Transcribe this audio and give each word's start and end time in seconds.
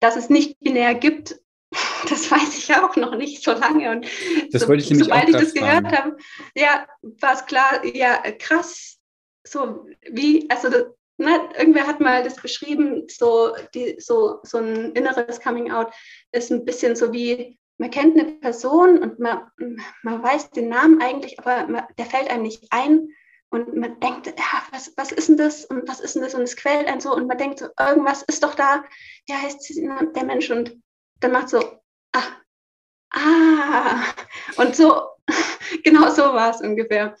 dass 0.00 0.16
es 0.16 0.28
nicht 0.30 0.58
binär 0.60 0.94
gibt, 0.94 1.40
das 2.08 2.30
weiß 2.30 2.58
ich 2.58 2.74
auch 2.76 2.96
noch 2.96 3.16
nicht 3.16 3.42
so 3.42 3.52
lange. 3.52 3.90
Und 3.90 4.06
das 4.52 4.62
so, 4.62 4.68
wollte 4.68 4.82
ich 4.82 4.90
nämlich 4.90 5.08
sobald 5.08 5.28
ich 5.28 5.36
das 5.36 5.52
fragen. 5.52 5.84
gehört 5.84 5.98
habe, 5.98 6.16
ja, 6.54 6.86
war 7.02 7.34
es 7.34 7.46
klar, 7.46 7.84
ja, 7.84 8.22
krass. 8.38 8.98
So 9.44 9.86
wie, 10.10 10.48
also 10.50 10.68
das, 10.68 10.86
ne, 11.18 11.40
irgendwer 11.58 11.86
hat 11.86 12.00
mal 12.00 12.22
das 12.22 12.36
beschrieben, 12.36 13.04
so, 13.08 13.54
die, 13.74 13.96
so, 13.98 14.40
so 14.42 14.58
ein 14.58 14.92
inneres 14.92 15.40
Coming 15.40 15.70
Out 15.70 15.92
ist 16.32 16.50
ein 16.50 16.64
bisschen 16.64 16.96
so 16.96 17.12
wie, 17.12 17.58
man 17.78 17.90
kennt 17.90 18.18
eine 18.18 18.32
Person 18.32 18.98
und 18.98 19.18
man, 19.18 19.42
man 20.02 20.22
weiß 20.22 20.50
den 20.50 20.68
Namen 20.68 21.00
eigentlich, 21.00 21.38
aber 21.38 21.66
man, 21.68 21.84
der 21.98 22.06
fällt 22.06 22.30
einem 22.30 22.42
nicht 22.42 22.64
ein. 22.70 23.08
Und 23.50 23.76
man 23.76 24.00
denkt, 24.00 24.26
ja, 24.26 24.62
was, 24.72 24.92
was 24.96 25.12
ist 25.12 25.28
denn 25.28 25.36
das 25.36 25.64
und 25.66 25.88
was 25.88 26.00
ist 26.00 26.16
denn 26.16 26.22
das? 26.22 26.34
Und 26.34 26.42
es 26.42 26.56
quält 26.56 26.88
einen 26.88 27.00
so 27.00 27.14
und 27.14 27.28
man 27.28 27.38
denkt 27.38 27.60
so, 27.60 27.68
irgendwas 27.78 28.22
ist 28.22 28.42
doch 28.42 28.54
da, 28.54 28.84
ja, 29.28 29.36
heißt 29.36 29.72
der 30.16 30.24
Mensch 30.24 30.50
und 30.50 30.76
dann 31.20 31.32
macht 31.32 31.50
so, 31.50 31.60
ah, 32.12 32.22
ah. 33.12 34.02
Und 34.56 34.74
so, 34.74 35.00
genau 35.84 36.10
so 36.10 36.22
war 36.22 36.50
es 36.50 36.60
ungefähr. 36.60 37.14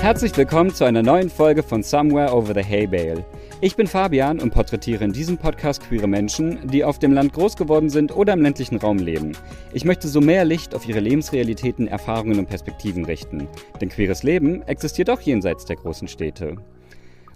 Herzlich 0.00 0.36
willkommen 0.36 0.74
zu 0.74 0.84
einer 0.84 1.02
neuen 1.02 1.30
Folge 1.30 1.62
von 1.62 1.82
Somewhere 1.82 2.34
Over 2.34 2.54
the 2.54 2.62
Hay 2.62 2.86
Bale. 2.86 3.24
Ich 3.60 3.76
bin 3.76 3.86
Fabian 3.86 4.40
und 4.40 4.50
porträtiere 4.50 5.04
in 5.04 5.12
diesem 5.12 5.38
Podcast 5.38 5.82
queere 5.82 6.08
Menschen, 6.08 6.68
die 6.68 6.84
auf 6.84 6.98
dem 6.98 7.12
Land 7.12 7.32
groß 7.32 7.56
geworden 7.56 7.88
sind 7.88 8.14
oder 8.14 8.32
im 8.32 8.42
ländlichen 8.42 8.76
Raum 8.76 8.98
leben. 8.98 9.32
Ich 9.72 9.84
möchte 9.84 10.08
so 10.08 10.20
mehr 10.20 10.44
Licht 10.44 10.74
auf 10.74 10.86
ihre 10.86 11.00
Lebensrealitäten, 11.00 11.86
Erfahrungen 11.86 12.38
und 12.38 12.48
Perspektiven 12.48 13.04
richten. 13.04 13.48
Denn 13.80 13.88
queeres 13.88 14.22
Leben 14.22 14.62
existiert 14.62 15.08
auch 15.08 15.20
jenseits 15.20 15.64
der 15.64 15.76
großen 15.76 16.08
Städte. 16.08 16.56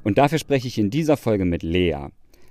Und 0.02 0.18
dafür 0.18 0.38
spreche 0.38 0.66
ich 0.68 0.78
in 0.78 0.90
dieser 0.90 1.16
Folge 1.16 1.44
mit 1.44 1.62
Lea. 1.62 2.08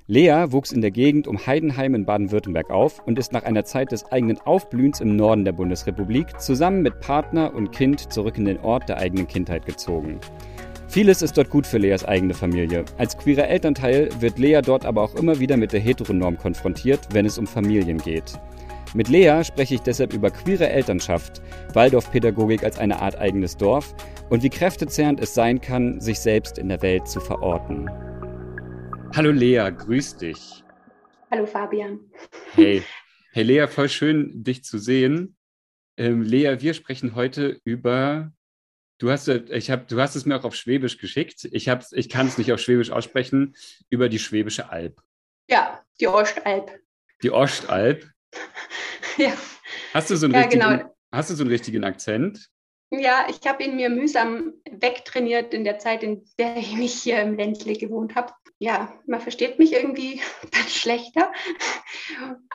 Lea 0.08 0.46
wuchs 0.52 0.72
in 0.72 0.80
der 0.80 0.92
Gegend 0.92 1.28
um 1.28 1.46
Heidenheim 1.46 1.94
in 1.94 2.06
Baden-Württemberg 2.06 2.70
auf 2.70 3.06
und 3.06 3.20
ist 3.20 3.34
nach 3.34 3.44
einer 3.44 3.66
Zeit 3.66 3.92
des 3.92 4.06
eigenen 4.06 4.40
Aufblühens 4.40 5.02
im 5.02 5.18
Norden 5.18 5.44
der 5.44 5.52
Bundesrepublik 5.52 6.40
zusammen 6.40 6.82
mit 6.82 7.02
Partner 7.02 7.54
und 7.54 7.74
Kind 7.74 8.12
zurück 8.14 8.38
in 8.38 8.46
den 8.46 8.60
Ort 8.60 8.88
der 8.88 8.98
eigenen 8.98 9.28
Kindheit 9.28 9.66
gezogen. 9.66 10.20
Vieles 10.90 11.22
ist 11.22 11.38
dort 11.38 11.50
gut 11.50 11.68
für 11.68 11.78
Leas 11.78 12.06
eigene 12.06 12.34
Familie. 12.34 12.86
Als 12.98 13.18
queerer 13.18 13.48
Elternteil 13.48 14.10
wird 14.22 14.40
Lea 14.40 14.62
dort 14.64 14.86
aber 14.86 15.02
auch 15.02 15.16
immer 15.16 15.40
wieder 15.40 15.58
mit 15.58 15.74
der 15.74 15.82
Heteronorm 15.82 16.38
konfrontiert, 16.38 17.08
wenn 17.12 17.26
es 17.26 17.38
um 17.38 17.46
Familien 17.46 17.98
geht. 17.98 18.40
Mit 18.94 19.10
Lea 19.10 19.44
spreche 19.44 19.76
ich 19.76 19.82
deshalb 19.82 20.14
über 20.14 20.32
queere 20.32 20.70
Elternschaft, 20.70 21.42
Waldorfpädagogik 21.74 22.64
als 22.64 22.80
eine 22.80 23.02
Art 23.02 23.18
eigenes 23.18 23.58
Dorf 23.58 23.94
und 24.30 24.44
wie 24.44 24.50
kräftezehrend 24.50 25.20
es 25.20 25.34
sein 25.34 25.60
kann, 25.60 26.00
sich 26.00 26.20
selbst 26.20 26.58
in 26.58 26.70
der 26.70 26.82
Welt 26.82 27.06
zu 27.08 27.20
verorten. 27.20 27.90
Hallo 29.14 29.32
Lea, 29.32 29.70
grüß 29.78 30.18
dich. 30.18 30.64
Hallo 31.30 31.46
Fabian. 31.46 32.00
Hey, 32.54 32.82
hey 33.34 33.44
Lea, 33.44 33.68
voll 33.68 33.90
schön, 33.90 34.42
dich 34.42 34.64
zu 34.64 34.78
sehen. 34.78 35.36
Ähm, 35.98 36.22
Lea, 36.22 36.58
wir 36.60 36.74
sprechen 36.74 37.14
heute 37.14 37.60
über 37.66 38.32
Du 39.00 39.12
hast, 39.12 39.28
ich 39.28 39.70
hab, 39.70 39.88
du 39.88 40.02
hast 40.02 40.16
es 40.16 40.26
mir 40.26 40.36
auch 40.36 40.44
auf 40.44 40.56
Schwäbisch 40.56 40.98
geschickt. 40.98 41.48
Ich, 41.52 41.68
ich 41.68 42.10
kann 42.10 42.28
es 42.28 42.38
nicht 42.38 42.52
auf 42.52 42.60
Schwäbisch 42.60 42.92
aussprechen, 42.92 43.56
über 43.90 44.10
die 44.10 44.20
Schwäbische 44.20 44.70
Alb. 44.70 45.02
Ja, 45.50 45.84
die 46.00 46.08
Ostalb. 46.08 46.80
Die 47.22 47.32
Ostalb? 47.32 48.10
ja. 49.18 49.34
Hast 49.94 50.10
du, 50.10 50.16
so 50.16 50.26
einen 50.26 50.34
ja, 50.34 50.42
richtigen, 50.42 50.64
genau. 50.64 50.96
hast 51.12 51.30
du 51.30 51.36
so 51.36 51.44
einen 51.44 51.52
richtigen 51.52 51.84
Akzent? 51.84 52.50
Ja, 52.90 53.28
ich 53.30 53.48
habe 53.48 53.64
ihn 53.64 53.76
mir 53.76 53.90
mühsam 53.90 54.54
wegtrainiert 54.70 55.54
in 55.54 55.64
der 55.64 55.78
Zeit, 55.78 56.04
in 56.04 56.26
der 56.40 56.58
ich 56.58 56.74
mich 56.76 56.94
hier 56.94 57.22
im 57.22 57.36
Ländle 57.36 57.74
gewohnt 57.74 58.16
habe. 58.16 58.34
Ja, 58.60 58.94
man 59.06 59.22
versteht 59.22 59.60
mich 59.60 59.74
irgendwie 59.74 60.22
dann 60.52 60.68
schlechter. 60.68 61.32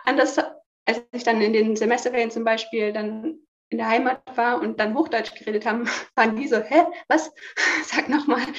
Anders, 0.04 0.38
als 0.86 1.02
ich 1.12 1.22
dann 1.22 1.40
in 1.40 1.52
den 1.52 1.76
Semesterferien 1.76 2.32
zum 2.32 2.42
Beispiel 2.42 2.92
dann 2.92 3.38
in 3.72 3.78
der 3.78 3.88
Heimat 3.88 4.22
war 4.36 4.60
und 4.60 4.78
dann 4.78 4.94
Hochdeutsch 4.94 5.34
geredet 5.34 5.66
haben, 5.66 5.86
waren 6.14 6.36
die 6.36 6.46
so, 6.46 6.58
hä, 6.58 6.84
was? 7.08 7.30
Sag 7.84 8.08
nochmal. 8.08 8.42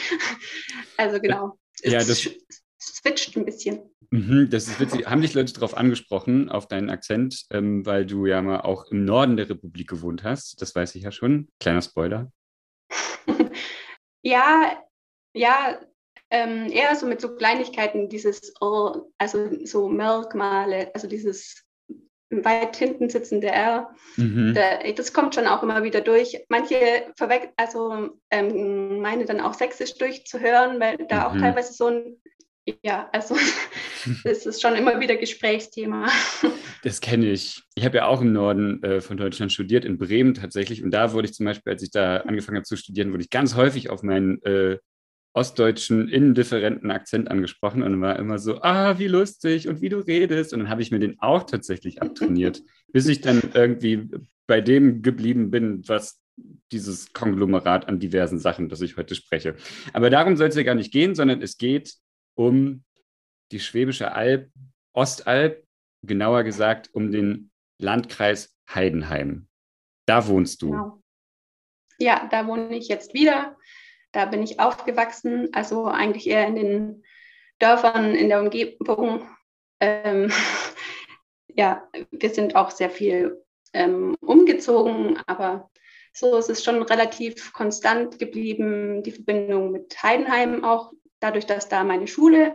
Also 0.98 1.20
genau. 1.20 1.58
Ja, 1.82 2.04
das 2.04 2.30
switcht 2.80 3.36
ein 3.36 3.46
bisschen. 3.46 3.82
Mhm, 4.12 4.50
das 4.50 4.68
ist 4.68 4.80
witzig. 4.80 5.08
Haben 5.08 5.22
dich 5.22 5.34
Leute 5.34 5.54
darauf 5.54 5.76
angesprochen, 5.76 6.50
auf 6.50 6.68
deinen 6.68 6.90
Akzent, 6.90 7.46
ähm, 7.50 7.86
weil 7.86 8.06
du 8.06 8.28
ja 8.28 8.42
mal 8.42 8.62
auch 8.62 8.86
im 8.92 9.06
Norden 9.06 9.38
der 9.38 9.50
Republik 9.50 9.90
gewohnt 9.90 10.24
hast? 10.24 10.62
Das 10.62 10.76
weiß 10.76 10.94
ich 10.96 11.04
ja 11.04 11.12
schon. 11.12 11.48
Kleiner 11.60 11.82
Spoiler. 11.82 12.32
ja, 14.22 14.84
ja, 15.34 15.80
ähm, 16.30 16.72
eher 16.72 16.96
so 16.96 17.06
mit 17.06 17.22
so 17.22 17.36
Kleinigkeiten, 17.36 18.10
dieses, 18.10 18.54
oh, 18.62 19.12
also 19.18 19.50
so 19.66 19.90
Merkmale, 19.90 20.94
also 20.94 21.08
dieses 21.08 21.63
weit 22.44 22.76
hinten 22.76 23.10
sitzende 23.10 23.48
R. 23.48 23.94
Mhm. 24.18 24.58
das 24.96 25.14
kommt 25.14 25.36
schon 25.36 25.48
auch 25.48 25.64
immer 25.64 25.84
wieder 25.84 26.02
durch. 26.02 26.44
Manche 26.50 26.78
verweg 27.16 27.52
also 27.58 28.10
ähm, 28.32 29.00
meine 29.02 29.26
dann 29.26 29.42
auch 29.42 29.54
sächsisch 29.54 29.96
durchzuhören, 29.98 30.80
weil 30.80 30.98
da 31.10 31.20
mhm. 31.20 31.26
auch 31.26 31.40
teilweise 31.40 31.74
so 31.74 31.88
ein, 31.88 32.18
ja, 32.84 33.10
also 33.12 33.36
das 34.24 34.46
ist 34.46 34.62
schon 34.62 34.76
immer 34.76 35.00
wieder 35.00 35.16
Gesprächsthema. 35.16 36.10
Das 36.84 37.00
kenne 37.00 37.32
ich. 37.32 37.64
Ich 37.76 37.86
habe 37.86 37.98
ja 37.98 38.08
auch 38.08 38.22
im 38.22 38.34
Norden 38.34 38.84
äh, 38.84 39.02
von 39.02 39.18
Deutschland 39.18 39.54
studiert, 39.54 39.86
in 39.86 39.98
Bremen 39.98 40.34
tatsächlich. 40.34 40.84
Und 40.84 40.92
da 40.92 41.14
wurde 41.14 41.28
ich 41.28 41.34
zum 41.34 41.46
Beispiel, 41.46 41.72
als 41.72 41.84
ich 41.84 41.92
da 41.92 42.18
angefangen 42.18 42.58
habe 42.58 42.66
zu 42.66 42.76
studieren, 42.76 43.12
wurde 43.12 43.24
ich 43.24 43.30
ganz 43.30 43.56
häufig 43.56 43.90
auf 43.90 44.04
meinen 44.04 44.42
äh, 44.44 44.78
ostdeutschen, 45.34 46.08
indifferenten 46.10 46.92
Akzent 46.92 47.30
angesprochen 47.30 47.82
und 47.82 48.00
war 48.02 48.20
immer 48.20 48.38
so, 48.38 48.62
ah, 48.62 49.00
wie 49.00 49.08
lustig 49.08 49.68
und 49.68 49.82
wie 49.82 49.90
du 49.90 49.98
redest. 49.98 50.54
Und 50.54 50.60
dann 50.60 50.70
habe 50.70 50.82
ich 50.82 50.92
mir 50.92 51.00
den 51.00 51.20
auch 51.20 51.44
tatsächlich 51.44 52.02
abtrainiert, 52.02 52.62
bis 52.92 53.08
ich 53.08 53.22
dann 53.22 53.42
irgendwie 53.54 54.10
bei 54.46 54.62
dem 54.62 55.02
geblieben 55.02 55.50
bin, 55.50 55.88
was 55.88 56.22
dieses 56.72 57.14
Konglomerat 57.14 57.88
an 57.88 58.00
diversen 58.00 58.40
Sachen, 58.40 58.70
das 58.70 58.82
ich 58.82 58.98
heute 58.98 59.16
spreche. 59.16 59.56
Aber 59.92 60.10
darum 60.10 60.38
soll 60.38 60.50
es 60.50 60.56
ja 60.56 60.64
gar 60.64 60.76
nicht 60.76 60.92
gehen, 60.92 61.16
sondern 61.16 61.42
es 61.42 61.58
geht 61.58 61.96
um 62.36 62.84
die 63.52 63.60
Schwäbische 63.60 64.14
Alb, 64.14 64.52
Ostalb, 64.94 65.64
genauer 66.04 66.44
gesagt 66.44 66.90
um 66.94 67.12
den 67.12 67.52
Landkreis 67.80 68.56
Heidenheim. 68.70 69.48
Da 70.06 70.28
wohnst 70.28 70.62
du. 70.62 70.72
Genau. 70.72 71.00
Ja, 72.00 72.28
da 72.30 72.48
wohne 72.48 72.76
ich 72.76 72.88
jetzt 72.88 73.14
wieder. 73.14 73.56
Da 74.14 74.26
bin 74.26 74.42
ich 74.42 74.60
aufgewachsen, 74.60 75.50
also 75.52 75.86
eigentlich 75.86 76.28
eher 76.28 76.48
in 76.48 76.56
den 76.56 77.04
Dörfern 77.60 78.16
in 78.16 78.30
der 78.30 78.40
Umgebung. 78.40 79.28
Ähm, 79.82 80.32
ja, 81.50 81.88
wir 82.12 82.30
sind 82.30 82.56
auch 82.56 82.72
sehr 82.72 82.90
viel 82.90 83.44
ähm, 83.74 84.16
umgezogen, 84.22 85.20
aber 85.28 85.70
so 86.14 86.38
ist 86.38 86.50
es 86.50 86.64
schon 86.64 86.82
relativ 86.84 87.52
konstant 87.54 88.20
geblieben, 88.20 89.04
die 89.04 89.12
Verbindung 89.12 89.72
mit 89.72 90.02
Heidenheim 90.02 90.64
auch, 90.64 90.94
dadurch, 91.20 91.46
dass 91.46 91.70
da 91.70 91.84
meine 91.84 92.08
Schule 92.08 92.54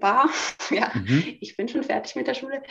war. 0.00 0.28
Ja, 0.70 0.90
mhm. 0.94 1.36
ich 1.40 1.56
bin 1.56 1.68
schon 1.68 1.82
fertig 1.82 2.16
mit 2.16 2.26
der 2.26 2.32
Schule. 2.32 2.62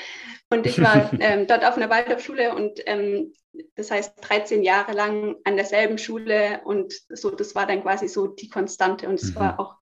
Und 0.50 0.66
ich 0.66 0.82
war 0.82 1.12
ähm, 1.20 1.46
dort 1.46 1.64
auf 1.64 1.78
einer 1.78 1.90
Waldorfschule 1.90 2.56
und 2.56 2.80
ähm, 2.88 3.34
das 3.76 3.92
heißt 3.92 4.16
13 4.22 4.64
Jahre 4.64 4.94
lang 4.94 5.36
an 5.44 5.56
derselben 5.58 6.00
Schule 6.00 6.62
und 6.66 6.92
so, 7.10 7.30
das 7.30 7.54
war 7.54 7.68
dann 7.68 7.84
quasi 7.84 8.08
so 8.08 8.28
die 8.28 8.50
Konstante 8.50 9.08
und 9.08 9.22
es 9.22 9.32
mhm. 9.32 9.36
war 9.36 9.60
auch 9.60 9.76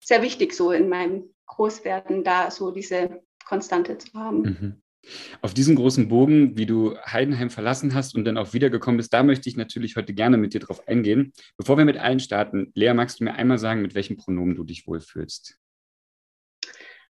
sehr 0.00 0.22
wichtig 0.22 0.54
so 0.54 0.70
in 0.70 0.88
meinem 0.88 1.34
Großwerden 1.46 2.24
da 2.24 2.50
so 2.50 2.70
diese 2.70 3.22
Konstante 3.44 3.98
zu 3.98 4.12
haben. 4.14 4.42
Mhm. 4.42 4.82
Auf 5.40 5.52
diesem 5.52 5.74
großen 5.74 6.08
Bogen, 6.08 6.56
wie 6.56 6.66
du 6.66 6.96
Heidenheim 7.04 7.50
verlassen 7.50 7.92
hast 7.92 8.14
und 8.14 8.24
dann 8.24 8.38
auch 8.38 8.52
wiedergekommen 8.52 8.98
bist, 8.98 9.12
da 9.12 9.24
möchte 9.24 9.48
ich 9.48 9.56
natürlich 9.56 9.96
heute 9.96 10.14
gerne 10.14 10.36
mit 10.36 10.54
dir 10.54 10.60
drauf 10.60 10.86
eingehen. 10.86 11.32
Bevor 11.56 11.76
wir 11.76 11.84
mit 11.84 11.96
allen 11.96 12.20
starten, 12.20 12.70
Lea, 12.74 12.94
magst 12.94 13.18
du 13.18 13.24
mir 13.24 13.34
einmal 13.34 13.58
sagen, 13.58 13.82
mit 13.82 13.96
welchem 13.96 14.16
Pronomen 14.16 14.54
du 14.54 14.62
dich 14.62 14.86
wohlfühlst? 14.86 15.58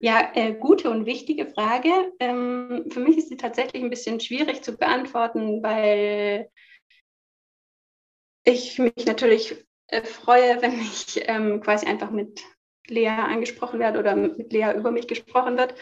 Ja, 0.04 0.32
äh, 0.34 0.52
gute 0.52 0.90
und 0.90 1.06
wichtige 1.06 1.46
Frage. 1.46 1.88
Ähm, 2.20 2.84
für 2.90 3.00
mich 3.00 3.16
ist 3.16 3.30
sie 3.30 3.38
tatsächlich 3.38 3.82
ein 3.82 3.88
bisschen 3.88 4.20
schwierig 4.20 4.62
zu 4.62 4.76
beantworten, 4.76 5.62
weil 5.62 6.50
ich 8.44 8.78
mich 8.78 9.06
natürlich 9.06 9.64
äh, 9.86 10.02
freue, 10.02 10.60
wenn 10.60 10.78
ich 10.78 11.22
ähm, 11.26 11.62
quasi 11.62 11.86
einfach 11.86 12.10
mit 12.10 12.42
Lea 12.86 13.08
angesprochen 13.08 13.80
werde 13.80 13.98
oder 13.98 14.14
mit 14.14 14.52
Lea 14.52 14.74
über 14.76 14.90
mich 14.90 15.08
gesprochen 15.08 15.56
wird, 15.56 15.74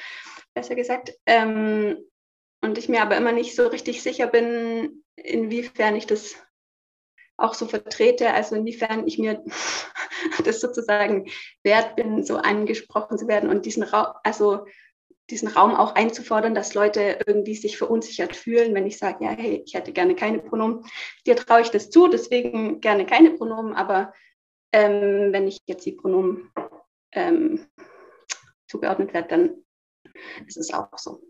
besser 0.54 0.76
gesagt. 0.76 1.18
Ähm, 1.26 1.96
und 2.60 2.78
ich 2.78 2.88
mir 2.88 3.02
aber 3.02 3.16
immer 3.16 3.32
nicht 3.32 3.56
so 3.56 3.66
richtig 3.66 4.04
sicher 4.04 4.28
bin, 4.28 5.02
inwiefern 5.16 5.96
ich 5.96 6.06
das 6.06 6.36
auch 7.42 7.54
so 7.54 7.66
vertrete, 7.66 8.32
also 8.32 8.54
inwiefern 8.54 9.06
ich 9.06 9.18
mir 9.18 9.42
das 10.44 10.60
sozusagen 10.60 11.30
wert 11.62 11.96
bin, 11.96 12.24
so 12.24 12.36
angesprochen 12.36 13.18
zu 13.18 13.28
werden 13.28 13.50
und 13.50 13.66
diesen 13.66 13.82
Raum, 13.82 14.14
also 14.22 14.66
diesen 15.30 15.48
Raum 15.48 15.74
auch 15.74 15.94
einzufordern, 15.94 16.54
dass 16.54 16.74
Leute 16.74 17.20
irgendwie 17.26 17.54
sich 17.54 17.78
verunsichert 17.78 18.36
fühlen, 18.36 18.74
wenn 18.74 18.86
ich 18.86 18.98
sage, 18.98 19.24
ja, 19.24 19.30
hey, 19.30 19.62
ich 19.64 19.74
hätte 19.74 19.92
gerne 19.92 20.14
keine 20.14 20.40
Pronomen. 20.40 20.84
Dir 21.26 21.36
traue 21.36 21.62
ich 21.62 21.70
das 21.70 21.90
zu, 21.90 22.08
deswegen 22.08 22.80
gerne 22.80 23.06
keine 23.06 23.30
Pronomen, 23.30 23.74
aber 23.74 24.12
ähm, 24.72 25.32
wenn 25.32 25.48
ich 25.48 25.60
jetzt 25.66 25.86
die 25.86 25.92
Pronomen 25.92 26.50
ähm, 27.12 27.66
zugeordnet 28.68 29.14
werde, 29.14 29.28
dann 29.28 29.64
ist 30.46 30.56
es 30.56 30.72
auch 30.72 30.88
so. 30.96 31.22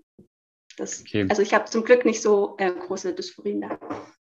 Das, 0.76 1.03
okay. 1.03 1.26
Also 1.29 1.43
ich 1.43 1.55
habe 1.55 1.70
zum 1.70 1.85
Glück 1.85 2.05
nicht 2.05 2.23
so 2.23 2.56
äh, 2.58 2.73
große 2.73 3.15
Dysphorien 3.15 3.61
da. 3.61 3.79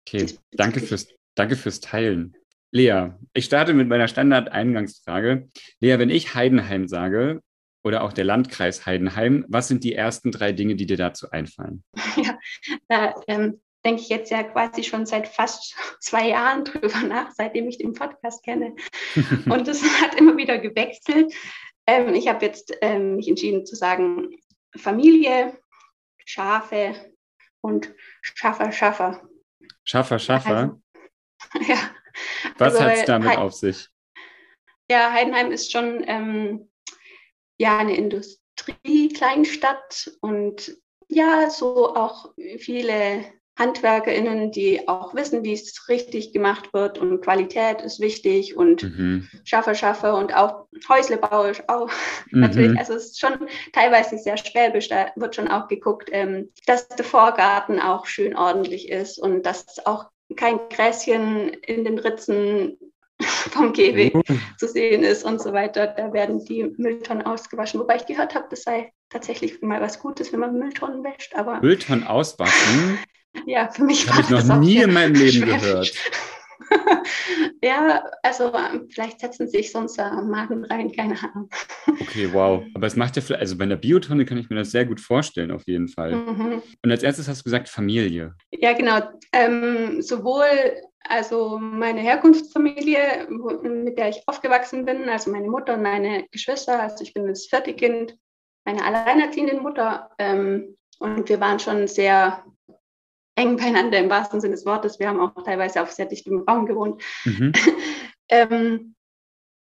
Okay, 0.08 0.38
danke 0.52 0.80
fürs, 0.80 1.08
danke 1.38 1.56
fürs 1.56 1.80
Teilen. 1.80 2.36
Lea, 2.72 3.12
ich 3.34 3.46
starte 3.46 3.74
mit 3.74 3.88
meiner 3.88 4.08
Standard-Eingangsfrage. 4.08 5.48
Lea, 5.80 6.00
wenn 6.00 6.10
ich 6.10 6.36
Heidenheim 6.36 6.88
sage, 6.88 7.42
oder 7.88 8.04
auch 8.04 8.12
der 8.12 8.26
Landkreis 8.26 8.86
Heidenheim. 8.86 9.46
Was 9.48 9.70
sind 9.70 9.84
die 9.86 9.96
ersten 9.96 10.32
drei 10.32 10.52
Dinge, 10.52 10.76
die 10.76 10.86
dir 10.86 10.98
dazu 10.98 11.32
einfallen? 11.32 11.84
Ja, 12.18 12.38
da 12.90 13.16
ähm, 13.28 13.62
denke 13.86 14.02
ich 14.02 14.10
jetzt 14.10 14.30
ja 14.32 14.44
quasi 14.44 14.84
schon 14.84 15.06
seit 15.06 15.28
fast 15.28 15.76
zwei 16.02 16.30
Jahren 16.30 16.66
drüber 16.66 17.02
nach, 17.08 17.32
seitdem 17.32 17.68
ich 17.70 17.78
den 17.78 17.94
Podcast 17.94 18.44
kenne. 18.44 18.76
Und 19.50 19.68
es 19.68 19.84
hat 20.02 20.16
immer 20.16 20.36
wieder 20.36 20.58
gewechselt. 20.58 21.34
Ähm, 21.86 22.14
ich 22.14 22.28
habe 22.28 22.46
jetzt 22.46 22.76
ähm, 22.82 23.16
mich 23.16 23.30
entschieden 23.30 23.66
zu 23.66 23.76
sagen, 23.76 24.36
Familie, 24.76 25.58
Schafe 26.26 26.94
und 27.62 27.94
Schaffer, 28.22 28.72
Schaffer. 28.74 29.22
Schaffer, 29.86 30.20
Schaffer? 30.20 30.58
Also, 30.58 30.82
ja. 31.68 31.78
Was 32.58 32.76
also, 32.76 32.86
hat 32.86 32.98
es 32.98 33.06
damit 33.06 33.32
He 33.32 33.38
auf 33.38 33.54
sich? 33.54 33.90
Ja, 34.90 35.12
Heidenheim 35.12 35.52
ist 35.52 35.72
schon 35.72 36.04
ähm, 36.08 36.70
ja 37.58 37.78
eine 37.78 37.98
Industriekleinstadt 37.98 40.12
und 40.22 40.78
ja, 41.10 41.50
so 41.50 41.96
auch 41.96 42.34
viele 42.60 43.26
HandwerkerInnen, 43.58 44.52
die 44.52 44.88
auch 44.88 45.16
wissen, 45.16 45.44
wie 45.44 45.54
es 45.54 45.90
richtig 45.90 46.32
gemacht 46.32 46.74
wird 46.74 47.00
und 47.00 47.22
Qualität 47.22 47.82
ist 47.82 48.00
wichtig 48.00 48.56
und 48.56 48.84
mhm. 48.84 49.28
Schaffer, 49.46 49.74
Schaffer 49.74 50.16
und 50.16 50.36
auch 50.36 50.68
Häuslebau 50.88 51.46
ist 51.46 51.68
auch 51.68 51.90
mhm. 52.32 52.42
natürlich, 52.42 52.78
also 52.78 52.94
es 52.94 53.06
ist 53.06 53.20
schon 53.20 53.48
teilweise 53.74 54.18
sehr 54.18 54.38
schwäbisch, 54.38 54.90
da 54.90 55.12
wird 55.16 55.36
schon 55.36 55.48
auch 55.48 55.68
geguckt, 55.68 56.10
ähm, 56.12 56.52
dass 56.68 56.88
der 56.88 57.06
Vorgarten 57.06 57.80
auch 57.80 58.06
schön 58.06 58.36
ordentlich 58.36 58.90
ist 58.90 59.18
und 59.18 59.44
dass 59.44 59.86
auch 59.86 60.06
kein 60.36 60.60
Gräschen 60.70 61.50
in 61.50 61.84
den 61.84 62.00
Ritzen 62.00 62.78
vom 63.20 63.74
Gehweg 63.74 64.14
oh. 64.16 64.24
zu 64.58 64.68
sehen 64.68 65.04
ist 65.04 65.24
und 65.24 65.42
so 65.42 65.54
weiter. 65.54 65.88
Da 65.88 66.14
werden 66.14 66.44
die 66.46 66.64
Mülltonnen 66.78 67.26
ausgewaschen. 67.26 67.80
Wobei 67.80 67.96
ich 67.98 68.06
gehört 68.06 68.36
habe, 68.36 68.48
das 68.50 68.64
sei 68.64 68.92
tatsächlich 69.10 69.62
mal 69.62 69.82
was 69.82 70.00
Gutes, 70.00 70.32
wenn 70.32 70.40
man 70.40 70.58
Mülltonnen 70.58 71.04
wäscht. 71.04 71.36
Aber 71.36 71.60
Mülltonnen 71.62 72.06
auswaschen? 72.06 73.00
ja, 73.46 73.70
für 73.70 73.84
mich 73.84 74.08
habe 74.10 74.22
ich 74.22 74.30
noch 74.30 74.60
nie 74.60 74.78
in 74.78 74.94
meinem 74.94 75.14
Leben 75.14 75.46
gehört. 75.46 75.94
ja, 77.64 78.04
also 78.24 78.54
ähm, 78.54 78.88
vielleicht 78.90 79.20
setzen 79.20 79.48
sich 79.48 79.72
sonst 79.72 79.98
äh, 79.98 80.10
Magen 80.22 80.66
rein, 80.66 80.92
keine 80.92 81.16
Ahnung. 81.22 81.50
Okay, 82.00 82.30
wow. 82.32 82.64
Aber 82.74 82.88
es 82.88 82.96
macht 82.96 83.16
ja 83.16 83.22
vielleicht, 83.22 83.42
also 83.42 83.58
bei 83.58 83.64
einer 83.64 83.76
Biotonne 83.76 84.26
kann 84.26 84.38
ich 84.38 84.50
mir 84.50 84.56
das 84.58 84.72
sehr 84.72 84.86
gut 84.86 85.02
vorstellen, 85.02 85.52
auf 85.52 85.64
jeden 85.68 85.88
Fall. 85.88 86.16
Mhm. 86.16 86.62
Und 86.84 86.92
als 86.92 87.04
erstes 87.04 87.28
hast 87.28 87.40
du 87.40 87.44
gesagt 87.44 87.70
Familie. 87.70 88.36
Ja, 88.52 88.74
genau. 88.74 89.02
Ähm, 89.34 90.02
sowohl 90.02 90.46
also 91.10 91.58
meine 91.58 92.02
Herkunftsfamilie, 92.02 93.28
mit 93.62 93.98
der 93.98 94.10
ich 94.10 94.22
aufgewachsen 94.28 94.86
bin, 94.86 95.08
also 95.10 95.32
meine 95.32 95.48
Mutter 95.48 95.76
und 95.76 95.84
meine 95.84 96.26
Geschwister, 96.32 96.82
also 96.82 97.04
ich 97.04 97.14
bin 97.14 97.28
das 97.28 97.48
vierte 97.48 97.74
Kind, 97.74 98.18
meine 98.66 98.84
alleinerziehende 98.84 99.60
Mutter. 99.60 100.10
Ähm, 100.20 100.78
und 101.00 101.30
wir 101.30 101.40
waren 101.40 101.60
schon 101.60 101.88
sehr 101.88 102.44
eng 103.38 103.58
beieinander 103.58 104.00
im 104.00 104.10
wahrsten 104.10 104.42
Sinne 104.42 104.56
des 104.56 104.66
Wortes. 104.66 105.00
Wir 105.00 105.08
haben 105.08 105.20
auch 105.20 105.44
teilweise 105.44 105.82
auf 105.82 105.92
sehr 105.92 106.06
dichtem 106.06 106.42
Raum 106.42 106.66
gewohnt. 106.66 107.02
Mhm. 107.24 107.54
ähm, 108.30 108.96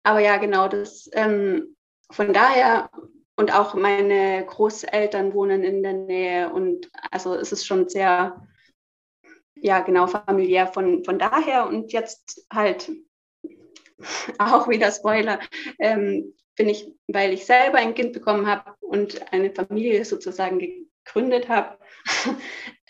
aber 0.03 0.19
ja, 0.19 0.37
genau, 0.37 0.67
das 0.67 1.09
ähm, 1.13 1.75
von 2.09 2.33
daher 2.33 2.89
und 3.37 3.53
auch 3.53 3.73
meine 3.73 4.45
Großeltern 4.45 5.33
wohnen 5.33 5.63
in 5.63 5.81
der 5.81 5.93
Nähe 5.93 6.51
und 6.51 6.91
also 7.11 7.35
es 7.35 7.51
ist 7.51 7.65
schon 7.65 7.87
sehr 7.87 8.45
ja, 9.61 9.79
genau, 9.81 10.07
familiär 10.07 10.67
von, 10.67 11.05
von 11.05 11.19
daher. 11.19 11.67
Und 11.67 11.93
jetzt 11.93 12.45
halt 12.51 12.91
auch 14.39 14.67
wieder 14.67 14.91
Spoiler, 14.91 15.39
ähm, 15.79 16.33
bin 16.55 16.67
ich, 16.67 16.91
weil 17.07 17.33
ich 17.33 17.45
selber 17.45 17.77
ein 17.77 17.93
Kind 17.93 18.13
bekommen 18.13 18.47
habe 18.47 18.73
und 18.81 19.31
eine 19.31 19.51
Familie 19.51 20.03
sozusagen 20.03 20.59
gegründet 20.59 21.47
habe, 21.47 21.77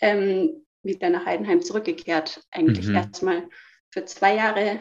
ähm, 0.02 0.64
wieder 0.82 1.08
nach 1.08 1.24
Heidenheim 1.24 1.62
zurückgekehrt. 1.62 2.42
Eigentlich 2.50 2.88
mhm. 2.88 2.96
erstmal 2.96 3.48
für 3.90 4.04
zwei 4.04 4.36
Jahre. 4.36 4.80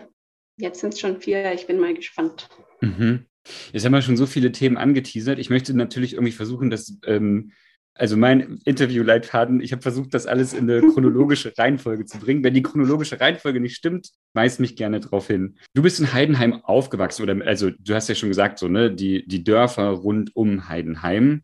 Jetzt 0.58 0.82
sind 0.82 0.94
es 0.94 1.00
schon 1.00 1.22
vier. 1.22 1.54
Ich 1.54 1.68
bin 1.68 1.80
mal 1.80 1.94
gespannt. 1.94 2.50
Mhm. 2.82 3.26
Jetzt 3.72 3.86
haben 3.86 3.94
wir 3.94 4.02
schon 4.02 4.18
so 4.18 4.26
viele 4.26 4.52
Themen 4.52 4.78
angeteasert. 4.78 5.40
Ich 5.40 5.50
möchte 5.50 5.74
natürlich 5.74 6.14
irgendwie 6.14 6.34
versuchen, 6.34 6.70
das 6.70 6.98
ähm, 7.06 7.54
also 7.94 8.16
mein 8.16 8.60
Interviewleitfaden, 8.66 9.60
ich 9.62 9.74
habe 9.74 9.82
versucht, 9.82 10.14
das 10.14 10.26
alles 10.26 10.54
in 10.54 10.70
eine 10.70 10.82
chronologische 10.94 11.54
Reihenfolge 11.58 12.06
zu 12.06 12.20
bringen. 12.20 12.44
Wenn 12.44 12.54
die 12.54 12.62
chronologische 12.62 13.20
Reihenfolge 13.20 13.60
nicht 13.60 13.76
stimmt, 13.76 14.10
weist 14.34 14.60
mich 14.60 14.76
gerne 14.76 15.00
darauf 15.00 15.28
hin. 15.28 15.58
Du 15.74 15.82
bist 15.82 16.00
in 16.00 16.14
Heidenheim 16.14 16.64
aufgewachsen, 16.64 17.24
oder 17.24 17.46
also 17.46 17.70
du 17.70 17.94
hast 17.94 18.08
ja 18.08 18.16
schon 18.16 18.30
gesagt, 18.30 18.60
so, 18.60 18.68
ne, 18.68 18.92
die, 18.94 19.28
die 19.28 19.44
Dörfer 19.44 19.90
rund 19.90 20.36
um 20.36 20.70
Heidenheim. 20.70 21.44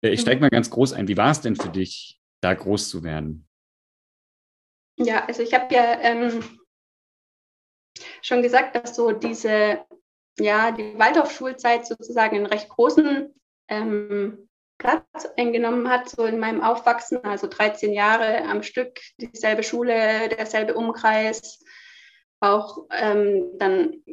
Äh, 0.00 0.10
ich 0.10 0.20
steige 0.20 0.40
mal 0.40 0.50
ganz 0.50 0.70
groß 0.70 0.92
ein. 0.92 1.08
Wie 1.08 1.16
war 1.16 1.32
es 1.32 1.40
denn 1.40 1.56
für 1.56 1.70
dich, 1.70 2.20
da 2.44 2.54
groß 2.54 2.90
zu 2.90 3.02
werden? 3.02 3.48
Ja, 4.96 5.24
also 5.24 5.42
ich 5.42 5.54
habe 5.54 5.74
ja 5.74 5.98
ähm, 6.00 6.58
schon 8.22 8.42
gesagt, 8.42 8.76
dass 8.76 8.94
so 8.94 9.12
diese, 9.12 9.84
ja, 10.38 10.70
die 10.70 10.96
Waldorfschulzeit 10.98 11.86
sozusagen 11.86 12.36
einen 12.36 12.46
recht 12.46 12.68
großen 12.68 13.34
ähm, 13.68 14.48
Platz 14.78 15.26
eingenommen 15.36 15.88
hat, 15.88 16.08
so 16.08 16.24
in 16.24 16.38
meinem 16.38 16.60
Aufwachsen, 16.60 17.24
also 17.24 17.46
13 17.46 17.92
Jahre 17.92 18.44
am 18.44 18.62
Stück, 18.62 19.00
dieselbe 19.18 19.62
Schule, 19.62 20.28
derselbe 20.28 20.74
Umkreis, 20.74 21.64
auch 22.40 22.86
ähm, 22.90 23.52
dann 23.58 24.04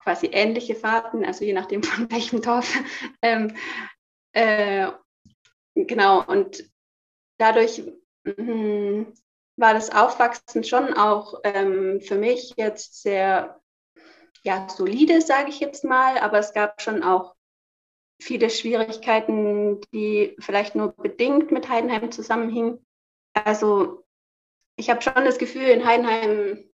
quasi 0.00 0.26
ähnliche 0.26 0.74
Fahrten, 0.74 1.24
also 1.24 1.44
je 1.44 1.52
nachdem 1.52 1.82
von 1.84 2.10
welchem 2.10 2.42
Dorf. 2.42 2.76
ähm, 3.22 3.56
äh, 4.32 4.90
genau, 5.74 6.24
und 6.24 6.68
dadurch 7.38 7.82
mh, 8.24 9.06
war 9.56 9.74
das 9.74 9.90
Aufwachsen 9.90 10.64
schon 10.64 10.94
auch 10.94 11.40
ähm, 11.44 12.00
für 12.00 12.16
mich 12.16 12.54
jetzt 12.56 13.02
sehr 13.02 13.60
ja, 14.42 14.68
solide, 14.68 15.20
sage 15.22 15.48
ich 15.50 15.60
jetzt 15.60 15.84
mal, 15.84 16.18
aber 16.18 16.38
es 16.38 16.52
gab 16.52 16.80
schon 16.80 17.02
auch 17.02 17.34
viele 18.20 18.48
Schwierigkeiten, 18.48 19.80
die 19.92 20.36
vielleicht 20.38 20.74
nur 20.74 20.92
bedingt 20.92 21.50
mit 21.50 21.68
Heidenheim 21.68 22.12
zusammenhingen. 22.12 22.84
Also 23.34 24.04
ich 24.76 24.88
habe 24.88 25.02
schon 25.02 25.24
das 25.24 25.38
Gefühl, 25.38 25.64
in 25.64 25.84
Heidenheim 25.84 26.70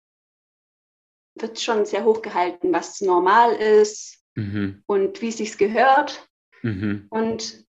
wird 1.35 1.59
schon 1.59 1.85
sehr 1.85 2.03
hoch 2.03 2.21
gehalten, 2.21 2.73
was 2.73 2.99
normal 3.01 3.53
ist 3.53 4.23
mhm. 4.35 4.83
und 4.85 5.21
wie 5.21 5.29
es 5.29 5.37
sich 5.37 5.57
gehört. 5.57 6.27
Mhm. 6.61 7.07
Und 7.09 7.65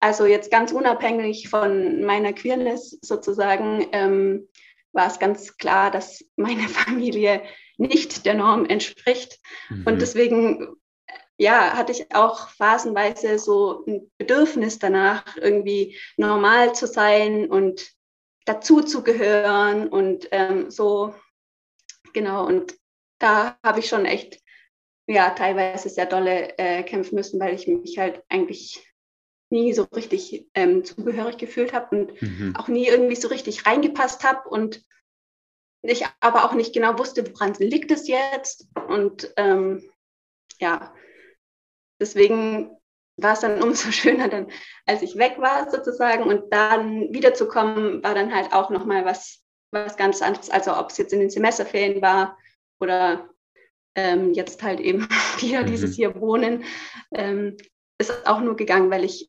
also 0.00 0.26
jetzt 0.26 0.50
ganz 0.50 0.72
unabhängig 0.72 1.48
von 1.48 2.02
meiner 2.04 2.32
Queerness 2.32 2.98
sozusagen, 3.02 3.86
ähm, 3.92 4.48
war 4.92 5.06
es 5.06 5.18
ganz 5.18 5.56
klar, 5.56 5.90
dass 5.90 6.24
meine 6.36 6.68
Familie 6.68 7.42
nicht 7.76 8.26
der 8.26 8.34
Norm 8.34 8.64
entspricht. 8.64 9.38
Mhm. 9.70 9.86
Und 9.86 10.00
deswegen 10.00 10.76
ja, 11.38 11.74
hatte 11.74 11.92
ich 11.92 12.14
auch 12.14 12.48
phasenweise 12.50 13.38
so 13.38 13.84
ein 13.86 14.10
Bedürfnis 14.18 14.78
danach, 14.78 15.36
irgendwie 15.36 15.96
normal 16.16 16.74
zu 16.74 16.86
sein 16.86 17.48
und 17.48 17.92
dazu 18.44 18.80
zu 18.80 19.04
gehören 19.04 19.88
und 19.88 20.28
ähm, 20.32 20.70
so, 20.70 21.14
genau, 22.12 22.46
und 22.46 22.74
da 23.20 23.56
habe 23.64 23.78
ich 23.78 23.88
schon 23.88 24.04
echt, 24.04 24.40
ja, 25.06 25.30
teilweise 25.30 25.88
sehr 25.88 26.06
dolle 26.06 26.58
äh, 26.58 26.82
kämpfen 26.82 27.14
müssen, 27.14 27.38
weil 27.38 27.54
ich 27.54 27.68
mich 27.68 27.98
halt 27.98 28.22
eigentlich 28.28 28.84
nie 29.50 29.72
so 29.72 29.84
richtig 29.84 30.46
ähm, 30.54 30.84
zugehörig 30.84 31.38
gefühlt 31.38 31.72
habe 31.72 31.96
und 31.96 32.22
mhm. 32.22 32.54
auch 32.56 32.68
nie 32.68 32.86
irgendwie 32.86 33.16
so 33.16 33.28
richtig 33.28 33.66
reingepasst 33.66 34.24
habe 34.24 34.48
und 34.48 34.84
ich 35.82 36.04
aber 36.20 36.44
auch 36.44 36.54
nicht 36.54 36.74
genau 36.74 36.98
wusste, 36.98 37.26
woran 37.30 37.54
liegt 37.54 37.90
es 37.90 38.08
jetzt 38.08 38.66
und 38.88 39.32
ähm, 39.36 39.82
ja, 40.60 40.92
deswegen 42.00 42.76
war 43.16 43.34
es 43.34 43.40
dann 43.40 43.62
umso 43.62 43.90
schöner, 43.90 44.28
dann, 44.28 44.50
als 44.86 45.02
ich 45.02 45.16
weg 45.16 45.36
war 45.38 45.70
sozusagen 45.70 46.24
und 46.24 46.52
dann 46.52 47.12
wiederzukommen, 47.12 48.02
war 48.02 48.14
dann 48.14 48.34
halt 48.34 48.52
auch 48.52 48.70
nochmal 48.70 49.04
was, 49.04 49.42
was 49.70 49.96
ganz 49.96 50.22
anderes. 50.22 50.50
Also 50.50 50.76
ob 50.76 50.90
es 50.90 50.98
jetzt 50.98 51.12
in 51.12 51.20
den 51.20 51.30
Semesterferien 51.30 52.00
war 52.00 52.38
oder 52.80 53.28
ähm, 53.94 54.32
jetzt 54.32 54.62
halt 54.62 54.80
eben 54.80 55.08
wieder 55.38 55.62
mhm. 55.62 55.66
dieses 55.66 55.96
hier 55.96 56.20
Wohnen, 56.20 56.64
ähm, 57.12 57.56
ist 58.00 58.26
auch 58.26 58.40
nur 58.40 58.56
gegangen, 58.56 58.90
weil 58.90 59.04
ich 59.04 59.28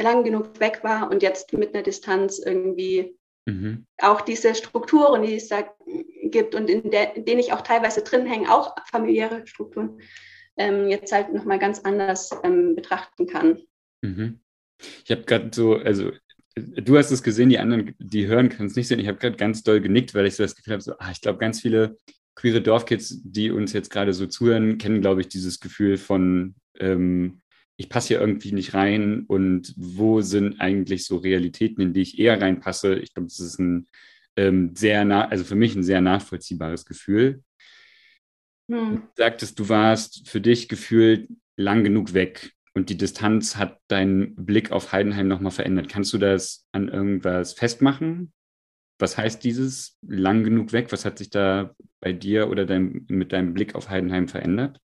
lang 0.00 0.24
genug 0.24 0.60
weg 0.60 0.80
war 0.82 1.10
und 1.10 1.22
jetzt 1.22 1.52
mit 1.52 1.74
einer 1.74 1.82
Distanz 1.82 2.38
irgendwie 2.38 3.16
mhm. 3.46 3.86
auch 4.00 4.20
diese 4.20 4.54
Strukturen, 4.54 5.22
die 5.22 5.36
es 5.36 5.48
da 5.48 5.64
gibt 6.24 6.54
und 6.54 6.68
in, 6.68 6.90
der, 6.90 7.16
in 7.16 7.24
denen 7.24 7.40
ich 7.40 7.52
auch 7.52 7.62
teilweise 7.62 8.02
drin 8.02 8.26
hänge, 8.26 8.52
auch 8.52 8.74
familiäre 8.90 9.46
Strukturen, 9.46 10.00
ähm, 10.56 10.88
jetzt 10.88 11.12
halt 11.12 11.32
nochmal 11.32 11.58
ganz 11.58 11.80
anders 11.80 12.30
ähm, 12.44 12.74
betrachten 12.74 13.26
kann. 13.26 13.60
Mhm. 14.02 14.40
Ich 15.04 15.10
habe 15.10 15.22
gerade 15.22 15.50
so, 15.52 15.74
also 15.74 16.12
du 16.54 16.96
hast 16.96 17.10
es 17.10 17.22
gesehen, 17.22 17.48
die 17.48 17.58
anderen, 17.58 17.94
die 17.98 18.26
hören, 18.26 18.48
können 18.48 18.68
es 18.68 18.76
nicht 18.76 18.88
sehen. 18.88 19.00
Ich 19.00 19.08
habe 19.08 19.18
gerade 19.18 19.36
ganz 19.36 19.62
doll 19.62 19.80
genickt, 19.80 20.14
weil 20.14 20.26
ich 20.26 20.36
so 20.36 20.42
das 20.42 20.54
Gefühl 20.54 20.74
habe, 20.74 20.82
so, 20.82 20.92
ah, 20.98 21.10
ich 21.10 21.20
glaube, 21.20 21.38
ganz 21.38 21.60
viele 21.60 21.96
queere 22.34 22.60
Dorfkids, 22.60 23.20
die 23.24 23.50
uns 23.50 23.72
jetzt 23.72 23.90
gerade 23.90 24.12
so 24.12 24.26
zuhören, 24.26 24.78
kennen, 24.78 25.00
glaube 25.00 25.20
ich, 25.20 25.28
dieses 25.28 25.58
Gefühl 25.58 25.96
von, 25.96 26.54
ähm, 26.78 27.40
ich 27.78 27.88
passe 27.88 28.08
hier 28.08 28.20
irgendwie 28.20 28.52
nicht 28.52 28.74
rein 28.74 29.24
und 29.28 29.72
wo 29.76 30.20
sind 30.20 30.60
eigentlich 30.60 31.04
so 31.04 31.16
Realitäten, 31.16 31.80
in 31.80 31.92
die 31.92 32.02
ich 32.02 32.18
eher 32.18 32.40
reinpasse. 32.40 32.96
Ich 32.96 33.14
glaube, 33.14 33.28
das 33.28 33.38
ist 33.38 33.60
ein 33.60 33.86
ähm, 34.36 34.74
sehr, 34.74 35.08
also 35.30 35.44
für 35.44 35.54
mich 35.54 35.76
ein 35.76 35.84
sehr 35.84 36.00
nachvollziehbares 36.00 36.86
Gefühl. 36.86 37.44
Hm. 38.68 39.02
Du 39.14 39.22
sagtest, 39.22 39.60
du 39.60 39.68
warst 39.68 40.28
für 40.28 40.40
dich 40.40 40.68
gefühlt 40.68 41.28
lang 41.56 41.84
genug 41.84 42.14
weg 42.14 42.52
und 42.74 42.90
die 42.90 42.96
Distanz 42.96 43.54
hat 43.54 43.78
deinen 43.86 44.34
Blick 44.34 44.72
auf 44.72 44.90
Heidenheim 44.90 45.28
nochmal 45.28 45.52
verändert. 45.52 45.88
Kannst 45.88 46.12
du 46.12 46.18
das 46.18 46.66
an 46.72 46.88
irgendwas 46.88 47.52
festmachen? 47.52 48.32
Was 48.98 49.16
heißt 49.16 49.44
dieses 49.44 49.96
lang 50.02 50.42
genug 50.42 50.72
weg? 50.72 50.90
Was 50.90 51.04
hat 51.04 51.18
sich 51.18 51.30
da 51.30 51.76
bei 52.00 52.12
dir 52.12 52.50
oder 52.50 52.66
dein, 52.66 53.06
mit 53.08 53.32
deinem 53.32 53.54
Blick 53.54 53.76
auf 53.76 53.88
Heidenheim 53.88 54.26
verändert? 54.26 54.80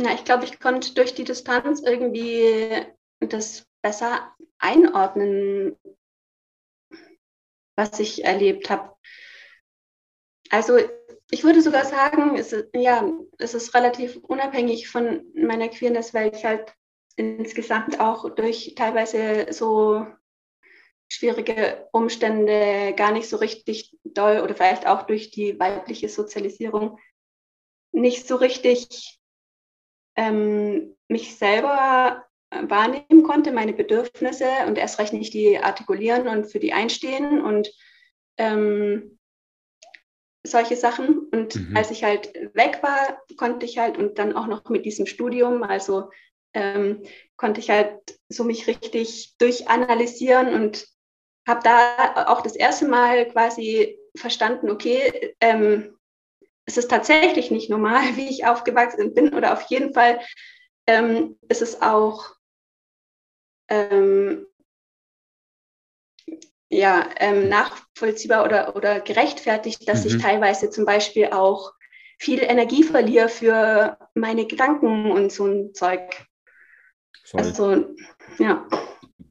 Na, 0.00 0.14
ich 0.14 0.24
glaube, 0.24 0.44
ich 0.44 0.60
konnte 0.60 0.94
durch 0.94 1.14
die 1.14 1.24
Distanz 1.24 1.82
irgendwie 1.82 2.86
das 3.18 3.66
besser 3.82 4.32
einordnen, 4.58 5.76
was 7.76 7.98
ich 7.98 8.24
erlebt 8.24 8.70
habe. 8.70 8.94
Also 10.50 10.78
ich 11.30 11.42
würde 11.42 11.62
sogar 11.62 11.84
sagen, 11.84 12.36
es 12.36 12.52
ist, 12.52 12.68
ja, 12.74 13.10
es 13.38 13.54
ist 13.54 13.74
relativ 13.74 14.16
unabhängig 14.18 14.88
von 14.88 15.24
meiner 15.34 15.68
Queerness, 15.68 16.14
weil 16.14 16.32
ich 16.32 16.44
halt 16.44 16.72
insgesamt 17.16 17.98
auch 17.98 18.32
durch 18.36 18.74
teilweise 18.76 19.52
so 19.52 20.06
schwierige 21.08 21.88
Umstände 21.90 22.94
gar 22.96 23.10
nicht 23.10 23.28
so 23.28 23.36
richtig 23.36 23.96
doll 24.04 24.42
oder 24.42 24.54
vielleicht 24.54 24.86
auch 24.86 25.02
durch 25.02 25.32
die 25.32 25.58
weibliche 25.58 26.08
Sozialisierung 26.08 27.00
nicht 27.90 28.28
so 28.28 28.36
richtig 28.36 29.17
ähm, 30.18 30.96
mich 31.08 31.36
selber 31.36 32.24
wahrnehmen 32.50 33.22
konnte, 33.22 33.52
meine 33.52 33.72
Bedürfnisse 33.72 34.48
und 34.66 34.78
erst 34.78 34.98
recht 34.98 35.12
nicht 35.12 35.32
die 35.32 35.58
artikulieren 35.58 36.28
und 36.28 36.50
für 36.50 36.58
die 36.58 36.72
einstehen 36.72 37.42
und 37.42 37.70
ähm, 38.36 39.18
solche 40.44 40.76
Sachen. 40.76 41.28
Und 41.30 41.54
mhm. 41.56 41.76
als 41.76 41.90
ich 41.90 42.04
halt 42.04 42.32
weg 42.54 42.80
war, 42.82 43.22
konnte 43.36 43.64
ich 43.64 43.78
halt 43.78 43.96
und 43.96 44.18
dann 44.18 44.34
auch 44.34 44.46
noch 44.46 44.68
mit 44.70 44.84
diesem 44.84 45.06
Studium, 45.06 45.62
also 45.62 46.10
ähm, 46.54 47.02
konnte 47.36 47.60
ich 47.60 47.70
halt 47.70 48.18
so 48.28 48.44
mich 48.44 48.66
richtig 48.66 49.36
durchanalysieren 49.38 50.52
und 50.54 50.86
habe 51.46 51.60
da 51.62 52.26
auch 52.26 52.40
das 52.40 52.56
erste 52.56 52.88
Mal 52.88 53.28
quasi 53.28 53.98
verstanden, 54.16 54.70
okay, 54.70 55.34
ähm, 55.40 55.97
es 56.68 56.76
ist 56.76 56.90
tatsächlich 56.90 57.50
nicht 57.50 57.70
normal, 57.70 58.02
wie 58.16 58.28
ich 58.28 58.46
aufgewachsen 58.46 59.14
bin 59.14 59.34
oder 59.34 59.52
auf 59.54 59.62
jeden 59.62 59.92
Fall 59.94 60.20
ähm, 60.86 61.36
ist 61.48 61.62
es 61.62 61.82
auch 61.82 62.34
ähm, 63.68 64.46
ja, 66.70 67.08
ähm, 67.16 67.48
nachvollziehbar 67.48 68.44
oder, 68.44 68.76
oder 68.76 69.00
gerechtfertigt, 69.00 69.88
dass 69.88 70.04
mhm. 70.04 70.10
ich 70.10 70.22
teilweise 70.22 70.70
zum 70.70 70.84
Beispiel 70.84 71.28
auch 71.28 71.72
viel 72.18 72.42
Energie 72.42 72.82
verliere 72.82 73.28
für 73.28 73.96
meine 74.14 74.46
Gedanken 74.46 75.10
und 75.10 75.32
so 75.32 75.46
ein 75.46 75.72
Zeug. 75.72 76.26
Voll. 77.24 77.40
Also, 77.40 77.94
ja. 78.38 78.66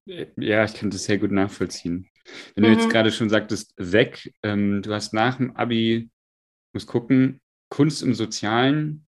Ja, 0.05 0.63
ich 0.63 0.73
kann 0.73 0.89
das 0.89 1.03
sehr 1.03 1.17
gut 1.17 1.31
nachvollziehen. 1.31 2.09
Wenn 2.55 2.63
mhm. 2.63 2.67
du 2.67 2.73
jetzt 2.73 2.87
mhm. 2.87 2.91
gerade 2.91 3.11
schon 3.11 3.29
sagtest, 3.29 3.73
weg, 3.77 4.33
ähm, 4.41 4.81
du 4.81 4.93
hast 4.93 5.13
nach 5.13 5.37
dem 5.37 5.55
Abi, 5.55 6.09
muss 6.77 6.85
gucken, 6.85 7.41
Kunst 7.69 8.03
im 8.03 8.13
Sozialen, 8.13 9.07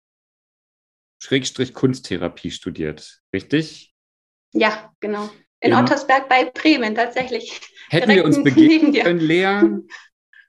Schrägstrich 1.21 1.75
Kunsttherapie 1.75 2.53
studiert, 2.53 3.21
richtig? 3.35 3.93
Ja, 4.53 4.93
genau. 5.01 5.29
In 5.59 5.73
ja. 5.73 5.81
Ottersberg 5.81 6.29
bei 6.29 6.45
Bremen 6.45 6.95
tatsächlich. 6.95 7.61
Hätten 7.89 8.11
wir 8.11 8.25
uns 8.25 8.41
begegnen 8.43 8.93
können, 8.93 9.21
Lea? 9.21 9.63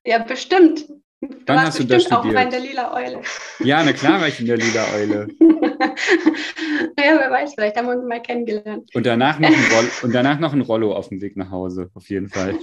Ja, 0.06 0.20
bestimmt. 0.20 0.88
Du 1.20 1.38
Wann 1.48 1.64
hast 1.64 1.80
du 1.80 1.84
das 1.84 2.04
studiert? 2.04 2.38
auch 2.38 2.42
in 2.42 2.50
der 2.50 2.60
Lila 2.62 2.94
Eule. 2.94 3.22
Ja, 3.60 3.84
na 3.84 3.92
klar 3.92 4.22
war 4.22 4.30
ich 4.30 4.40
in 4.40 4.46
der 4.46 4.56
Lila 4.56 4.86
Eule. 4.94 5.28
ja, 5.40 7.20
wer 7.20 7.30
weiß, 7.30 7.56
vielleicht 7.56 7.76
haben 7.76 7.88
wir 7.88 7.98
uns 7.98 8.08
mal 8.08 8.22
kennengelernt. 8.22 8.90
Und 8.94 9.06
danach 9.06 9.38
noch 9.38 9.50
ein, 9.50 9.72
Roll 9.74 9.92
und 10.04 10.16
danach 10.16 10.40
noch 10.40 10.54
ein 10.54 10.62
Rollo 10.62 10.96
auf 10.96 11.10
dem 11.10 11.20
Weg 11.20 11.36
nach 11.36 11.52
Hause, 11.52 11.90
auf 11.94 12.08
jeden 12.10 12.30
Fall. 12.30 12.58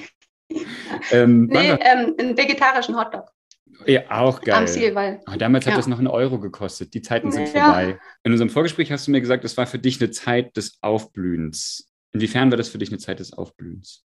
ähm, 1.10 1.48
nee, 1.48 1.68
ähm, 1.68 2.14
einen 2.18 2.34
vegetarischen 2.34 2.96
Hotdog. 2.96 3.30
Ja, 3.86 4.02
auch 4.10 4.40
geil. 4.40 4.54
Am 4.54 4.66
Zielwall. 4.66 5.20
Oh, 5.26 5.36
damals 5.36 5.64
ja. 5.64 5.72
hat 5.72 5.78
das 5.78 5.86
noch 5.86 5.98
einen 5.98 6.06
Euro 6.06 6.38
gekostet. 6.38 6.94
Die 6.94 7.02
Zeiten 7.02 7.32
sind 7.32 7.52
ja. 7.52 7.64
vorbei. 7.64 7.98
In 8.22 8.32
unserem 8.32 8.50
Vorgespräch 8.50 8.92
hast 8.92 9.06
du 9.06 9.10
mir 9.10 9.20
gesagt, 9.20 9.44
es 9.44 9.56
war 9.56 9.66
für 9.66 9.78
dich 9.78 10.00
eine 10.00 10.10
Zeit 10.10 10.56
des 10.56 10.78
Aufblühens. 10.80 11.90
Inwiefern 12.12 12.50
war 12.50 12.56
das 12.56 12.68
für 12.68 12.78
dich 12.78 12.90
eine 12.90 12.98
Zeit 12.98 13.18
des 13.18 13.32
Aufblühens? 13.32 14.04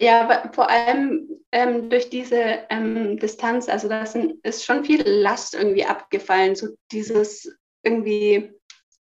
Ja, 0.00 0.50
vor 0.54 0.70
allem 0.70 1.28
ähm, 1.52 1.90
durch 1.90 2.08
diese 2.08 2.60
ähm, 2.70 3.18
Distanz, 3.18 3.68
also 3.68 3.88
da 3.88 4.04
ist 4.42 4.64
schon 4.64 4.84
viel 4.84 5.02
Last 5.06 5.54
irgendwie 5.54 5.84
abgefallen. 5.84 6.54
So 6.54 6.68
dieses 6.92 7.52
irgendwie, 7.82 8.52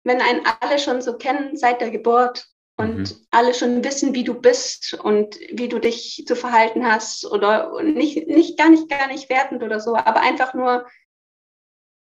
wenn 0.03 0.21
einen 0.21 0.41
alle 0.59 0.79
schon 0.79 1.01
so 1.01 1.17
kennen 1.17 1.55
seit 1.55 1.79
der 1.79 1.91
Geburt 1.91 2.52
und 2.83 2.97
mhm. 2.97 3.27
alle 3.31 3.53
schon 3.53 3.83
wissen, 3.83 4.13
wie 4.13 4.23
du 4.23 4.33
bist 4.33 4.93
und 4.93 5.39
wie 5.51 5.69
du 5.69 5.79
dich 5.79 6.23
zu 6.27 6.35
verhalten 6.35 6.85
hast 6.85 7.25
oder 7.25 7.81
nicht, 7.83 8.27
nicht 8.27 8.57
gar 8.57 8.69
nicht, 8.69 8.89
gar 8.89 9.07
nicht 9.07 9.29
wertend 9.29 9.63
oder 9.63 9.79
so, 9.79 9.95
aber 9.95 10.21
einfach 10.21 10.53
nur 10.53 10.85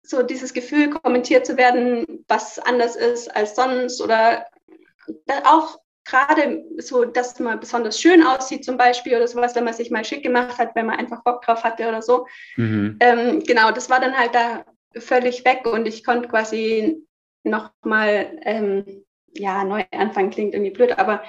so 0.03 0.23
dieses 0.23 0.55
Gefühl, 0.55 0.91
kommentiert 0.91 1.47
zu 1.47 1.57
werden, 1.57 2.25
was 2.29 2.59
anders 2.59 2.97
ist 2.97 3.35
als 3.35 3.55
sonst 3.55 4.01
oder 4.01 4.47
auch 5.45 5.79
gerade 6.05 6.65
so, 6.79 7.05
dass 7.05 7.39
man 7.39 7.61
besonders 7.61 8.01
schön 8.01 8.23
aussieht 8.23 8.65
zum 8.65 8.77
Beispiel 8.77 9.17
oder 9.17 9.29
sowas, 9.29 9.55
wenn 9.55 9.65
man 9.65 9.75
sich 9.75 9.91
mal 9.91 10.05
schick 10.05 10.23
gemacht 10.23 10.59
hat, 10.59 10.75
wenn 10.75 10.87
man 10.87 10.99
einfach 10.99 11.23
Bock 11.23 11.43
drauf 11.43 11.65
hatte 11.65 11.87
oder 11.87 12.03
so. 12.03 12.27
Mhm. 12.57 12.97
Ähm, 13.01 13.43
genau, 13.45 13.71
das 13.71 13.91
war 13.91 14.01
dann 14.01 14.17
halt 14.17 14.35
da 14.35 14.65
völlig 14.97 15.45
weg 15.45 15.67
und 15.67 15.87
ich 15.87 16.05
konnte 16.05 16.29
quasi 16.29 17.07
nochmal, 17.45 18.39
ähm, 18.43 19.05
ja, 19.35 19.65
neu 19.65 19.85
anfangen 19.93 20.31
klingt 20.31 20.55
irgendwie 20.55 20.73
blöd, 20.73 20.99
aber 20.99 21.23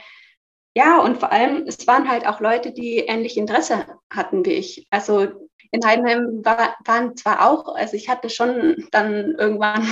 ja, 0.75 0.99
und 0.99 1.17
vor 1.17 1.31
allem, 1.31 1.63
es 1.67 1.87
waren 1.87 2.09
halt 2.09 2.27
auch 2.27 2.39
Leute, 2.39 2.71
die 2.71 2.99
ähnlich 2.99 3.37
Interesse 3.37 3.85
hatten 4.09 4.45
wie 4.45 4.53
ich. 4.53 4.87
Also 4.91 5.27
in 5.71 5.85
Heidenheim 5.85 6.43
war, 6.43 6.77
waren 6.85 7.15
zwar 7.17 7.47
auch, 7.47 7.75
also 7.75 7.95
ich 7.95 8.09
hatte 8.09 8.29
schon 8.29 8.87
dann 8.91 9.35
irgendwann 9.35 9.87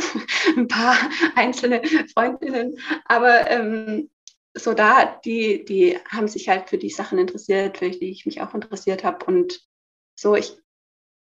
ein 0.56 0.68
paar 0.68 0.96
einzelne 1.34 1.82
Freundinnen, 2.14 2.78
aber 3.04 3.50
ähm, 3.50 4.10
so 4.54 4.74
da, 4.74 5.20
die, 5.24 5.64
die 5.64 5.98
haben 6.08 6.28
sich 6.28 6.48
halt 6.48 6.68
für 6.68 6.78
die 6.78 6.90
Sachen 6.90 7.18
interessiert, 7.18 7.78
für 7.78 7.90
die 7.90 8.10
ich 8.10 8.26
mich 8.26 8.42
auch 8.42 8.54
interessiert 8.54 9.02
habe. 9.02 9.24
Und 9.24 9.66
so, 10.14 10.34
ich 10.34 10.56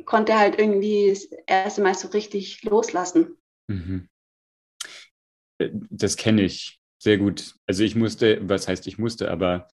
konnte 0.04 0.38
halt 0.38 0.58
irgendwie 0.58 1.10
das 1.10 1.24
erste 1.46 1.82
Mal 1.82 1.94
so 1.94 2.08
richtig 2.08 2.62
loslassen. 2.64 3.36
Mhm. 3.68 4.08
Äh, 5.58 5.70
das 5.90 6.16
kenne 6.16 6.42
ich 6.42 6.78
sehr 6.98 7.18
gut. 7.18 7.54
Also 7.66 7.84
ich 7.84 7.94
musste, 7.94 8.40
was 8.42 8.68
heißt 8.68 8.86
ich 8.86 8.98
musste, 8.98 9.30
aber 9.30 9.68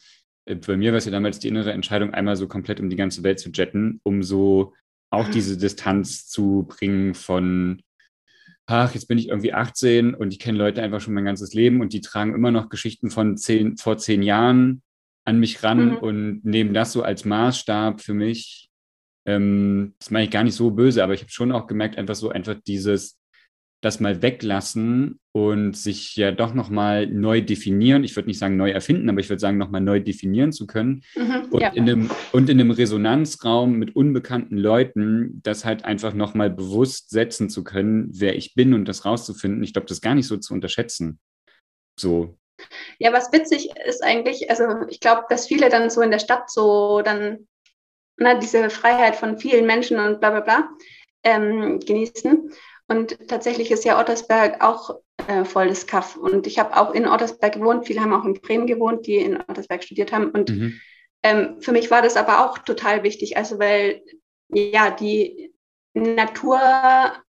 äh, 0.46 0.56
bei 0.56 0.78
mir 0.78 0.92
war 0.92 0.98
es 0.98 1.06
ja 1.06 1.12
damals 1.12 1.40
die 1.40 1.48
innere 1.48 1.72
Entscheidung, 1.72 2.14
einmal 2.14 2.36
so 2.36 2.48
komplett 2.48 2.80
um 2.80 2.90
die 2.90 2.96
ganze 2.96 3.24
Welt 3.24 3.40
zu 3.40 3.50
jetten, 3.50 4.00
um 4.04 4.24
so 4.24 4.74
auch 5.12 5.30
diese 5.30 5.58
Distanz 5.58 6.28
zu 6.28 6.66
bringen 6.68 7.14
von 7.14 7.82
ach, 8.68 8.94
jetzt 8.94 9.08
bin 9.08 9.18
ich 9.18 9.30
irgendwie 9.30 9.54
18 9.54 10.16
und 10.16 10.34
ich 10.34 10.40
kenne 10.40 10.58
Leute 10.58 10.82
einfach 10.82 11.00
schon 11.00 11.14
mein 11.14 11.26
ganzes 11.26 11.54
Leben 11.54 11.82
und 11.82 11.94
die 11.94 12.02
tragen 12.02 12.34
immer 12.34 12.52
noch 12.52 12.70
Geschichten 12.70 13.12
von 13.12 13.38
zehn, 13.38 13.78
vor 13.78 13.98
zehn 13.98 14.24
Jahren 14.24 14.82
an 15.24 15.40
mich 15.40 15.64
ran 15.64 15.92
mhm. 15.92 15.98
und 15.98 16.46
nehmen 16.46 16.74
das 16.74 16.92
so 16.92 17.04
als 17.04 17.26
Maßstab 17.26 18.02
für 18.02 18.14
mich. 18.14 18.70
Ähm, 19.26 19.96
das 20.00 20.12
meine 20.12 20.26
ich 20.26 20.32
gar 20.32 20.44
nicht 20.44 20.56
so 20.56 20.72
böse, 20.72 21.04
aber 21.04 21.14
ich 21.14 21.22
habe 21.22 21.32
schon 21.32 21.52
auch 21.52 21.68
gemerkt, 21.68 21.98
einfach 21.98 22.16
so 22.16 22.30
einfach 22.30 22.56
dieses, 22.66 23.20
das 23.86 24.00
mal 24.00 24.24
weglassen 24.24 25.20
und 25.32 25.78
sich 25.78 26.16
ja 26.16 26.32
doch 26.32 26.56
nochmal 26.56 27.06
neu 27.06 27.42
definieren. 27.42 28.04
Ich 28.04 28.16
würde 28.16 28.28
nicht 28.28 28.40
sagen 28.40 28.58
neu 28.58 28.72
erfinden, 28.72 29.10
aber 29.10 29.20
ich 29.20 29.30
würde 29.30 29.40
sagen, 29.40 29.60
nochmal 29.60 29.82
neu 29.82 30.00
definieren 30.00 30.52
zu 30.52 30.66
können. 30.66 31.04
Mhm, 31.16 31.50
und, 31.52 31.62
ja. 31.62 31.70
in 31.70 31.84
einem, 31.84 32.10
und 32.32 32.50
in 32.50 32.60
einem 32.60 32.72
Resonanzraum 32.72 33.74
mit 33.74 33.96
unbekannten 33.96 34.58
Leuten 34.58 35.40
das 35.44 35.66
halt 35.66 35.86
einfach 35.86 36.14
nochmal 36.14 36.50
bewusst 36.50 37.12
setzen 37.12 37.50
zu 37.50 37.64
können, 37.64 38.10
wer 38.12 38.36
ich 38.36 38.56
bin 38.56 38.74
und 38.74 38.86
das 38.86 39.06
rauszufinden. 39.06 39.64
Ich 39.64 39.74
glaube, 39.74 39.88
das 39.88 39.98
ist 39.98 40.02
gar 40.02 40.16
nicht 40.16 40.28
so 40.28 40.38
zu 40.38 40.54
unterschätzen. 40.56 41.20
So. 42.00 42.40
Ja, 42.98 43.14
was 43.14 43.32
witzig 43.32 43.70
ist 43.86 44.04
eigentlich, 44.04 44.50
also 44.50 44.66
ich 44.90 45.00
glaube, 45.00 45.26
dass 45.30 45.48
viele 45.48 45.70
dann 45.70 45.92
so 45.92 46.02
in 46.02 46.10
der 46.12 46.20
Stadt 46.20 46.50
so 46.50 47.04
dann 47.04 47.48
na, 48.18 48.34
diese 48.40 48.70
Freiheit 48.72 49.16
von 49.16 49.38
vielen 49.38 49.68
Menschen 49.68 50.00
und 50.00 50.20
bla 50.22 50.32
bla 50.32 50.40
bla 50.40 50.70
ähm, 51.24 51.80
genießen. 51.80 52.52
Und 52.88 53.18
tatsächlich 53.28 53.72
ist 53.72 53.84
ja 53.84 54.00
Ottersberg 54.00 54.64
auch 54.64 55.00
äh, 55.28 55.44
volles 55.44 55.88
Kaff. 55.88 56.16
Und 56.16 56.46
ich 56.46 56.60
habe 56.60 56.78
auch 56.78 56.94
in 56.94 57.08
Ottersberg 57.08 57.54
gewohnt. 57.54 57.88
Viele 57.88 58.02
haben 58.02 58.14
auch 58.14 58.26
in 58.26 58.36
Bremen 58.36 58.68
gewohnt, 58.68 59.08
die 59.08 59.18
in 59.18 59.42
Ottersberg 59.42 59.84
studiert 59.84 60.12
haben. 60.12 60.30
Und 60.30 60.50
mhm. 60.50 60.80
ähm, 61.24 61.62
für 61.62 61.72
mich 61.72 61.90
war 61.90 62.02
das 62.02 62.16
aber 62.16 62.46
auch 62.46 62.60
total 62.60 63.04
wichtig. 63.04 63.38
Also 63.38 63.58
weil 63.58 64.04
ja 64.54 64.92
die 64.92 65.54
Natur 65.94 66.60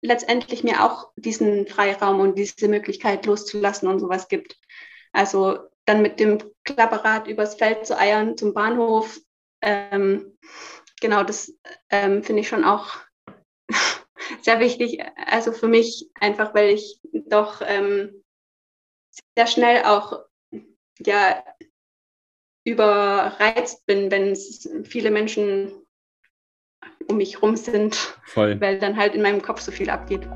letztendlich 0.03 0.65
mir 0.65 0.85
auch 0.85 1.11
diesen 1.17 1.67
Freiraum 1.67 2.21
und 2.21 2.37
diese 2.37 2.69
Möglichkeit 2.69 3.27
loszulassen 3.27 3.89
und 3.89 4.01
sowas 4.01 4.29
gibt. 4.29 4.59
Also 5.13 5.59
dann 5.85 6.03
mit 6.03 6.19
dem 6.21 6.39
Klapperrad 6.65 7.29
übers 7.29 7.55
Feld 7.55 7.87
zu 7.87 7.97
eiern 7.99 8.37
zum 8.37 8.53
Bahnhof. 8.53 9.21
Ähm, 9.63 10.37
genau, 11.01 11.23
das 11.23 11.53
ähm, 11.91 12.23
finde 12.23 12.41
ich 12.41 12.49
schon 12.49 12.65
auch 12.65 12.97
sehr 14.43 14.61
wichtig. 14.61 15.03
Also 15.27 15.53
für 15.53 15.69
mich 15.69 16.11
einfach, 16.15 16.55
weil 16.55 16.71
ich 16.71 17.01
doch 17.29 17.63
ähm, 17.65 18.23
sehr 19.37 19.47
schnell 19.47 19.85
auch 19.85 20.25
ja 21.05 21.45
überreizt 22.65 23.87
bin, 23.87 24.11
wenn 24.11 24.33
es 24.33 24.69
viele 24.85 25.11
Menschen 25.11 25.73
um 27.09 27.19
mich 27.19 27.41
rum 27.41 27.57
sind, 27.57 27.95
Voll. 28.25 28.61
weil 28.61 28.79
dann 28.79 28.97
halt 28.97 29.15
in 29.15 29.23
meinem 29.23 29.41
Kopf 29.41 29.61
so 29.61 29.71
viel 29.71 29.89
abgeht. 29.89 30.29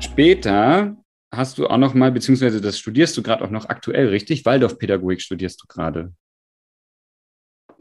Später 0.00 0.96
hast 1.30 1.58
du 1.58 1.66
auch 1.66 1.76
noch 1.76 1.92
mal, 1.94 2.12
beziehungsweise 2.12 2.60
das 2.60 2.78
studierst 2.78 3.16
du 3.16 3.22
gerade 3.22 3.44
auch 3.44 3.50
noch 3.50 3.68
aktuell, 3.68 4.08
richtig? 4.08 4.44
Waldorfpädagogik 4.46 5.20
studierst 5.20 5.62
du 5.62 5.66
gerade. 5.66 6.14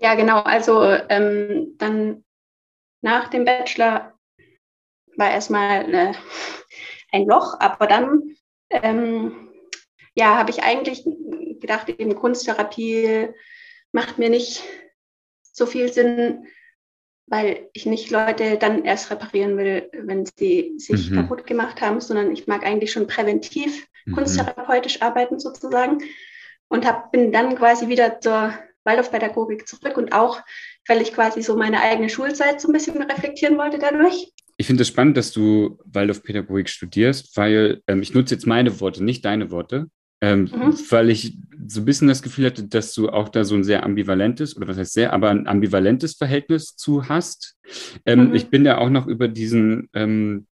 Ja, 0.04 0.16
genau. 0.16 0.42
Also 0.42 0.84
ähm, 0.84 1.76
dann 1.78 2.26
nach 3.02 3.30
dem 3.30 3.46
Bachelor 3.46 4.20
war 5.16 5.32
erstmal 5.32 5.94
äh, 5.94 6.14
ein 7.14 7.26
Loch, 7.26 7.58
aber 7.62 7.88
dann 7.88 8.36
ähm, 8.70 9.50
ja, 10.14 10.38
habe 10.38 10.52
ich 10.52 10.62
eigentlich 10.62 11.06
gedacht, 11.62 11.88
eben 11.88 12.16
Kunsttherapie 12.16 13.30
macht 13.94 14.20
mir 14.20 14.30
nicht 14.30 14.64
so 15.42 15.66
viel 15.66 15.92
Sinn, 15.94 16.48
weil 17.28 17.70
ich 17.72 17.86
nicht 17.86 18.12
Leute 18.12 18.58
dann 18.58 18.84
erst 18.84 19.10
reparieren 19.10 19.56
will, 19.56 19.90
wenn 19.94 20.26
sie 20.26 20.74
sich 20.78 21.12
mhm. 21.12 21.16
kaputt 21.16 21.48
gemacht 21.48 21.80
haben, 21.80 22.02
sondern 22.02 22.34
ich 22.34 22.46
mag 22.46 22.66
eigentlich 22.66 22.92
schon 22.92 23.08
präventiv 23.08 23.88
mhm. 24.06 24.16
kunsttherapeutisch 24.16 25.02
arbeiten 25.02 25.40
sozusagen 25.40 26.00
und 26.68 26.86
hab, 26.86 27.14
bin 27.14 27.32
dann 27.32 27.56
quasi 27.56 27.88
wieder 27.88 28.20
zur 28.20 28.54
Waldorfpädagogik 28.84 29.68
zurück 29.68 29.98
und 29.98 30.14
auch, 30.14 30.42
weil 30.88 31.02
ich 31.02 31.14
quasi 31.14 31.42
so 31.42 31.56
meine 31.56 31.82
eigene 31.82 32.10
Schulzeit 32.10 32.62
so 32.62 32.70
ein 32.70 32.74
bisschen 32.74 33.02
reflektieren 33.02 33.58
wollte 33.58 33.80
dadurch. 33.80 34.32
Ich 34.58 34.68
finde 34.68 34.84
es 34.84 34.88
spannend, 34.88 35.18
dass 35.18 35.32
du 35.32 35.80
Waldorfpädagogik 35.86 36.70
studierst, 36.70 37.36
weil 37.38 37.82
ähm, 37.88 38.02
ich 38.02 38.14
nutze 38.14 38.36
jetzt 38.36 38.46
meine 38.46 38.80
Worte, 38.80 39.04
nicht 39.04 39.26
deine 39.26 39.52
Worte, 39.52 39.88
ähm, 40.22 40.50
mhm. 40.54 40.74
weil 40.90 41.10
ich 41.10 41.38
so 41.68 41.82
ein 41.82 41.86
bisschen 41.86 42.08
das 42.08 42.22
Gefühl 42.22 42.46
hatte, 42.46 42.66
dass 42.66 42.94
du 42.94 43.10
auch 43.10 43.30
da 43.30 43.44
so 43.44 43.56
ein 43.56 43.64
sehr 43.64 43.84
ambivalentes, 43.84 44.56
oder 44.56 44.68
was 44.68 44.78
heißt 44.78 44.94
sehr, 44.94 45.12
aber 45.12 45.30
ein 45.30 45.48
ambivalentes 45.48 46.14
Verhältnis 46.14 46.76
zu 46.76 47.10
hast. 47.10 47.58
Ähm, 48.06 48.30
mhm. 48.30 48.36
Ich 48.36 48.50
bin 48.50 48.66
ja 48.66 48.78
auch 48.78 48.90
noch 48.90 49.08
über 49.08 49.28
diesen, 49.28 49.90
ähm, 49.94 50.48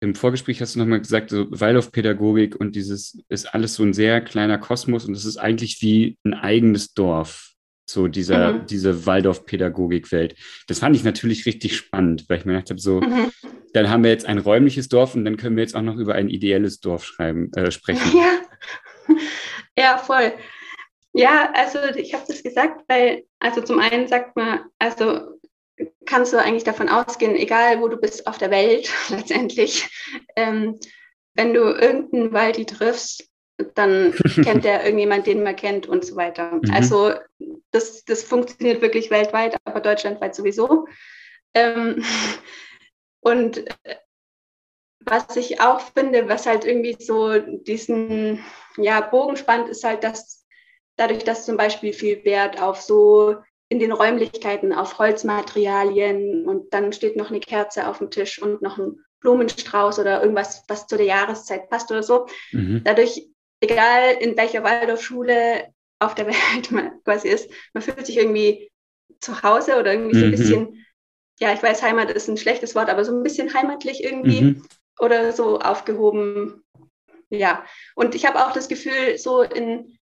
im 0.00 0.14
Vorgespräch 0.14 0.60
hast 0.60 0.74
du 0.74 0.80
nochmal 0.80 1.00
gesagt, 1.00 1.30
so 1.30 1.46
Waldorfpädagogik 1.50 2.56
und 2.56 2.76
dieses 2.76 3.18
ist 3.28 3.54
alles 3.54 3.74
so 3.74 3.82
ein 3.82 3.94
sehr 3.94 4.20
kleiner 4.20 4.58
Kosmos 4.58 5.06
und 5.06 5.14
es 5.14 5.24
ist 5.24 5.38
eigentlich 5.38 5.80
wie 5.80 6.18
ein 6.24 6.34
eigenes 6.34 6.92
Dorf 6.92 7.53
so 7.86 8.08
dieser, 8.08 8.52
mhm. 8.52 8.66
diese 8.66 9.06
Waldorf-Pädagogik-Welt. 9.06 10.34
Das 10.66 10.78
fand 10.78 10.96
ich 10.96 11.04
natürlich 11.04 11.46
richtig 11.46 11.76
spannend, 11.76 12.24
weil 12.28 12.38
ich 12.38 12.44
mir 12.44 12.52
gedacht 12.52 12.70
habe, 12.70 12.80
so, 12.80 13.00
mhm. 13.00 13.30
dann 13.72 13.90
haben 13.90 14.02
wir 14.04 14.10
jetzt 14.10 14.26
ein 14.26 14.38
räumliches 14.38 14.88
Dorf 14.88 15.14
und 15.14 15.24
dann 15.24 15.36
können 15.36 15.56
wir 15.56 15.62
jetzt 15.62 15.76
auch 15.76 15.82
noch 15.82 15.96
über 15.96 16.14
ein 16.14 16.28
ideelles 16.28 16.80
Dorf 16.80 17.04
schreiben, 17.04 17.52
äh, 17.54 17.70
sprechen. 17.70 18.02
Ja. 19.06 19.16
ja, 19.76 19.98
voll. 19.98 20.32
Ja, 21.12 21.52
also 21.52 21.78
ich 21.94 22.14
habe 22.14 22.24
das 22.26 22.42
gesagt, 22.42 22.84
weil, 22.88 23.24
also 23.38 23.60
zum 23.60 23.78
einen 23.78 24.08
sagt 24.08 24.34
man, 24.34 24.60
also 24.78 25.38
kannst 26.06 26.32
du 26.32 26.38
eigentlich 26.38 26.64
davon 26.64 26.88
ausgehen, 26.88 27.36
egal 27.36 27.80
wo 27.80 27.88
du 27.88 27.96
bist 27.96 28.26
auf 28.26 28.38
der 28.38 28.50
Welt 28.50 28.90
letztendlich, 29.10 29.88
ähm, 30.36 30.78
wenn 31.34 31.52
du 31.52 31.60
irgendeinen 31.60 32.32
Waldi 32.32 32.64
triffst, 32.64 33.28
dann 33.74 34.12
kennt 34.42 34.64
er 34.64 34.84
irgendjemand, 34.84 35.26
den 35.26 35.42
man 35.42 35.56
kennt 35.56 35.86
und 35.86 36.04
so 36.04 36.16
weiter. 36.16 36.60
Mhm. 36.62 36.70
Also 36.72 37.12
das, 37.74 38.04
das 38.04 38.22
funktioniert 38.22 38.80
wirklich 38.80 39.10
weltweit, 39.10 39.56
aber 39.64 39.80
deutschlandweit 39.80 40.34
sowieso. 40.34 40.86
Ähm, 41.54 42.04
und 43.20 43.66
äh, 43.84 43.96
was 45.00 45.36
ich 45.36 45.60
auch 45.60 45.80
finde, 45.80 46.28
was 46.28 46.46
halt 46.46 46.64
irgendwie 46.64 46.96
so 46.98 47.38
diesen 47.38 48.42
ja, 48.76 49.00
Bogen 49.00 49.36
spannt, 49.36 49.68
ist 49.68 49.84
halt, 49.84 50.04
dass 50.04 50.46
dadurch, 50.96 51.24
dass 51.24 51.44
zum 51.44 51.56
Beispiel 51.56 51.92
viel 51.92 52.24
Wert 52.24 52.62
auf 52.62 52.80
so 52.80 53.36
in 53.68 53.80
den 53.80 53.92
Räumlichkeiten 53.92 54.72
auf 54.72 54.98
Holzmaterialien 54.98 56.46
und 56.46 56.72
dann 56.72 56.92
steht 56.92 57.16
noch 57.16 57.30
eine 57.30 57.40
Kerze 57.40 57.88
auf 57.88 57.98
dem 57.98 58.10
Tisch 58.10 58.40
und 58.40 58.62
noch 58.62 58.78
ein 58.78 59.00
Blumenstrauß 59.20 59.98
oder 59.98 60.22
irgendwas, 60.22 60.64
was 60.68 60.86
zu 60.86 60.96
der 60.96 61.06
Jahreszeit 61.06 61.68
passt 61.68 61.90
oder 61.90 62.02
so. 62.02 62.26
Mhm. 62.52 62.82
Dadurch 62.84 63.26
egal 63.60 64.16
in 64.20 64.36
welcher 64.36 64.62
Waldorfschule 64.62 65.73
auf 66.04 66.14
der 66.14 66.26
Welt 66.26 66.70
man 66.70 67.02
quasi 67.04 67.28
ist, 67.28 67.50
man 67.72 67.82
fühlt 67.82 68.06
sich 68.06 68.16
irgendwie 68.16 68.70
zu 69.20 69.42
Hause 69.42 69.78
oder 69.78 69.92
irgendwie 69.92 70.18
so 70.18 70.24
ein 70.24 70.28
mhm. 70.28 70.36
bisschen, 70.36 70.86
ja, 71.40 71.52
ich 71.52 71.62
weiß, 71.62 71.82
Heimat 71.82 72.10
ist 72.10 72.28
ein 72.28 72.36
schlechtes 72.36 72.74
Wort, 72.74 72.90
aber 72.90 73.04
so 73.04 73.12
ein 73.12 73.22
bisschen 73.22 73.52
heimatlich 73.54 74.04
irgendwie 74.04 74.42
mhm. 74.42 74.66
oder 74.98 75.32
so 75.32 75.58
aufgehoben. 75.60 76.62
Ja, 77.30 77.64
und 77.94 78.14
ich 78.14 78.26
habe 78.26 78.44
auch 78.44 78.52
das 78.52 78.68
Gefühl, 78.68 79.18
so 79.18 79.42
in, 79.42 79.98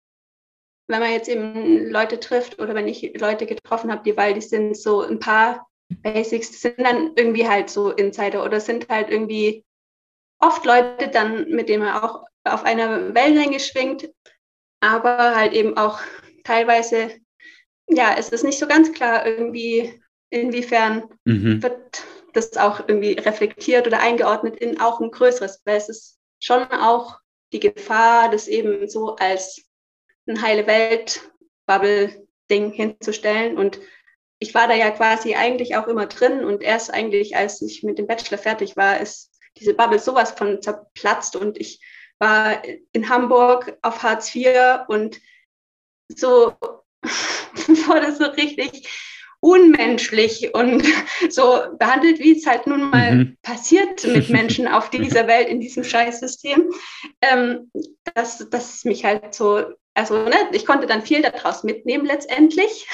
wenn 0.88 1.00
man 1.00 1.12
jetzt 1.12 1.30
eben 1.30 1.90
Leute 1.90 2.20
trifft 2.20 2.60
oder 2.60 2.74
wenn 2.74 2.88
ich 2.88 3.14
Leute 3.20 3.46
getroffen 3.46 3.92
habe, 3.92 4.04
die 4.04 4.18
Waldis 4.18 4.50
sind, 4.50 4.76
so 4.76 5.02
ein 5.02 5.20
paar 5.20 5.68
Basics 6.02 6.62
sind 6.62 6.80
dann 6.80 7.14
irgendwie 7.16 7.48
halt 7.48 7.70
so 7.70 7.92
Insider 7.92 8.44
oder 8.44 8.60
sind 8.60 8.90
halt 8.90 9.10
irgendwie 9.10 9.66
oft 10.40 10.66
Leute 10.66 11.10
dann, 11.10 11.50
mit 11.50 11.70
denen 11.70 11.84
man 11.84 12.02
auch 12.02 12.26
auf 12.44 12.64
einer 12.64 13.14
Wellenlänge 13.14 13.60
schwingt, 13.60 14.10
aber 14.80 15.36
halt 15.36 15.54
eben 15.54 15.78
auch 15.78 16.00
teilweise, 16.44 17.12
ja, 17.88 18.16
es 18.18 18.30
ist 18.30 18.44
nicht 18.44 18.60
so 18.60 18.68
ganz 18.68 18.94
klar 18.94 19.26
irgendwie, 19.26 20.02
inwiefern 20.30 21.10
mhm. 21.26 21.62
wird 21.62 22.04
das 22.34 22.58
auch 22.58 22.88
irgendwie 22.88 23.14
reflektiert 23.14 23.88
oder 23.88 24.00
eingeordnet 24.00 24.58
in 24.58 24.80
auch 24.80 25.00
ein 25.00 25.12
größeres, 25.12 25.62
weil 25.66 25.78
es 25.78 25.90
ist 25.90 26.20
schon 26.40 26.64
auch 26.72 27.20
die 27.52 27.60
Gefahr, 27.60 28.30
das 28.30 28.48
eben 28.48 28.88
so 28.88 29.16
als 29.16 29.66
ein 30.28 30.42
heile 30.42 30.68
Welt-Bubble-Ding 30.68 32.72
hinzustellen. 32.72 33.58
Und 33.58 33.80
ich 34.38 34.54
war 34.54 34.68
da 34.68 34.76
ja 34.76 34.92
quasi 34.92 35.36
eigentlich 35.36 35.76
auch 35.76 35.88
immer 35.88 36.06
drin 36.06 36.46
und 36.46 36.62
erst 36.62 36.94
eigentlich, 36.94 37.36
als 37.36 37.62
ich 37.62 37.84
mit 37.84 37.98
dem 37.98 38.08
Bachelor 38.08 38.38
fertig 38.38 38.78
war, 38.78 39.00
ist 39.00 39.32
diese 39.58 39.74
Bubble 39.74 40.00
sowas 40.00 40.32
von 40.32 40.62
zerplatzt 40.62 41.36
und 41.36 41.60
ich 41.60 41.82
war 42.20 42.62
in 42.92 43.10
Hamburg 43.10 43.78
auf 43.82 44.04
Hartz 44.04 44.36
IV 44.36 44.82
und 44.88 45.20
so 46.10 46.54
wurde 47.68 48.14
so 48.14 48.26
richtig 48.26 48.88
unmenschlich 49.42 50.54
und 50.54 50.84
so 51.30 51.62
behandelt, 51.78 52.20
wie 52.20 52.38
es 52.38 52.46
halt 52.46 52.68
nun 52.68 52.90
mal 52.90 53.16
mhm. 53.16 53.38
passiert 53.42 54.04
mit 54.08 54.30
Menschen 54.30 54.68
auf 54.68 54.90
dieser 54.90 55.28
Welt 55.28 55.48
in 55.48 55.60
diesem 55.60 55.84
Scheißsystem, 55.84 56.72
ähm, 57.22 57.72
dass 58.14 58.50
das 58.50 58.84
mich 58.84 59.06
halt 59.06 59.34
so, 59.34 59.64
also 59.94 60.24
ne, 60.24 60.36
ich 60.52 60.66
konnte 60.66 60.88
dann 60.88 61.02
viel 61.02 61.22
daraus 61.22 61.64
mitnehmen 61.64 62.06
letztendlich, 62.06 62.88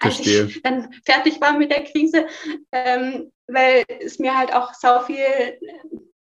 als 0.00 0.20
ich 0.20 0.62
dann 0.62 0.92
fertig 1.04 1.40
war 1.40 1.58
mit 1.58 1.70
der 1.70 1.84
Krise, 1.84 2.26
ähm, 2.72 3.30
weil 3.46 3.84
es 4.00 4.18
mir 4.18 4.36
halt 4.36 4.54
auch 4.54 4.72
so 4.74 5.00
viel 5.06 5.58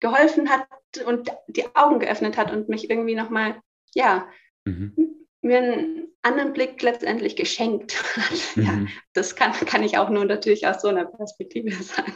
geholfen 0.00 0.48
hat 0.48 0.66
und 0.98 1.30
die 1.48 1.64
Augen 1.74 1.98
geöffnet 1.98 2.37
hat 2.37 2.52
und 2.52 2.68
mich 2.68 2.90
irgendwie 2.90 3.14
nochmal, 3.14 3.61
ja, 3.94 4.28
mhm. 4.64 4.94
mir 5.42 5.59
einen 5.59 6.09
anderen 6.22 6.52
Blick 6.52 6.83
letztendlich 6.83 7.37
geschenkt 7.37 8.02
hat. 8.16 8.33
Mhm. 8.57 8.62
Ja, 8.62 8.87
das 9.14 9.35
kann, 9.35 9.52
kann 9.52 9.83
ich 9.83 9.98
auch 9.98 10.11
nur 10.11 10.24
natürlich 10.24 10.66
aus 10.66 10.80
so 10.80 10.88
einer 10.88 11.07
Perspektive 11.07 11.72
sagen. 11.83 12.12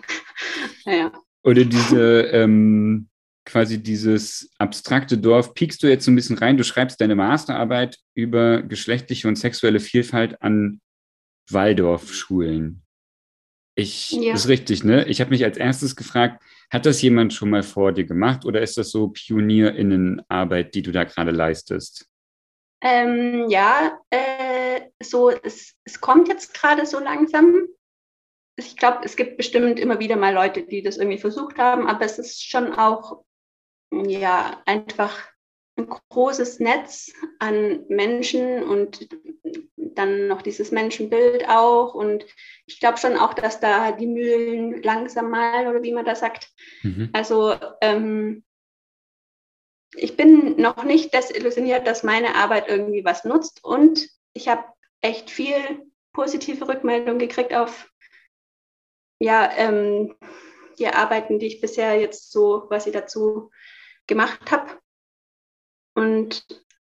naja. 0.84 1.12
Oder 1.42 1.64
diese, 1.64 2.22
ähm, 2.32 3.08
quasi 3.44 3.82
dieses 3.82 4.50
abstrakte 4.58 5.18
Dorf, 5.18 5.54
piekst 5.54 5.82
du 5.82 5.88
jetzt 5.88 6.04
so 6.04 6.10
ein 6.10 6.14
bisschen 6.14 6.38
rein, 6.38 6.56
du 6.56 6.64
schreibst 6.64 7.00
deine 7.00 7.16
Masterarbeit 7.16 7.98
über 8.14 8.62
geschlechtliche 8.62 9.26
und 9.26 9.36
sexuelle 9.36 9.80
Vielfalt 9.80 10.40
an 10.42 10.80
Waldorfschulen. 11.50 12.82
Ich 13.78 14.10
ja. 14.10 14.34
ist 14.34 14.48
richtig, 14.48 14.82
ne? 14.82 15.06
Ich 15.06 15.20
habe 15.20 15.30
mich 15.30 15.44
als 15.44 15.56
erstes 15.56 15.94
gefragt, 15.94 16.42
hat 16.68 16.84
das 16.84 17.00
jemand 17.00 17.32
schon 17.32 17.48
mal 17.48 17.62
vor 17.62 17.92
dir 17.92 18.04
gemacht 18.04 18.44
oder 18.44 18.60
ist 18.60 18.76
das 18.76 18.90
so 18.90 19.06
Pionierinnenarbeit, 19.06 20.74
die 20.74 20.82
du 20.82 20.90
da 20.90 21.04
gerade 21.04 21.30
leistest? 21.30 22.08
Ähm, 22.80 23.48
ja, 23.48 24.00
äh, 24.10 24.80
so 25.00 25.30
es, 25.30 25.76
es 25.84 26.00
kommt 26.00 26.26
jetzt 26.26 26.54
gerade 26.54 26.86
so 26.86 26.98
langsam. 26.98 27.68
Ich 28.56 28.76
glaube, 28.76 29.02
es 29.04 29.14
gibt 29.14 29.36
bestimmt 29.36 29.78
immer 29.78 30.00
wieder 30.00 30.16
mal 30.16 30.34
Leute, 30.34 30.64
die 30.64 30.82
das 30.82 30.96
irgendwie 30.96 31.18
versucht 31.18 31.58
haben, 31.58 31.86
aber 31.86 32.04
es 32.04 32.18
ist 32.18 32.44
schon 32.44 32.72
auch 32.72 33.22
ja 33.92 34.60
einfach 34.66 35.28
ein 35.76 35.88
großes 35.88 36.58
Netz 36.58 37.12
an 37.38 37.84
Menschen 37.88 38.64
und 38.64 39.08
dann 39.98 40.28
noch 40.28 40.42
dieses 40.42 40.70
Menschenbild 40.70 41.48
auch. 41.48 41.94
Und 41.94 42.24
ich 42.66 42.80
glaube 42.80 42.98
schon 42.98 43.16
auch, 43.16 43.34
dass 43.34 43.60
da 43.60 43.92
die 43.92 44.06
Mühlen 44.06 44.82
langsam 44.82 45.30
malen 45.30 45.66
oder 45.66 45.82
wie 45.82 45.92
man 45.92 46.04
das 46.04 46.20
sagt. 46.20 46.50
Mhm. 46.82 47.10
Also 47.12 47.56
ähm, 47.80 48.44
ich 49.94 50.16
bin 50.16 50.56
noch 50.60 50.84
nicht 50.84 51.12
desillusioniert, 51.12 51.86
dass 51.86 52.02
meine 52.02 52.34
Arbeit 52.34 52.68
irgendwie 52.68 53.04
was 53.04 53.24
nutzt. 53.24 53.64
Und 53.64 54.08
ich 54.32 54.48
habe 54.48 54.64
echt 55.00 55.30
viel 55.30 55.90
positive 56.12 56.68
Rückmeldung 56.68 57.18
gekriegt 57.18 57.54
auf 57.54 57.90
ja, 59.20 59.50
ähm, 59.56 60.16
die 60.78 60.86
Arbeiten, 60.86 61.38
die 61.38 61.46
ich 61.46 61.60
bisher 61.60 61.98
jetzt 62.00 62.30
so 62.30 62.60
quasi 62.60 62.92
dazu 62.92 63.50
gemacht 64.06 64.50
habe. 64.50 64.78
Und 65.94 66.46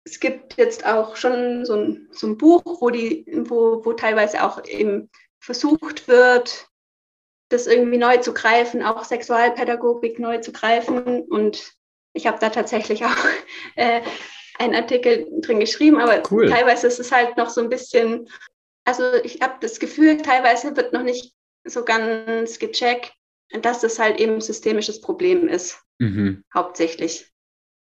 es 0.04 0.20
gibt 0.20 0.58
jetzt 0.58 0.86
auch 0.86 1.16
schon 1.16 1.66
so 1.66 1.76
ein, 1.76 2.08
so 2.12 2.28
ein 2.28 2.38
Buch, 2.38 2.64
wo, 2.66 2.90
die, 2.90 3.26
wo, 3.46 3.86
wo 3.86 3.94
teilweise 3.94 4.44
auch 4.44 4.64
eben 4.66 5.10
versucht 5.40 6.08
wird, 6.08 6.68
das 7.50 7.68
irgendwie 7.68 7.98
neu 7.98 8.18
zu 8.18 8.34
greifen, 8.34 8.84
auch 8.84 9.04
Sexualpädagogik 9.04 10.20
neu 10.20 10.40
zu 10.40 10.52
greifen. 10.52 11.24
Und 11.24 11.74
ich 12.14 12.28
habe 12.28 12.40
da 12.40 12.50
tatsächlich 12.50 13.06
auch 13.06 13.16
äh, 13.76 14.02
einen 14.58 14.76
Artikel 14.76 15.28
drin 15.42 15.60
geschrieben, 15.60 16.00
aber 16.00 16.24
cool. 16.32 16.50
teilweise 16.50 16.88
ist 16.88 17.00
es 17.00 17.12
halt 17.12 17.38
noch 17.38 17.50
so 17.50 17.62
ein 17.62 17.70
bisschen, 17.70 18.30
also 18.86 19.14
ich 19.24 19.42
habe 19.42 19.56
das 19.62 19.80
Gefühl, 19.80 20.18
teilweise 20.18 20.76
wird 20.76 20.94
noch 20.94 21.04
nicht 21.04 21.34
so 21.64 21.84
ganz 21.84 22.60
gecheckt, 22.60 23.14
dass 23.62 23.82
das 23.82 24.00
halt 24.00 24.20
eben 24.20 24.36
ein 24.36 24.42
systemisches 24.42 25.02
Problem 25.02 25.48
ist, 25.48 25.80
mhm. 26.00 26.44
hauptsächlich. 26.54 27.32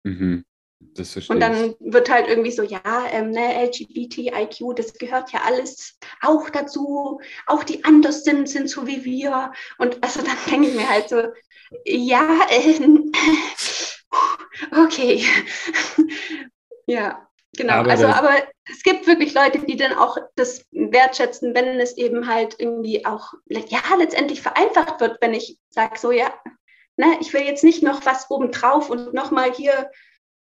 Mhm. 0.03 0.43
Das 0.79 1.11
verstehe 1.11 1.35
Und 1.35 1.41
dann 1.41 1.75
wird 1.79 2.09
halt 2.09 2.27
irgendwie 2.27 2.51
so, 2.51 2.63
ja, 2.63 2.81
ähm, 3.11 3.31
ne, 3.31 3.65
LGBTIQ, 3.65 4.75
das 4.75 4.93
gehört 4.93 5.31
ja 5.31 5.41
alles 5.45 5.97
auch 6.21 6.49
dazu. 6.49 7.19
Auch 7.47 7.63
die 7.63 7.83
anders 7.83 8.23
sind, 8.23 8.47
sind 8.47 8.69
so 8.69 8.87
wie 8.87 9.03
wir. 9.03 9.51
Und 9.77 10.01
also 10.03 10.21
dann 10.21 10.37
denke 10.49 10.69
ich 10.69 10.75
mir 10.75 10.89
halt 10.89 11.09
so, 11.09 11.23
ja, 11.85 12.47
äh, 12.49 12.79
okay. 14.83 15.23
ja, 16.87 17.27
genau. 17.57 17.73
Aber 17.73 17.91
also, 17.91 18.07
aber 18.07 18.35
es 18.71 18.81
gibt 18.83 19.05
wirklich 19.05 19.33
Leute, 19.33 19.59
die 19.59 19.75
dann 19.75 19.93
auch 19.93 20.17
das 20.35 20.65
wertschätzen, 20.71 21.53
wenn 21.55 21.79
es 21.79 21.97
eben 21.97 22.27
halt 22.27 22.55
irgendwie 22.57 23.05
auch, 23.05 23.33
ja, 23.47 23.81
letztendlich 23.97 24.41
vereinfacht 24.41 25.01
wird, 25.01 25.17
wenn 25.21 25.33
ich 25.33 25.59
sage, 25.69 25.99
so, 25.99 26.11
ja, 26.11 26.33
ne, 26.95 27.17
ich 27.19 27.33
will 27.33 27.41
jetzt 27.41 27.65
nicht 27.65 27.83
noch 27.83 28.05
was 28.05 28.29
obendrauf 28.29 28.89
und 28.89 29.13
nochmal 29.13 29.51
hier 29.51 29.91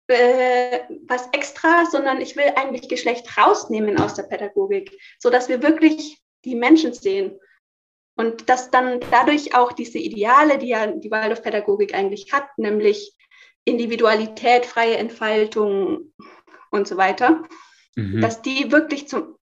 äh, 0.09 0.81
was 1.07 1.29
extra, 1.33 1.87
sondern 1.87 2.21
ich 2.21 2.37
will 2.37 2.53
eigentlich 2.57 2.89
Geschlecht 2.89 3.37
rausnehmen 3.37 3.99
aus 4.01 4.15
der 4.15 4.25
Pädagogik, 4.25 4.97
so 5.19 5.31
dass 5.31 5.49
wir 5.49 5.63
wirklich 5.63 6.19
die 6.45 6.55
Menschen 6.55 6.93
sehen. 6.93 7.39
Und 8.19 8.49
dass 8.49 8.71
dann 8.71 9.01
dadurch 9.11 9.55
auch 9.55 9.73
diese 9.73 9.99
Ideale, 9.99 10.57
die 10.59 10.69
ja 10.69 10.87
die 10.87 11.11
Waldorfpädagogik 11.11 11.95
eigentlich 11.95 12.33
hat, 12.33 12.47
nämlich 12.57 13.15
Individualität, 13.67 14.65
freie 14.65 14.97
Entfaltung 14.97 16.15
und 16.71 16.89
so 16.89 16.97
weiter, 16.97 17.43
mhm. 17.95 18.23
dass 18.23 18.41
die 18.41 18.73
wirklich 18.73 19.09
zum, 19.09 19.37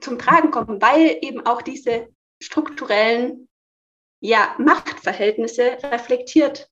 zum 0.00 0.18
Tragen 0.18 0.50
kommen, 0.50 0.82
weil 0.82 1.18
eben 1.20 1.46
auch 1.46 1.62
diese 1.62 2.08
strukturellen 2.42 3.48
ja, 4.20 4.56
Machtverhältnisse 4.58 5.78
reflektiert 5.84 6.68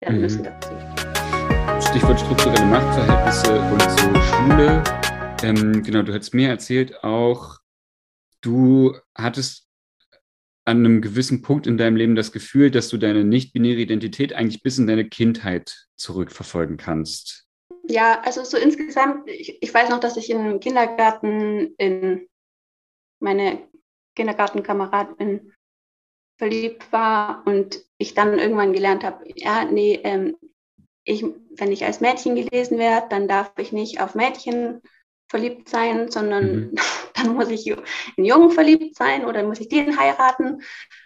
werden 0.00 0.16
mhm. 0.16 0.22
müssen 0.22 0.44
dazu. 0.44 0.85
Stichwort 1.96 2.20
strukturelle 2.20 2.66
Machtverhältnisse 2.66 3.58
und 3.58 3.80
so 3.80 4.20
Schule. 4.20 4.84
Ähm, 5.42 5.82
genau, 5.82 6.02
du 6.02 6.12
hast 6.12 6.34
mir 6.34 6.50
erzählt 6.50 7.02
auch, 7.02 7.56
du 8.42 8.94
hattest 9.14 9.66
an 10.66 10.84
einem 10.84 11.00
gewissen 11.00 11.40
Punkt 11.40 11.66
in 11.66 11.78
deinem 11.78 11.96
Leben 11.96 12.14
das 12.14 12.32
Gefühl, 12.32 12.70
dass 12.70 12.90
du 12.90 12.98
deine 12.98 13.24
nicht-binäre 13.24 13.80
Identität 13.80 14.34
eigentlich 14.34 14.62
bis 14.62 14.76
in 14.76 14.86
deine 14.86 15.08
Kindheit 15.08 15.86
zurückverfolgen 15.96 16.76
kannst. 16.76 17.46
Ja, 17.88 18.20
also 18.20 18.44
so 18.44 18.58
insgesamt, 18.58 19.26
ich, 19.30 19.56
ich 19.62 19.72
weiß 19.72 19.88
noch, 19.88 20.00
dass 20.00 20.18
ich 20.18 20.28
im 20.28 20.60
Kindergarten 20.60 21.74
in 21.78 22.28
meine 23.20 23.66
Kindergartenkameradin 24.16 25.50
verliebt 26.36 26.92
war 26.92 27.42
und 27.46 27.82
ich 27.96 28.12
dann 28.12 28.38
irgendwann 28.38 28.74
gelernt 28.74 29.02
habe, 29.02 29.24
ja, 29.34 29.64
nee, 29.64 29.98
ähm, 30.04 30.36
ich, 31.06 31.24
wenn 31.56 31.72
ich 31.72 31.84
als 31.84 32.00
Mädchen 32.00 32.34
gelesen 32.34 32.78
werde, 32.78 33.06
dann 33.08 33.28
darf 33.28 33.52
ich 33.56 33.72
nicht 33.72 34.00
auf 34.00 34.14
Mädchen 34.14 34.82
verliebt 35.28 35.68
sein, 35.68 36.10
sondern 36.10 36.44
mhm. 36.44 36.74
dann 37.14 37.34
muss 37.34 37.48
ich 37.48 37.66
in 37.66 38.24
Jungen 38.24 38.50
verliebt 38.50 38.96
sein 38.96 39.24
oder 39.24 39.42
muss 39.44 39.60
ich 39.60 39.68
den 39.68 39.98
heiraten. 39.98 40.62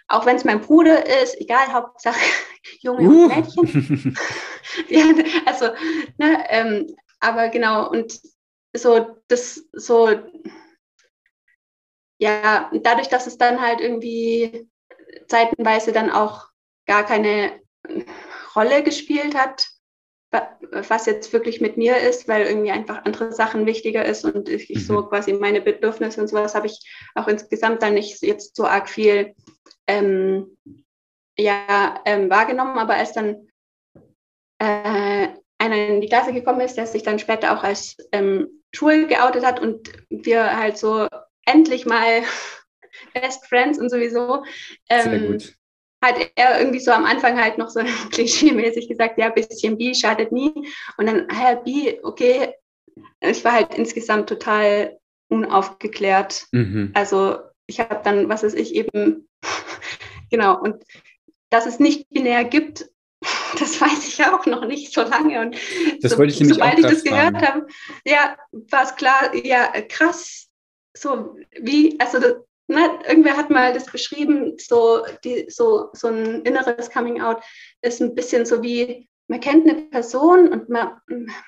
Auch 0.07 0.25
wenn 0.25 0.35
es 0.35 0.43
mein 0.43 0.59
Bruder 0.59 1.05
ist, 1.21 1.39
egal, 1.39 1.71
Hauptsache 1.71 2.19
Junge 2.81 3.07
uh. 3.07 3.23
und 3.23 3.27
Mädchen. 3.27 4.17
ja, 4.89 5.05
also, 5.45 5.67
ne, 6.17 6.43
ähm, 6.49 6.95
aber 7.19 7.49
genau, 7.49 7.89
und 7.89 8.19
so, 8.73 9.17
das 9.27 9.63
so, 9.73 10.09
ja, 12.17 12.71
dadurch, 12.73 13.09
dass 13.09 13.27
es 13.27 13.37
dann 13.37 13.61
halt 13.61 13.81
irgendwie 13.81 14.67
zeitenweise 15.27 15.91
dann 15.91 16.09
auch 16.09 16.47
gar 16.87 17.05
keine 17.05 17.61
Rolle 18.55 18.83
gespielt 18.83 19.35
hat, 19.35 19.70
was 20.71 21.05
jetzt 21.05 21.33
wirklich 21.33 21.59
mit 21.59 21.77
mir 21.77 21.97
ist, 21.97 22.27
weil 22.27 22.45
irgendwie 22.45 22.71
einfach 22.71 23.03
andere 23.03 23.33
Sachen 23.33 23.65
wichtiger 23.65 24.05
ist 24.05 24.23
und 24.23 24.47
ich 24.47 24.69
mhm. 24.69 24.79
so 24.79 25.03
quasi 25.03 25.33
meine 25.33 25.61
Bedürfnisse 25.61 26.21
und 26.21 26.27
sowas 26.27 26.55
habe 26.55 26.67
ich 26.67 26.79
auch 27.15 27.27
insgesamt 27.27 27.83
dann 27.83 27.95
nicht 27.95 28.21
jetzt 28.21 28.55
so 28.55 28.65
arg 28.65 28.89
viel 28.89 29.35
ähm, 29.87 30.57
ja, 31.37 32.01
ähm, 32.05 32.29
wahrgenommen. 32.29 32.77
Aber 32.77 32.95
als 32.95 33.11
dann 33.11 33.47
äh, 34.59 35.27
einer 35.57 35.87
in 35.87 36.01
die 36.01 36.07
Klasse 36.07 36.33
gekommen 36.33 36.61
ist, 36.61 36.77
der 36.77 36.87
sich 36.87 37.03
dann 37.03 37.19
später 37.19 37.57
auch 37.57 37.63
als 37.63 37.97
ähm, 38.13 38.63
schwul 38.73 39.07
geoutet 39.07 39.45
hat 39.45 39.59
und 39.59 39.91
wir 40.09 40.55
halt 40.57 40.77
so 40.77 41.07
endlich 41.45 41.85
mal 41.85 42.23
Best 43.13 43.45
Friends 43.47 43.77
und 43.77 43.89
sowieso. 43.89 44.45
Ähm, 44.89 45.01
Sehr 45.03 45.19
gut 45.19 45.60
hat 46.01 46.15
er 46.35 46.59
irgendwie 46.59 46.79
so 46.79 46.91
am 46.91 47.05
Anfang 47.05 47.39
halt 47.39 47.57
noch 47.57 47.69
so 47.69 47.79
klischee-mäßig 48.11 48.87
gesagt, 48.87 49.17
ja, 49.17 49.29
bisschen 49.29 49.77
bi 49.77 49.93
schadet 49.93 50.31
nie. 50.31 50.51
Und 50.97 51.05
dann, 51.05 51.27
Herr 51.29 51.57
bi, 51.57 51.99
okay. 52.03 52.53
Ich 53.21 53.45
war 53.45 53.53
halt 53.53 53.75
insgesamt 53.75 54.27
total 54.27 54.99
unaufgeklärt. 55.29 56.47
Mhm. 56.51 56.91
Also 56.93 57.37
ich 57.67 57.79
habe 57.79 58.01
dann, 58.03 58.27
was 58.29 58.43
weiß 58.43 58.53
ich, 58.53 58.75
eben, 58.75 59.27
genau, 60.29 60.59
und 60.59 60.83
dass 61.49 61.65
es 61.65 61.79
nicht 61.79 62.09
binär 62.09 62.43
gibt, 62.43 62.89
das 63.59 63.79
weiß 63.79 64.07
ich 64.07 64.25
auch 64.25 64.45
noch 64.45 64.65
nicht 64.65 64.93
so 64.93 65.01
lange. 65.01 65.39
Und 65.41 65.55
das 66.01 66.11
so, 66.11 66.17
wollte 66.17 66.33
ich 66.33 66.39
nämlich 66.39 66.57
sobald 66.57 66.79
ich 66.79 66.85
das 66.85 67.03
gehört 67.03 67.35
habe, 67.35 67.67
ja, 68.05 68.35
war 68.51 68.83
es 68.83 68.95
klar, 68.95 69.33
ja, 69.35 69.69
krass. 69.87 70.47
So 70.97 71.37
wie, 71.59 71.97
also 71.99 72.19
das, 72.19 72.35
ne, 72.71 72.99
irgendwer 73.07 73.37
hat 73.37 73.49
mal 73.49 73.73
das 73.73 73.85
beschrieben, 73.85 74.57
so, 74.57 75.05
die, 75.23 75.45
so, 75.49 75.89
so 75.93 76.07
ein 76.07 76.41
inneres 76.43 76.89
Coming-out 76.89 77.43
ist 77.81 78.01
ein 78.01 78.15
bisschen 78.15 78.45
so 78.45 78.63
wie, 78.63 79.09
man 79.27 79.39
kennt 79.39 79.69
eine 79.69 79.81
Person 79.83 80.49
und 80.49 80.69
man, 80.69 80.99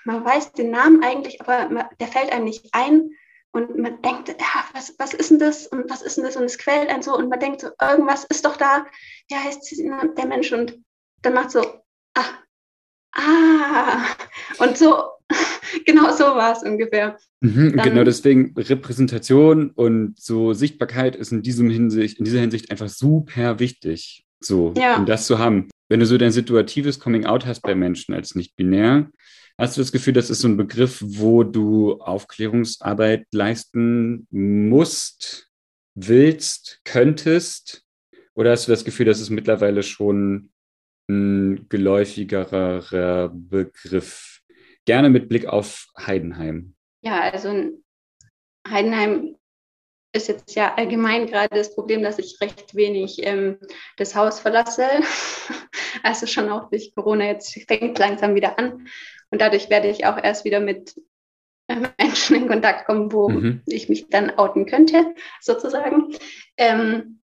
man 0.06 0.24
weiß 0.24 0.54
den 0.54 0.72
Namen 0.72 1.04
eigentlich, 1.04 1.42
aber 1.42 1.70
man, 1.70 1.88
der 2.00 2.08
fällt 2.08 2.32
einem 2.32 2.46
nicht 2.46 2.70
ein. 2.74 3.12
Und 3.56 3.78
man 3.78 4.02
denkt, 4.02 4.30
ja, 4.30 4.66
was, 4.74 4.96
was 4.98 5.14
ist 5.14 5.30
denn 5.30 5.38
das 5.38 5.68
und 5.68 5.88
was 5.90 6.02
ist 6.02 6.18
denn 6.18 6.24
das? 6.24 6.36
Und 6.36 6.46
es 6.46 6.58
quält 6.58 6.90
einen 6.90 7.04
so 7.04 7.16
und 7.16 7.30
man 7.30 7.40
denkt 7.40 7.62
so, 7.62 7.70
irgendwas 7.80 8.24
ist 8.26 8.46
doch 8.46 8.58
da, 8.58 8.88
ja, 9.30 9.38
heißt 9.38 9.72
der 10.18 10.26
Mensch 10.26 10.52
und 10.52 10.84
dann 11.22 11.36
macht 11.36 11.52
so, 11.52 11.62
ah, 12.16 12.26
ah, 13.16 14.06
und 14.58 14.76
so 14.76 15.04
genau 15.86 16.12
so 16.12 16.24
war 16.24 16.54
es 16.54 16.64
ungefähr. 16.64 17.18
Mhm, 17.42 17.74
genau 17.84 18.04
deswegen 18.04 18.54
Repräsentation 18.58 19.72
und 19.72 20.20
so 20.20 20.54
Sichtbarkeit 20.54 21.16
ist 21.16 21.32
in 21.32 21.42
diesem 21.42 21.70
Hinsicht, 21.70 22.20
in 22.20 22.26
dieser 22.26 22.40
Hinsicht 22.40 22.72
einfach 22.72 22.90
super 22.90 23.60
wichtig, 23.60 24.26
so, 24.40 24.74
ja. 24.78 24.98
um 24.98 25.06
das 25.06 25.28
zu 25.28 25.40
haben. 25.40 25.70
Wenn 25.90 26.00
du 26.00 26.06
so 26.06 26.18
dein 26.18 26.32
situatives 26.32 27.00
Coming 27.00 27.26
Out 27.26 27.46
hast 27.46 27.62
bei 27.62 27.76
Menschen 27.76 28.14
als 28.14 28.36
nicht 28.36 28.56
binär, 28.56 29.10
hast 29.58 29.78
du 29.78 29.82
das 29.82 29.92
Gefühl, 29.92 30.14
das 30.14 30.30
ist 30.30 30.40
so 30.40 30.48
ein 30.48 30.58
Begriff, 30.58 31.04
wo 31.06 31.44
du 31.44 32.00
Aufklärungsarbeit 32.00 33.28
leisten 33.32 34.28
musst, 34.32 35.50
willst, 35.96 36.82
könntest? 36.84 37.84
Oder 38.36 38.52
hast 38.52 38.68
du 38.68 38.72
das 38.72 38.86
Gefühl, 38.86 39.06
dass 39.06 39.20
es 39.20 39.30
mittlerweile 39.30 39.84
schon 39.84 40.50
ein 41.10 41.68
geläufigerer 41.70 43.30
Begriff? 43.34 44.33
Gerne 44.86 45.10
mit 45.10 45.30
Blick 45.30 45.46
auf 45.46 45.88
Heidenheim. 45.98 46.76
Ja, 47.02 47.22
also 47.22 47.72
Heidenheim 48.68 49.38
ist 50.14 50.28
jetzt 50.28 50.56
ja 50.56 50.76
allgemein 50.76 51.26
gerade 51.28 51.56
das 51.56 51.74
Problem, 51.74 52.04
dass 52.04 52.20
ich 52.20 52.40
recht 52.40 52.76
wenig 52.76 53.26
ähm, 53.26 53.58
das 53.98 54.16
Haus 54.16 54.40
verlasse. 54.40 54.88
also 56.04 56.28
schon 56.28 56.50
auch 56.50 56.70
durch 56.70 56.94
Corona 56.94 57.26
jetzt 57.26 57.54
fängt 57.68 57.98
langsam 57.98 58.36
wieder 58.36 58.60
an. 58.60 58.88
Und 59.32 59.42
dadurch 59.42 59.70
werde 59.70 59.90
ich 59.90 60.06
auch 60.06 60.22
erst 60.22 60.46
wieder 60.46 60.60
mit 60.60 60.96
äh, 61.68 61.78
Menschen 61.98 62.36
in 62.36 62.48
Kontakt 62.48 62.86
kommen, 62.86 63.12
wo 63.12 63.30
mhm. 63.30 63.64
ich 63.66 63.90
mich 63.90 64.08
dann 64.10 64.38
outen 64.38 64.68
könnte, 64.68 65.16
sozusagen. 65.42 66.16
Ähm, 66.58 67.22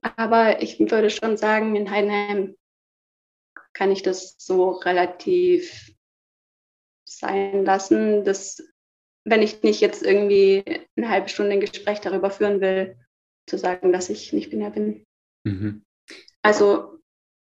aber 0.00 0.62
ich 0.62 0.80
würde 0.80 1.10
schon 1.10 1.36
sagen, 1.36 1.76
in 1.76 1.90
Heidenheim 1.90 2.56
kann 3.72 3.90
ich 3.90 4.02
das 4.02 4.34
so 4.38 4.70
relativ 4.70 5.92
sein 7.22 7.64
lassen. 7.64 8.24
Das 8.24 8.62
wenn 9.24 9.42
ich 9.42 9.62
nicht 9.62 9.80
jetzt 9.80 10.02
irgendwie 10.02 10.64
eine 10.96 11.08
halbe 11.08 11.28
Stunde 11.28 11.52
ein 11.52 11.60
Gespräch 11.60 12.00
darüber 12.00 12.30
führen 12.30 12.60
will, 12.60 12.96
zu 13.46 13.58
sagen, 13.58 13.92
dass 13.92 14.10
ich 14.10 14.32
nicht 14.32 14.50
binär 14.50 14.70
bin. 14.70 15.04
Mhm. 15.44 15.84
Also 16.42 16.98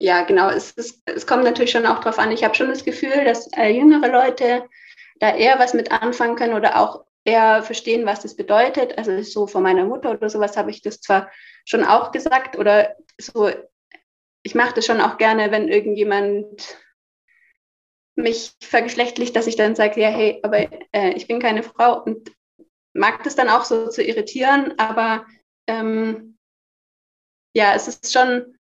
ja, 0.01 0.23
genau, 0.23 0.51
es, 0.51 0.75
es, 0.77 1.03
es, 1.07 1.27
kommt 1.27 1.45
natürlich 1.45 1.71
schon 1.71 1.87
auch 1.87 2.01
darauf 2.01 2.19
an. 2.19 2.33
Ich 2.33 2.45
habe 2.45 2.55
schon 2.55 2.69
das 2.69 2.85
Gefühl, 2.85 3.25
dass 3.25 3.49
äh, 3.57 3.69
jüngere 3.69 4.11
Leute 4.11 4.69
da 5.21 5.35
eher 5.35 5.59
was 5.59 5.75
mit 5.75 5.93
anfangen 5.93 6.37
können 6.37 6.55
oder 6.55 6.81
auch 6.81 7.05
eher 7.25 7.63
verstehen, 7.63 8.05
was 8.05 8.21
das 8.21 8.37
bedeutet. 8.37 8.99
Also 8.99 9.23
so 9.23 9.47
von 9.47 9.63
meiner 9.63 9.85
Mutter 9.85 10.11
oder 10.11 10.29
sowas 10.29 10.57
habe 10.57 10.71
ich 10.71 10.83
das 10.83 11.01
zwar 11.01 11.31
schon 11.65 11.85
auch 11.85 12.13
gesagt 12.13 12.59
oder 12.59 12.97
so, 13.19 13.51
ich 14.43 14.55
mache 14.55 14.75
das 14.75 14.85
schon 14.85 15.01
auch 15.01 15.17
gerne, 15.17 15.51
wenn 15.51 15.69
irgendjemand 15.69 16.77
mich 18.17 18.53
vergeschlechtlicht, 18.63 19.35
dass 19.35 19.47
ich 19.47 19.57
dann 19.57 19.75
sage, 19.75 20.01
ja, 20.01 20.09
hey, 20.09 20.41
aber 20.43 20.69
äh, 20.93 21.13
ich 21.15 21.27
bin 21.27 21.41
keine 21.41 21.63
Frau 21.63 22.03
und 22.03 22.33
mag 22.93 23.25
das 23.25 23.35
dann 23.35 23.49
auch 23.49 23.65
so 23.65 23.89
zu 23.89 24.03
irritieren, 24.03 24.75
aber 24.79 25.27
ähm, 25.67 26.39
ja, 27.57 27.75
es 27.75 27.89
ist 27.89 28.13
schon, 28.13 28.57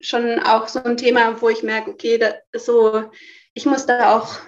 schon 0.00 0.40
auch 0.40 0.68
so 0.68 0.82
ein 0.82 0.96
Thema, 0.96 1.40
wo 1.40 1.48
ich 1.48 1.62
merke, 1.62 1.90
okay, 1.90 2.18
so, 2.54 3.10
ich 3.54 3.66
muss 3.66 3.86
da 3.86 4.18
auch 4.18 4.38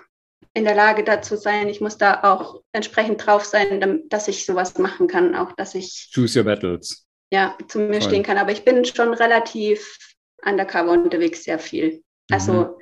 in 0.54 0.64
der 0.64 0.74
Lage 0.74 1.02
dazu 1.02 1.36
sein, 1.36 1.68
ich 1.68 1.80
muss 1.80 1.96
da 1.96 2.22
auch 2.24 2.62
entsprechend 2.72 3.24
drauf 3.24 3.44
sein, 3.44 4.02
dass 4.08 4.28
ich 4.28 4.44
sowas 4.44 4.76
machen 4.76 5.08
kann, 5.08 5.34
auch 5.34 5.52
dass 5.52 5.74
ich 5.74 6.10
Choose 6.14 6.38
your 6.38 6.44
battles. 6.44 7.06
Ja, 7.32 7.56
zu 7.68 7.78
mir 7.78 8.00
Voll. 8.00 8.02
stehen 8.02 8.22
kann. 8.22 8.36
Aber 8.36 8.52
ich 8.52 8.62
bin 8.62 8.84
schon 8.84 9.14
relativ 9.14 9.96
undercover 10.44 10.90
unterwegs, 10.92 11.44
sehr 11.44 11.58
viel. 11.58 12.02
Also 12.30 12.52
mhm 12.52 12.81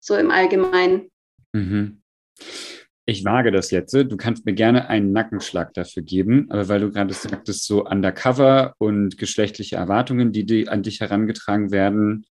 so 0.00 0.16
im 0.16 0.30
Allgemeinen. 0.30 1.10
Mhm. 1.52 2.02
Ich 3.08 3.24
wage 3.24 3.52
das 3.52 3.70
jetzt. 3.70 3.94
Du 3.94 4.16
kannst 4.16 4.46
mir 4.46 4.52
gerne 4.52 4.88
einen 4.88 5.12
Nackenschlag 5.12 5.72
dafür 5.74 6.02
geben, 6.02 6.50
aber 6.50 6.68
weil 6.68 6.80
du 6.80 6.90
gerade 6.90 7.14
sagtest, 7.14 7.64
so 7.64 7.86
undercover 7.86 8.74
und 8.78 9.16
geschlechtliche 9.16 9.76
Erwartungen, 9.76 10.32
die, 10.32 10.44
die 10.44 10.68
an 10.68 10.82
dich 10.82 11.00
herangetragen 11.00 11.70
werden. 11.70 12.26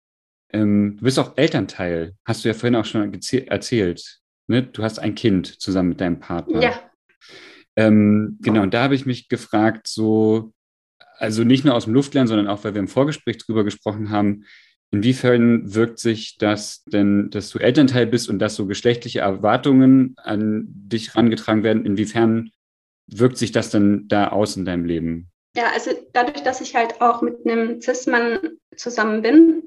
Ähm, 0.53 0.95
du 0.97 1.03
bist 1.03 1.19
auch 1.19 1.37
Elternteil, 1.37 2.13
hast 2.25 2.43
du 2.43 2.47
ja 2.47 2.53
vorhin 2.53 2.75
auch 2.75 2.85
schon 2.85 3.13
erzählt. 3.13 4.21
Ne? 4.47 4.63
Du 4.63 4.83
hast 4.83 4.99
ein 4.99 5.15
Kind 5.15 5.61
zusammen 5.61 5.89
mit 5.89 6.01
deinem 6.01 6.19
Partner. 6.19 6.61
Ja. 6.61 6.91
Ähm, 7.75 8.37
genau, 8.41 8.63
und 8.63 8.73
da 8.73 8.83
habe 8.83 8.95
ich 8.95 9.05
mich 9.05 9.27
gefragt, 9.27 9.87
so, 9.87 10.53
also 11.17 11.43
nicht 11.43 11.65
nur 11.65 11.75
aus 11.75 11.85
dem 11.85 11.93
Luftlernen, 11.93 12.27
sondern 12.27 12.47
auch, 12.47 12.63
weil 12.63 12.73
wir 12.73 12.79
im 12.79 12.87
Vorgespräch 12.87 13.37
drüber 13.37 13.63
gesprochen 13.63 14.09
haben, 14.09 14.45
Inwiefern 14.91 15.73
wirkt 15.73 15.99
sich 15.99 16.37
das 16.37 16.83
denn, 16.83 17.29
dass 17.29 17.49
du 17.49 17.59
Elternteil 17.59 18.07
bist 18.07 18.29
und 18.29 18.39
dass 18.39 18.55
so 18.55 18.65
geschlechtliche 18.65 19.21
Erwartungen 19.21 20.15
an 20.17 20.65
dich 20.67 21.13
herangetragen 21.13 21.63
werden, 21.63 21.85
inwiefern 21.85 22.51
wirkt 23.07 23.37
sich 23.37 23.53
das 23.53 23.69
denn 23.69 24.07
da 24.09 24.29
aus 24.29 24.57
in 24.57 24.65
deinem 24.65 24.85
Leben? 24.85 25.31
Ja, 25.55 25.71
also 25.73 25.91
dadurch, 26.13 26.43
dass 26.43 26.61
ich 26.61 26.75
halt 26.75 27.01
auch 27.01 27.21
mit 27.21 27.45
einem 27.45 27.81
Cis-Mann 27.81 28.57
zusammen 28.75 29.21
bin, 29.21 29.63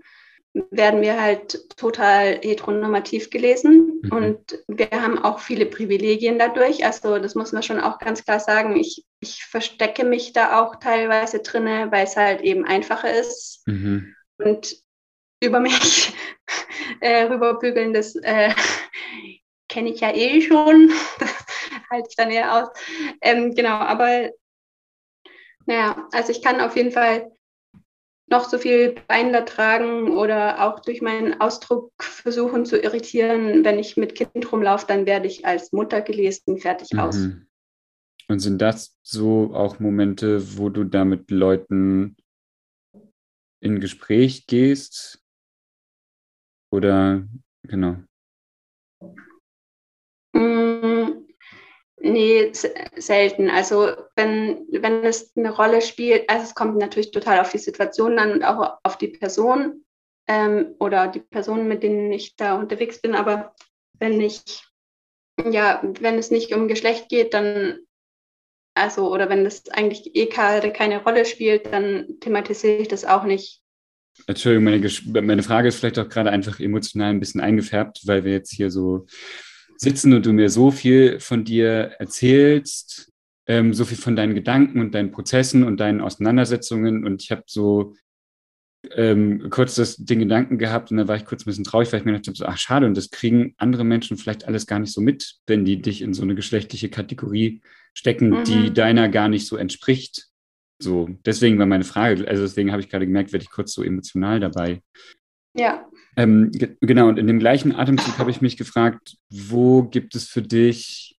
werden 0.71 1.03
wir 1.03 1.21
halt 1.21 1.69
total 1.77 2.39
heteronormativ 2.41 3.31
gelesen 3.31 4.01
mhm. 4.03 4.13
und 4.13 4.59
wir 4.69 4.89
haben 4.93 5.19
auch 5.19 5.41
viele 5.41 5.67
Privilegien 5.67 6.39
dadurch. 6.39 6.85
Also 6.85 7.19
das 7.19 7.35
muss 7.35 7.53
man 7.53 7.63
schon 7.63 7.81
auch 7.81 7.99
ganz 7.99 8.25
klar 8.25 8.39
sagen. 8.39 8.77
Ich, 8.77 9.05
ich 9.21 9.45
verstecke 9.45 10.05
mich 10.05 10.33
da 10.33 10.63
auch 10.63 10.77
teilweise 10.77 11.41
drinne, 11.41 11.89
weil 11.91 12.05
es 12.05 12.17
halt 12.17 12.43
eben 12.43 12.65
einfacher 12.65 13.13
ist. 13.13 13.63
Mhm. 13.67 14.15
Und 14.39 14.84
über 15.45 15.61
mich 15.61 16.13
äh, 17.01 17.25
rüberbügeln, 17.25 17.93
das 17.93 18.17
äh, 18.17 18.51
kenne 19.69 19.91
ich 19.91 20.01
ja 20.01 20.15
eh 20.15 20.41
schon. 20.41 20.91
Das 21.19 22.01
halte 22.01 22.09
ich 22.11 22.17
dann 22.17 22.31
eher 22.31 22.55
aus. 22.55 22.69
Ähm, 23.21 23.55
genau, 23.55 23.77
aber 23.77 24.31
naja, 25.67 26.09
also 26.13 26.33
ich 26.33 26.43
kann 26.43 26.61
auf 26.61 26.77
jeden 26.77 26.91
Fall 26.91 27.31
noch 28.27 28.49
so 28.49 28.59
viel 28.59 28.95
Bein 29.07 29.33
tragen 29.47 30.17
oder 30.17 30.65
auch 30.65 30.81
durch 30.81 31.03
meinen 31.03 31.41
Ausdruck 31.41 31.93
versuchen 32.01 32.65
zu 32.65 32.81
irritieren. 32.81 33.65
Wenn 33.65 33.79
ich 33.79 33.97
mit 33.97 34.15
Kind 34.15 34.51
rumlaufe, 34.51 34.87
dann 34.87 35.07
werde 35.07 35.27
ich 35.27 35.47
als 35.47 35.73
Mutter 35.73 36.01
gelesen, 36.01 36.59
fertig 36.59 36.93
mhm. 36.93 36.99
aus. 36.99 37.29
Und 38.29 38.39
sind 38.41 38.61
das 38.61 38.97
so 39.03 39.53
auch 39.55 39.79
Momente, 39.79 40.59
wo 40.59 40.71
du 40.71 40.85
da 40.85 41.05
mit 41.05 41.31
Leuten 41.31 42.17
in 43.61 43.81
Gespräch 43.81 44.47
gehst, 44.47 45.24
oder 46.75 47.23
genau? 47.63 47.97
Mm, 50.33 51.27
nee, 52.01 52.53
selten. 52.53 53.49
Also 53.49 53.95
wenn, 54.17 54.67
wenn 54.71 55.05
es 55.05 55.37
eine 55.37 55.55
Rolle 55.55 55.81
spielt, 55.81 56.29
also 56.29 56.43
es 56.45 56.55
kommt 56.55 56.77
natürlich 56.77 57.13
total 57.13 57.41
auf 57.41 57.51
die 57.51 57.59
Situation 57.59 58.19
an 58.19 58.33
und 58.33 58.43
auch 58.43 58.79
auf 58.83 58.99
die 58.99 59.09
Person 59.09 59.85
ähm, 60.27 60.75
oder 60.81 61.09
die 61.09 61.21
Personen, 61.21 61.69
mit 61.69 61.83
denen 61.83 62.11
ich 62.11 62.37
da 62.37 62.59
unterwegs 62.59 63.01
bin. 63.01 63.15
Aber 63.15 63.55
wenn 63.99 64.21
ich, 64.21 64.43
ja, 65.51 65.81
wenn 66.01 66.19
es 66.19 66.31
nicht 66.31 66.53
um 66.55 66.69
Geschlecht 66.69 67.09
geht, 67.09 67.35
dann 67.35 67.79
also, 68.77 69.13
oder 69.13 69.29
wenn 69.29 69.45
das 69.45 69.69
eigentlich 69.69 70.17
eh 70.17 70.27
keine 70.27 71.05
Rolle 71.05 71.25
spielt, 71.27 71.73
dann 71.73 72.19
thematisiere 72.19 72.83
ich 72.83 72.89
das 72.89 73.05
auch 73.05 73.23
nicht. 73.23 73.64
Entschuldigung, 74.27 74.65
meine, 74.65 75.27
meine 75.27 75.43
Frage 75.43 75.69
ist 75.69 75.77
vielleicht 75.77 75.99
auch 75.99 76.09
gerade 76.09 76.31
einfach 76.31 76.61
emotional 76.61 77.11
ein 77.11 77.21
bisschen 77.21 77.41
eingefärbt, 77.41 78.03
weil 78.07 78.25
wir 78.25 78.33
jetzt 78.33 78.53
hier 78.53 78.71
so 78.71 79.07
sitzen 79.77 80.13
und 80.15 80.25
du 80.25 80.33
mir 80.33 80.49
so 80.51 80.71
viel 80.71 81.21
von 81.21 81.45
dir 81.45 81.93
erzählst, 81.99 83.13
ähm, 83.47 83.75
so 83.75 83.85
viel 83.85 83.99
von 83.99 84.17
deinen 84.17 84.35
Gedanken 84.35 84.81
und 84.81 84.95
deinen 84.95 85.11
Prozessen 85.11 85.65
und 85.65 85.79
deinen 85.79 86.01
Auseinandersetzungen. 86.01 87.05
Und 87.07 87.23
ich 87.23 87.31
habe 87.31 87.43
so 87.47 87.95
ähm, 88.93 89.49
kurz 89.51 89.75
das, 89.75 89.97
den 89.97 90.21
Gedanken 90.21 90.59
gehabt 90.59 90.91
und 90.91 90.99
da 90.99 91.09
war 91.09 91.17
ich 91.17 91.25
kurz 91.25 91.43
ein 91.43 91.47
bisschen 91.47 91.65
traurig, 91.65 91.93
weil 91.93 92.01
ich 92.01 92.07
mir 92.07 92.13
dachte, 92.13 92.33
so, 92.35 92.47
ach 92.47 92.59
schade, 92.59 92.87
und 92.87 92.97
das 92.97 93.11
kriegen 93.11 93.55
andere 93.57 93.85
Menschen 93.85 94.17
vielleicht 94.17 94.47
alles 94.47 94.67
gar 94.67 94.79
nicht 94.79 94.93
so 94.93 95.01
mit, 95.01 95.37
wenn 95.47 95.65
die 95.65 95.81
dich 95.81 96.03
in 96.03 96.15
so 96.15 96.23
eine 96.23 96.35
geschlechtliche 96.35 96.89
Kategorie 96.89 97.63
stecken, 97.95 98.31
mhm. 98.31 98.45
die 98.45 98.73
deiner 98.73 99.09
gar 99.09 99.29
nicht 99.29 99.47
so 99.47 99.57
entspricht. 99.57 100.29
So, 100.85 101.09
deswegen 101.25 101.59
war 101.59 101.65
meine 101.65 101.83
Frage, 101.83 102.29
also 102.29 102.43
deswegen 102.43 102.71
habe 102.71 102.83
ich 102.83 102.91
gerade 102.91 103.07
gemerkt, 103.07 103.33
werde 103.33 103.43
ich 103.43 103.51
kurz 103.51 103.73
so 103.73 103.83
emotional 103.83 104.39
dabei. 104.39 104.83
Ja. 105.55 105.89
Ähm, 106.15 106.53
genau, 106.53 107.09
und 107.09 107.19
in 107.19 107.27
dem 107.27 107.39
gleichen 107.39 107.75
Atemzug 107.75 108.19
habe 108.19 108.31
ich 108.31 108.43
mich 108.43 108.59
gefragt, 108.59 109.17
wo 109.31 109.85
gibt 109.85 110.15
es 110.15 110.29
für 110.29 110.43
dich 110.43 111.19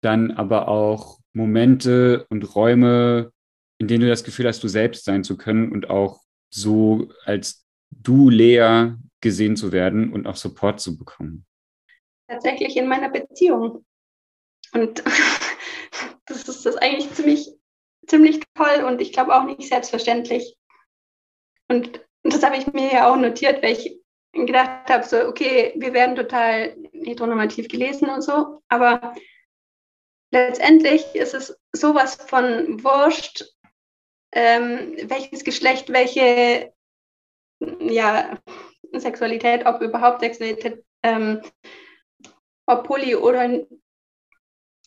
dann 0.00 0.30
aber 0.30 0.68
auch 0.68 1.18
Momente 1.34 2.26
und 2.30 2.54
Räume, 2.56 3.32
in 3.76 3.86
denen 3.86 4.00
du 4.00 4.08
das 4.08 4.24
Gefühl 4.24 4.46
hast, 4.46 4.64
du 4.64 4.68
selbst 4.68 5.04
sein 5.04 5.24
zu 5.24 5.36
können 5.36 5.72
und 5.72 5.90
auch 5.90 6.22
so 6.48 7.12
als 7.26 7.66
du 7.90 8.30
leer 8.30 8.98
gesehen 9.20 9.56
zu 9.56 9.72
werden 9.72 10.10
und 10.10 10.26
auch 10.26 10.36
Support 10.36 10.80
zu 10.80 10.96
bekommen? 10.96 11.44
Tatsächlich 12.28 12.78
in 12.78 12.88
meiner 12.88 13.10
Beziehung. 13.10 13.84
Und 14.72 15.04
das 16.26 16.48
ist 16.48 16.64
das 16.64 16.76
eigentlich 16.76 17.12
ziemlich 17.12 17.50
ziemlich 18.06 18.40
toll 18.54 18.84
und 18.84 19.00
ich 19.00 19.12
glaube 19.12 19.34
auch 19.34 19.44
nicht 19.44 19.68
selbstverständlich. 19.68 20.56
Und 21.68 22.00
das 22.22 22.42
habe 22.42 22.56
ich 22.56 22.66
mir 22.72 22.92
ja 22.92 23.12
auch 23.12 23.16
notiert, 23.16 23.62
weil 23.62 23.72
ich 23.72 24.00
gedacht 24.32 24.88
habe, 24.90 25.04
so, 25.04 25.26
okay, 25.26 25.72
wir 25.76 25.92
werden 25.92 26.16
total 26.16 26.76
heteronormativ 26.92 27.68
gelesen 27.68 28.08
und 28.08 28.22
so, 28.22 28.62
aber 28.68 29.14
letztendlich 30.30 31.14
ist 31.14 31.34
es 31.34 31.58
sowas 31.72 32.16
von 32.16 32.82
wurscht, 32.84 33.44
ähm, 34.32 34.96
welches 35.04 35.44
Geschlecht, 35.44 35.90
welche 35.90 36.72
ja, 37.80 38.38
Sexualität, 38.92 39.64
ob 39.64 39.80
überhaupt 39.80 40.20
Sexualität, 40.20 40.84
ähm, 41.02 41.40
ob 42.66 42.86
poly 42.86 43.14
oder 43.14 43.66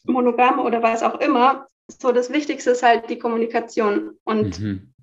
monogam 0.03 0.59
oder 0.59 0.83
was 0.83 1.01
auch 1.01 1.19
immer, 1.19 1.67
so 1.89 2.11
das 2.11 2.31
Wichtigste 2.31 2.71
ist 2.71 2.83
halt 2.83 3.09
die 3.09 3.19
Kommunikation. 3.19 4.17
Und 4.23 4.59
mhm. 4.59 4.93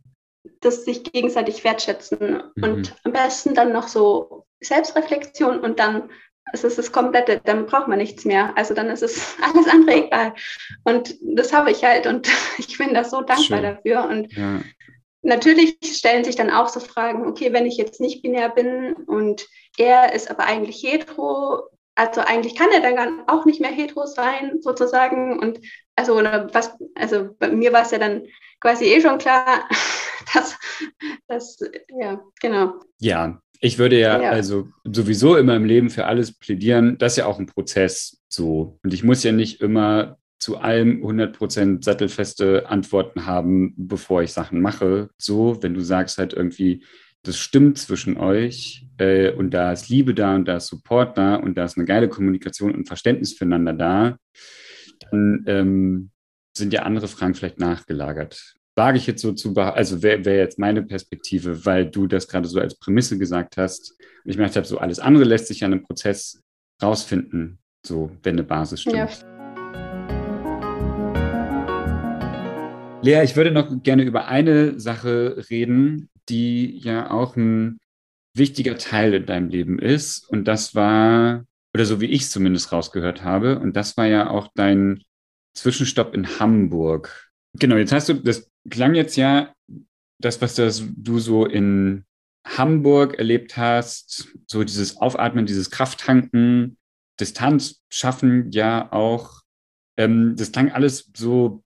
das 0.60 0.84
sich 0.84 1.04
gegenseitig 1.04 1.64
wertschätzen 1.64 2.42
mhm. 2.54 2.62
und 2.62 2.96
am 3.04 3.12
besten 3.12 3.54
dann 3.54 3.72
noch 3.72 3.88
so 3.88 4.46
Selbstreflexion 4.60 5.60
und 5.60 5.78
dann 5.78 6.10
ist 6.52 6.64
es 6.64 6.76
das 6.76 6.92
komplette, 6.92 7.40
dann 7.44 7.66
braucht 7.66 7.88
man 7.88 7.98
nichts 7.98 8.24
mehr. 8.24 8.56
Also 8.56 8.72
dann 8.72 8.88
ist 8.88 9.02
es 9.02 9.36
alles 9.42 9.68
andere 9.68 10.06
egal. 10.06 10.34
Und 10.84 11.16
das 11.20 11.52
habe 11.52 11.70
ich 11.70 11.84
halt 11.84 12.06
und 12.06 12.28
ich 12.58 12.78
bin 12.78 12.94
da 12.94 13.04
so 13.04 13.18
dankbar 13.18 13.58
Schön. 13.58 13.62
dafür. 13.62 14.04
Und 14.08 14.32
ja. 14.32 14.60
natürlich 15.22 15.76
stellen 15.82 16.24
sich 16.24 16.36
dann 16.36 16.50
auch 16.50 16.68
so 16.68 16.80
Fragen, 16.80 17.26
okay, 17.26 17.52
wenn 17.52 17.66
ich 17.66 17.76
jetzt 17.76 18.00
nicht 18.00 18.22
binär 18.22 18.48
bin 18.48 18.94
und 18.94 19.46
er 19.76 20.14
ist 20.14 20.30
aber 20.30 20.44
eigentlich 20.44 20.82
hetero, 20.82 21.68
also 21.96 22.20
eigentlich 22.20 22.54
kann 22.54 22.68
er 22.72 22.80
dann 22.80 23.26
auch 23.26 23.44
nicht 23.46 23.60
mehr 23.60 23.70
hetero 23.70 24.06
sein, 24.06 24.60
sozusagen. 24.60 25.38
Und 25.38 25.60
also, 25.96 26.14
was, 26.14 26.76
also 26.94 27.30
bei 27.38 27.50
mir 27.50 27.72
war 27.72 27.82
es 27.82 27.90
ja 27.90 27.98
dann 27.98 28.22
quasi 28.60 28.84
eh 28.84 29.00
schon 29.00 29.18
klar, 29.18 29.68
dass, 30.34 30.56
dass 31.26 31.58
ja, 31.98 32.20
genau. 32.40 32.74
Ja, 33.00 33.40
ich 33.60 33.78
würde 33.78 33.98
ja, 33.98 34.20
ja, 34.20 34.30
also 34.30 34.68
sowieso 34.84 35.36
immer 35.36 35.56
im 35.56 35.64
Leben 35.64 35.88
für 35.88 36.04
alles 36.04 36.38
plädieren. 36.38 36.98
Das 36.98 37.14
ist 37.14 37.18
ja 37.18 37.26
auch 37.26 37.38
ein 37.38 37.46
Prozess 37.46 38.20
so. 38.28 38.78
Und 38.84 38.92
ich 38.92 39.02
muss 39.02 39.24
ja 39.24 39.32
nicht 39.32 39.62
immer 39.62 40.18
zu 40.38 40.58
allem 40.58 41.02
100% 41.02 41.82
sattelfeste 41.82 42.68
Antworten 42.68 43.24
haben, 43.24 43.72
bevor 43.78 44.22
ich 44.22 44.32
Sachen 44.32 44.60
mache. 44.60 45.08
So, 45.16 45.62
wenn 45.62 45.72
du 45.72 45.80
sagst 45.80 46.18
halt 46.18 46.34
irgendwie, 46.34 46.84
das 47.26 47.38
stimmt 47.38 47.78
zwischen 47.78 48.16
euch 48.16 48.86
äh, 48.98 49.32
und 49.32 49.50
da 49.52 49.72
ist 49.72 49.88
Liebe 49.88 50.14
da 50.14 50.34
und 50.34 50.46
da 50.46 50.56
ist 50.56 50.68
Support 50.68 51.18
da 51.18 51.36
und 51.36 51.56
da 51.56 51.64
ist 51.64 51.76
eine 51.76 51.86
geile 51.86 52.08
Kommunikation 52.08 52.74
und 52.74 52.86
Verständnis 52.86 53.34
füreinander 53.34 53.72
da, 53.72 54.18
dann 55.10 55.44
ähm, 55.46 56.10
sind 56.56 56.72
ja 56.72 56.82
andere 56.82 57.08
Fragen 57.08 57.34
vielleicht 57.34 57.58
nachgelagert 57.58 58.56
wage 58.76 58.98
ich 58.98 59.06
jetzt 59.06 59.22
so 59.22 59.32
zu, 59.32 59.56
also 59.56 60.02
wäre 60.02 60.24
wär 60.26 60.36
jetzt 60.36 60.58
meine 60.58 60.82
Perspektive, 60.82 61.64
weil 61.64 61.86
du 61.86 62.06
das 62.06 62.28
gerade 62.28 62.46
so 62.46 62.60
als 62.60 62.78
Prämisse 62.78 63.16
gesagt 63.18 63.56
hast. 63.56 63.92
Und 64.24 64.30
ich 64.30 64.36
möchte 64.36 64.62
so 64.64 64.78
alles 64.78 64.98
andere 64.98 65.24
lässt 65.24 65.48
sich 65.48 65.60
ja 65.60 65.66
in 65.66 65.72
einem 65.72 65.82
Prozess 65.82 66.42
rausfinden, 66.82 67.58
so 67.84 68.10
wenn 68.22 68.34
eine 68.34 68.44
Basis 68.44 68.82
stimmt. 68.82 68.96
Ja. 68.96 69.08
Lea, 73.02 73.22
ich 73.24 73.34
würde 73.36 73.50
noch 73.50 73.82
gerne 73.82 74.02
über 74.02 74.28
eine 74.28 74.78
Sache 74.78 75.44
reden, 75.48 76.10
die 76.28 76.78
ja 76.78 77.10
auch 77.10 77.36
ein 77.36 77.78
wichtiger 78.34 78.76
Teil 78.78 79.14
in 79.14 79.26
deinem 79.26 79.48
Leben 79.48 79.78
ist. 79.78 80.28
Und 80.28 80.44
das 80.44 80.74
war, 80.74 81.44
oder 81.74 81.84
so 81.84 82.00
wie 82.00 82.06
ich 82.06 82.22
es 82.22 82.30
zumindest 82.30 82.72
rausgehört 82.72 83.22
habe, 83.22 83.58
und 83.58 83.74
das 83.76 83.96
war 83.96 84.06
ja 84.06 84.30
auch 84.30 84.48
dein 84.54 85.02
Zwischenstopp 85.54 86.14
in 86.14 86.38
Hamburg. 86.38 87.30
Genau, 87.54 87.76
jetzt 87.76 87.92
hast 87.92 88.08
du, 88.08 88.14
das 88.14 88.50
klang 88.68 88.94
jetzt 88.94 89.16
ja, 89.16 89.54
das, 90.18 90.40
was 90.42 90.54
das, 90.54 90.84
du 90.96 91.18
so 91.18 91.46
in 91.46 92.04
Hamburg 92.46 93.18
erlebt 93.18 93.56
hast, 93.56 94.28
so 94.46 94.62
dieses 94.62 94.98
Aufatmen, 94.98 95.46
dieses 95.46 95.70
Krafttanken, 95.70 96.76
Distanz 97.18 97.82
schaffen, 97.88 98.50
ja 98.52 98.92
auch, 98.92 99.42
ähm, 99.96 100.36
das 100.36 100.52
klang 100.52 100.70
alles 100.70 101.10
so 101.16 101.64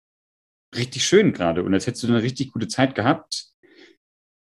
richtig 0.75 1.05
schön 1.05 1.33
gerade 1.33 1.65
und 1.65 1.75
als 1.75 1.87
hättest 1.87 2.05
du 2.05 2.09
eine 2.09 2.23
richtig 2.23 2.53
gute 2.53 2.69
Zeit 2.69 2.95
gehabt. 2.95 3.50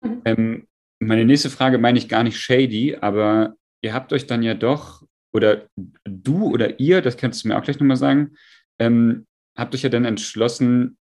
Mhm. 0.01 0.21
Ähm, 0.25 0.67
meine 0.99 1.25
nächste 1.25 1.49
Frage 1.49 1.77
meine 1.77 1.97
ich 1.97 2.09
gar 2.09 2.23
nicht 2.23 2.39
shady, 2.39 2.97
aber 2.99 3.55
ihr 3.81 3.93
habt 3.93 4.13
euch 4.13 4.27
dann 4.27 4.43
ja 4.43 4.53
doch, 4.53 5.03
oder 5.33 5.67
du 6.03 6.45
oder 6.45 6.79
ihr, 6.79 7.01
das 7.01 7.17
könntest 7.17 7.43
du 7.43 7.47
mir 7.47 7.57
auch 7.57 7.63
gleich 7.63 7.79
nochmal 7.79 7.97
sagen, 7.97 8.35
ähm, 8.79 9.25
habt 9.57 9.73
euch 9.73 9.83
ja 9.83 9.89
dann 9.89 10.05
entschlossen, 10.05 10.97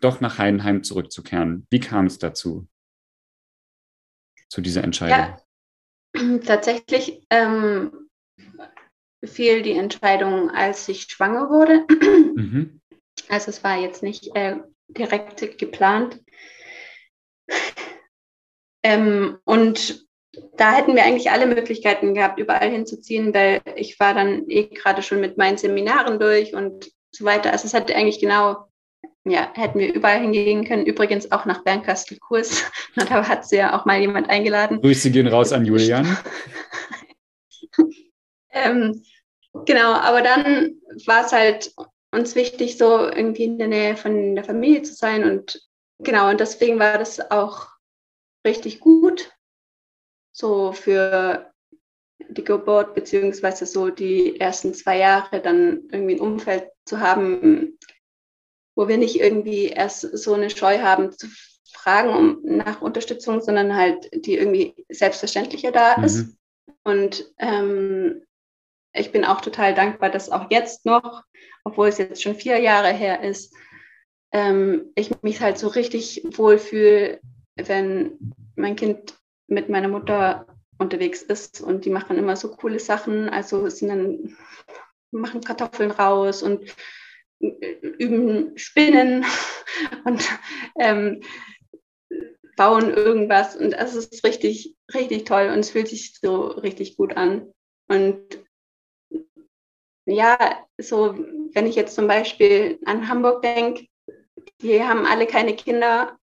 doch 0.00 0.20
nach 0.20 0.38
Heidenheim 0.38 0.82
zurückzukehren. 0.82 1.66
Wie 1.70 1.80
kam 1.80 2.06
es 2.06 2.18
dazu? 2.18 2.66
Zu 4.48 4.60
dieser 4.60 4.82
Entscheidung? 4.82 5.36
Ja, 6.16 6.38
tatsächlich 6.44 7.24
ähm, 7.30 8.08
fiel 9.24 9.62
die 9.62 9.72
Entscheidung, 9.72 10.50
als 10.50 10.88
ich 10.88 11.02
schwanger 11.02 11.50
wurde. 11.50 11.86
Mhm. 12.36 12.80
Also 13.28 13.50
es 13.50 13.62
war 13.62 13.78
jetzt 13.78 14.02
nicht 14.02 14.34
äh, 14.34 14.56
direkt 14.88 15.58
geplant. 15.58 16.20
Ähm, 18.82 19.38
und 19.44 20.06
da 20.56 20.72
hätten 20.72 20.94
wir 20.94 21.04
eigentlich 21.04 21.30
alle 21.30 21.46
Möglichkeiten 21.46 22.14
gehabt, 22.14 22.38
überall 22.38 22.70
hinzuziehen, 22.70 23.34
weil 23.34 23.60
ich 23.76 23.98
war 23.98 24.14
dann 24.14 24.48
eh 24.48 24.66
gerade 24.66 25.02
schon 25.02 25.20
mit 25.20 25.38
meinen 25.38 25.58
Seminaren 25.58 26.18
durch 26.18 26.54
und 26.54 26.90
so 27.10 27.24
weiter. 27.24 27.52
Also 27.52 27.66
es 27.66 27.74
hat 27.74 27.90
eigentlich 27.90 28.20
genau 28.20 28.70
ja, 29.24 29.50
hätten 29.54 29.78
wir 29.78 29.92
überall 29.92 30.20
hingehen 30.20 30.64
können. 30.64 30.86
Übrigens 30.86 31.30
auch 31.30 31.44
nach 31.44 31.62
Bernkastel-Kurs. 31.64 32.64
Da 32.96 33.28
hat 33.28 33.46
sie 33.46 33.56
ja 33.56 33.78
auch 33.78 33.84
mal 33.84 34.00
jemand 34.00 34.28
eingeladen. 34.28 34.80
Grüße 34.80 35.10
gehen 35.10 35.28
raus 35.28 35.52
an 35.52 35.64
Julian. 35.64 36.16
ähm, 38.50 39.02
genau, 39.66 39.92
aber 39.92 40.22
dann 40.22 40.80
war 41.06 41.24
es 41.24 41.32
halt 41.32 41.72
uns 42.10 42.34
wichtig, 42.34 42.78
so 42.78 43.06
irgendwie 43.06 43.44
in 43.44 43.58
der 43.58 43.68
Nähe 43.68 43.96
von 43.96 44.34
der 44.34 44.44
Familie 44.44 44.82
zu 44.82 44.94
sein. 44.94 45.24
Und 45.24 45.60
genau, 46.00 46.30
und 46.30 46.40
deswegen 46.40 46.78
war 46.78 46.98
das 46.98 47.30
auch 47.30 47.68
richtig 48.46 48.80
gut. 48.80 49.32
So 50.32 50.72
für 50.72 51.52
die 52.28 52.44
Geburt, 52.44 52.94
beziehungsweise 52.94 53.66
so 53.66 53.90
die 53.90 54.38
ersten 54.38 54.74
zwei 54.74 54.98
Jahre 54.98 55.40
dann 55.40 55.88
irgendwie 55.90 56.14
ein 56.14 56.20
Umfeld 56.20 56.70
zu 56.84 57.00
haben, 57.00 57.78
wo 58.76 58.88
wir 58.88 58.98
nicht 58.98 59.20
irgendwie 59.20 59.66
erst 59.66 60.00
so 60.00 60.34
eine 60.34 60.50
Scheu 60.50 60.80
haben 60.80 61.12
zu 61.12 61.28
fragen 61.72 62.10
um, 62.10 62.40
nach 62.42 62.82
Unterstützung, 62.82 63.40
sondern 63.40 63.74
halt 63.74 64.08
die 64.12 64.36
irgendwie 64.36 64.74
selbstverständlicher 64.88 65.72
da 65.72 65.96
mhm. 65.98 66.04
ist. 66.04 66.36
Und 66.84 67.32
ähm, 67.38 68.22
ich 68.92 69.12
bin 69.12 69.24
auch 69.24 69.40
total 69.40 69.74
dankbar, 69.74 70.10
dass 70.10 70.30
auch 70.30 70.50
jetzt 70.50 70.84
noch, 70.84 71.22
obwohl 71.64 71.88
es 71.88 71.98
jetzt 71.98 72.22
schon 72.22 72.34
vier 72.34 72.58
Jahre 72.58 72.92
her 72.92 73.22
ist, 73.22 73.54
ähm, 74.32 74.92
ich 74.94 75.22
mich 75.22 75.40
halt 75.40 75.58
so 75.58 75.68
richtig 75.68 76.22
wohlfühle, 76.24 77.20
wenn 77.56 78.34
mein 78.56 78.76
Kind 78.76 79.18
mit 79.46 79.68
meiner 79.68 79.88
Mutter 79.88 80.46
unterwegs 80.78 81.22
ist 81.22 81.60
und 81.60 81.84
die 81.84 81.90
machen 81.90 82.16
immer 82.16 82.36
so 82.36 82.54
coole 82.56 82.78
Sachen, 82.78 83.28
also 83.28 83.68
sind 83.68 83.88
dann 83.88 84.36
machen 85.10 85.42
Kartoffeln 85.42 85.90
raus 85.90 86.42
und 86.42 86.74
üben 87.40 88.56
Spinnen 88.56 89.24
und 90.04 90.22
ähm, 90.78 91.22
bauen 92.56 92.92
irgendwas. 92.92 93.56
Und 93.56 93.72
das 93.72 93.94
ist 93.94 94.24
richtig, 94.24 94.76
richtig 94.92 95.24
toll 95.24 95.50
und 95.52 95.60
es 95.60 95.70
fühlt 95.70 95.88
sich 95.88 96.18
so 96.20 96.46
richtig 96.46 96.96
gut 96.96 97.16
an. 97.16 97.52
Und 97.88 98.44
ja, 100.06 100.66
so, 100.78 101.14
wenn 101.54 101.66
ich 101.66 101.76
jetzt 101.76 101.94
zum 101.94 102.06
Beispiel 102.06 102.78
an 102.84 103.08
Hamburg 103.08 103.42
denke, 103.42 103.86
die 104.60 104.82
haben 104.82 105.06
alle 105.06 105.26
keine 105.26 105.56
Kinder 105.56 106.18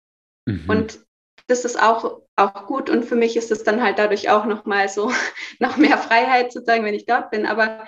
mhm. 0.45 0.65
und 0.67 1.04
das 1.47 1.65
ist 1.65 1.81
auch, 1.81 2.21
auch 2.35 2.65
gut 2.65 2.89
und 2.89 3.05
für 3.05 3.15
mich 3.15 3.37
ist 3.37 3.51
es 3.51 3.63
dann 3.63 3.81
halt 3.81 3.99
dadurch 3.99 4.29
auch 4.29 4.45
nochmal 4.45 4.89
so, 4.89 5.11
noch 5.59 5.77
mehr 5.77 5.97
Freiheit 5.97 6.51
sozusagen, 6.51 6.85
wenn 6.85 6.93
ich 6.93 7.05
dort 7.05 7.31
bin. 7.31 7.45
Aber 7.45 7.85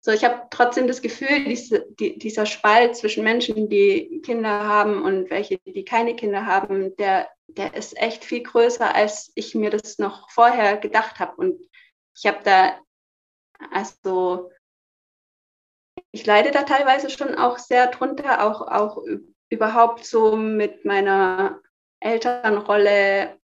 so, 0.00 0.10
ich 0.10 0.24
habe 0.24 0.42
trotzdem 0.50 0.88
das 0.88 1.00
Gefühl, 1.00 1.44
diese, 1.44 1.86
die, 1.98 2.18
dieser 2.18 2.44
Spalt 2.46 2.96
zwischen 2.96 3.22
Menschen, 3.22 3.68
die 3.68 4.20
Kinder 4.24 4.66
haben 4.66 5.02
und 5.02 5.30
welche, 5.30 5.58
die 5.58 5.84
keine 5.84 6.16
Kinder 6.16 6.44
haben, 6.44 6.96
der, 6.96 7.28
der 7.46 7.74
ist 7.74 7.96
echt 7.96 8.24
viel 8.24 8.42
größer, 8.42 8.94
als 8.94 9.30
ich 9.36 9.54
mir 9.54 9.70
das 9.70 9.98
noch 9.98 10.28
vorher 10.30 10.76
gedacht 10.76 11.20
habe. 11.20 11.36
Und 11.36 11.60
ich 12.16 12.26
habe 12.26 12.40
da, 12.42 12.80
also, 13.70 14.50
ich 16.10 16.26
leide 16.26 16.50
da 16.50 16.64
teilweise 16.64 17.08
schon 17.08 17.36
auch 17.36 17.58
sehr 17.58 17.86
drunter, 17.86 18.44
auch, 18.44 18.60
auch 18.62 19.04
überhaupt 19.50 20.04
so 20.04 20.34
mit 20.34 20.84
meiner 20.84 21.60
Elternrolle. 22.02 23.38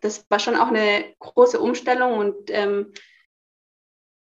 Das 0.00 0.26
war 0.30 0.38
schon 0.38 0.56
auch 0.56 0.68
eine 0.68 1.14
große 1.18 1.60
Umstellung 1.60 2.18
und 2.18 2.50
ähm, 2.50 2.92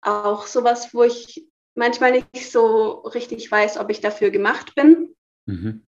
auch 0.02 0.46
sowas, 0.46 0.94
wo 0.94 1.02
ich 1.02 1.46
manchmal 1.74 2.12
nicht 2.12 2.50
so 2.50 3.00
richtig 3.00 3.50
weiß, 3.50 3.78
ob 3.78 3.90
ich 3.90 4.00
dafür 4.00 4.30
gemacht 4.30 4.74
bin. 4.74 5.16
Mhm. 5.46 5.86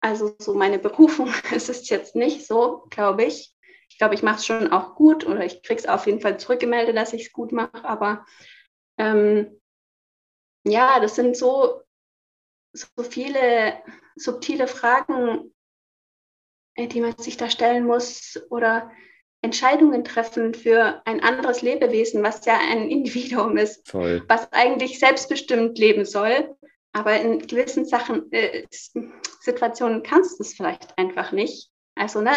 Also 0.00 0.36
so 0.38 0.54
meine 0.54 0.78
Berufung 0.78 1.32
ist 1.52 1.68
es 1.68 1.88
jetzt 1.88 2.14
nicht 2.14 2.46
so, 2.46 2.86
glaube 2.90 3.24
ich. 3.24 3.52
Ich 3.88 3.98
glaube, 3.98 4.14
ich 4.14 4.22
mache 4.22 4.36
es 4.36 4.46
schon 4.46 4.72
auch 4.72 4.94
gut 4.94 5.26
oder 5.26 5.44
ich 5.44 5.62
kriege 5.62 5.80
es 5.80 5.86
auf 5.86 6.06
jeden 6.06 6.20
Fall 6.20 6.38
zurückgemeldet, 6.38 6.96
dass 6.96 7.12
ich 7.12 7.26
es 7.26 7.32
gut 7.32 7.52
mache. 7.52 7.84
Aber 7.84 8.24
ähm, 8.98 9.60
ja, 10.64 11.00
das 11.00 11.14
sind 11.14 11.36
so, 11.36 11.82
so 12.72 12.86
viele 13.02 13.80
subtile 14.16 14.66
Fragen, 14.66 15.54
die 16.78 17.00
man 17.00 17.16
sich 17.18 17.36
da 17.36 17.48
stellen 17.48 17.86
muss 17.86 18.40
oder 18.50 18.90
Entscheidungen 19.42 20.04
treffen 20.04 20.54
für 20.54 21.02
ein 21.04 21.20
anderes 21.20 21.62
Lebewesen, 21.62 22.22
was 22.22 22.44
ja 22.44 22.58
ein 22.58 22.90
Individuum 22.90 23.56
ist, 23.56 23.88
Voll. 23.88 24.22
was 24.28 24.52
eigentlich 24.52 24.98
selbstbestimmt 24.98 25.78
leben 25.78 26.04
soll. 26.04 26.56
Aber 26.92 27.20
in 27.20 27.46
gewissen 27.46 27.84
Sachen, 27.84 28.32
äh, 28.32 28.64
Situationen 29.40 30.02
kannst 30.02 30.38
du 30.38 30.42
es 30.42 30.54
vielleicht 30.54 30.96
einfach 30.96 31.30
nicht. 31.30 31.70
Also, 31.94 32.22
ne, 32.22 32.32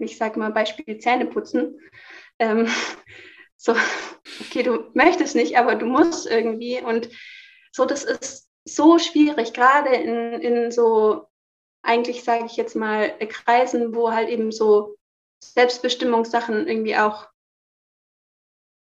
ich 0.00 0.18
sage 0.18 0.38
mal 0.38 0.52
Beispiel 0.52 0.98
Zähne 0.98 1.26
putzen. 1.26 1.80
Ähm, 2.38 2.66
so, 3.56 3.74
okay, 4.40 4.62
du 4.62 4.90
möchtest 4.92 5.34
nicht, 5.34 5.56
aber 5.56 5.74
du 5.74 5.86
musst 5.86 6.30
irgendwie. 6.30 6.80
Und 6.82 7.08
so, 7.72 7.86
das 7.86 8.04
ist 8.04 8.48
so 8.64 8.98
schwierig, 8.98 9.54
gerade 9.54 9.94
in, 9.94 10.34
in 10.34 10.70
so, 10.70 11.27
eigentlich 11.82 12.24
sage 12.24 12.46
ich 12.46 12.56
jetzt 12.56 12.76
mal, 12.76 13.10
Kreisen, 13.28 13.94
wo 13.94 14.12
halt 14.12 14.28
eben 14.28 14.52
so 14.52 14.96
Selbstbestimmungssachen 15.42 16.66
irgendwie 16.66 16.96
auch 16.96 17.28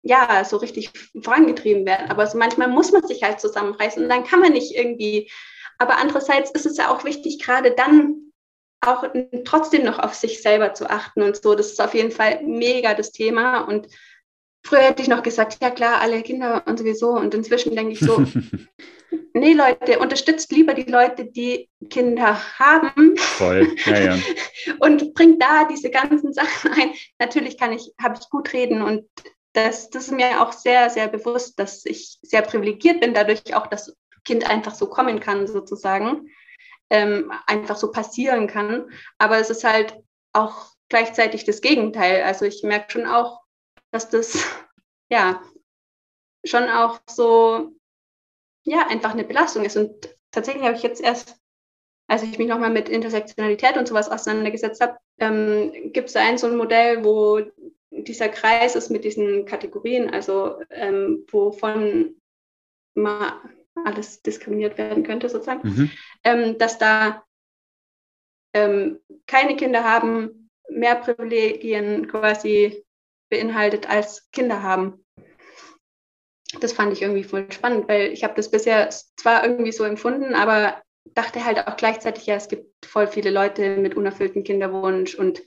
ja, 0.04 0.44
so 0.46 0.58
richtig 0.58 0.92
vorangetrieben 1.22 1.86
werden. 1.86 2.10
Aber 2.10 2.28
so 2.28 2.38
manchmal 2.38 2.70
muss 2.70 2.92
man 2.92 3.06
sich 3.06 3.24
halt 3.24 3.40
zusammenreißen 3.40 4.04
und 4.04 4.10
dann 4.10 4.24
kann 4.24 4.40
man 4.40 4.54
nicht 4.54 4.76
irgendwie. 4.76 5.30
Aber 5.78 5.98
andererseits 5.98 6.52
ist 6.52 6.66
es 6.66 6.78
ja 6.78 6.90
auch 6.90 7.04
wichtig, 7.04 7.40
gerade 7.40 7.72
dann 7.72 8.32
auch 8.82 9.04
trotzdem 9.44 9.84
noch 9.84 10.00
auf 10.00 10.14
sich 10.14 10.42
selber 10.42 10.74
zu 10.74 10.90
achten 10.90 11.22
und 11.24 11.42
so. 11.42 11.56
Das 11.56 11.72
ist 11.72 11.82
auf 11.82 11.94
jeden 11.94 12.12
Fall 12.12 12.42
mega 12.44 12.94
das 12.94 13.12
Thema. 13.12 13.62
Und 13.62 13.88
früher 14.68 14.82
hätte 14.82 15.02
ich 15.02 15.08
noch 15.08 15.24
gesagt, 15.24 15.58
ja 15.62 15.72
klar, 15.72 16.02
alle 16.02 16.22
Kinder 16.22 16.64
und 16.66 16.78
sowieso. 16.78 17.12
Und 17.12 17.34
inzwischen 17.34 17.76
denke 17.76 17.94
ich 17.94 18.00
so, 18.00 18.24
nee, 19.34 19.54
Leute, 19.54 20.00
unterstützt 20.00 20.52
lieber 20.52 20.74
die 20.74 20.92
Leute, 20.92 21.26
die 21.26 21.70
Kinder 21.90 22.38
haben. 22.60 23.16
Voll, 23.18 23.76
ja, 23.86 24.00
ja. 24.00 24.18
und 24.80 25.14
bringt 25.14 25.42
da 25.42 25.66
diese 25.66 25.90
ganzen 25.90 26.34
Sachen 26.34 26.72
ein. 26.74 26.92
Natürlich 27.18 27.58
kann 27.58 27.72
ich, 27.72 27.94
habe 28.02 28.18
ich 28.20 28.30
gut 28.30 28.52
reden 28.54 28.82
und 28.82 29.06
das, 29.54 29.90
das 29.90 30.06
ist 30.06 30.12
mir 30.12 30.42
auch 30.42 30.52
sehr, 30.52 30.90
sehr 30.90 31.08
bewusst, 31.08 31.58
dass 31.58 31.86
ich 31.86 32.20
sehr 32.22 32.42
privilegiert 32.42 33.00
bin, 33.00 33.14
dadurch 33.14 33.56
auch 33.56 33.68
das 33.68 33.96
Kind 34.24 34.48
einfach 34.48 34.76
so 34.76 34.88
kommen 34.88 35.20
kann, 35.20 35.48
sozusagen, 35.48 36.30
ähm, 36.90 37.32
einfach 37.48 37.78
so 37.78 37.92
passieren 37.92 38.48
kann. 38.48 38.90
Aber 39.18 39.40
es 39.40 39.50
ist 39.50 39.64
halt 39.64 39.98
auch 40.34 40.68
gleichzeitig 40.90 41.46
das 41.46 41.62
Gegenteil. 41.62 42.24
Also 42.24 42.46
ich 42.46 42.62
merke 42.64 42.92
schon 42.92 43.08
auch, 43.08 43.40
dass 43.98 44.10
das 44.10 44.46
ja 45.12 45.42
schon 46.46 46.70
auch 46.70 47.00
so 47.10 47.72
ja 48.64 48.88
einfach 48.88 49.12
eine 49.12 49.24
Belastung 49.24 49.66
ist. 49.66 49.78
Und 49.78 50.16
tatsächlich 50.32 50.64
habe 50.64 50.76
ich 50.76 50.84
jetzt 50.84 51.02
erst, 51.02 51.38
als 52.08 52.24
ich 52.24 52.38
mich 52.38 52.48
nochmal 52.48 52.70
mit 52.70 52.90
Intersektionalität 52.90 53.78
und 53.78 53.88
sowas 53.88 54.10
auseinandergesetzt 54.10 54.82
habe, 54.82 54.98
ähm, 55.20 55.92
gibt 55.94 56.10
es 56.10 56.16
ein 56.16 56.38
so 56.38 56.48
ein 56.48 56.58
Modell, 56.58 57.04
wo 57.04 57.42
dieser 57.90 58.30
Kreis 58.30 58.76
ist 58.76 58.90
mit 58.90 59.04
diesen 59.04 59.46
Kategorien, 59.46 60.10
also 60.10 60.62
ähm, 60.70 61.26
wovon 61.32 62.22
mal 62.94 63.42
alles 63.86 64.22
diskriminiert 64.22 64.78
werden 64.78 65.04
könnte, 65.04 65.30
sozusagen, 65.30 65.68
mhm. 65.68 65.92
ähm, 66.24 66.58
dass 66.58 66.78
da 66.78 67.24
ähm, 68.54 69.00
keine 69.26 69.56
Kinder 69.56 69.84
haben, 69.84 70.50
mehr 70.70 70.96
Privilegien 70.96 72.08
quasi 72.08 72.87
beinhaltet 73.30 73.90
als 73.90 74.30
Kinder 74.32 74.64
haben. 74.64 75.06
Das 76.60 76.74
fand 76.74 76.94
ich 76.94 77.02
irgendwie 77.02 77.24
voll 77.24 77.52
spannend, 77.52 77.88
weil 77.88 78.12
ich 78.14 78.24
habe 78.24 78.36
das 78.36 78.50
bisher 78.50 78.90
zwar 78.90 79.46
irgendwie 79.46 79.72
so 79.72 79.84
empfunden, 79.84 80.34
aber 80.34 80.82
dachte 81.14 81.44
halt 81.44 81.68
auch 81.68 81.78
gleichzeitig, 81.78 82.26
ja, 82.26 82.36
es 82.36 82.48
gibt 82.48 82.86
voll 82.86 83.08
viele 83.08 83.30
Leute 83.30 83.78
mit 83.78 83.96
unerfülltem 83.96 84.44
Kinderwunsch 84.44 85.16
und 85.16 85.42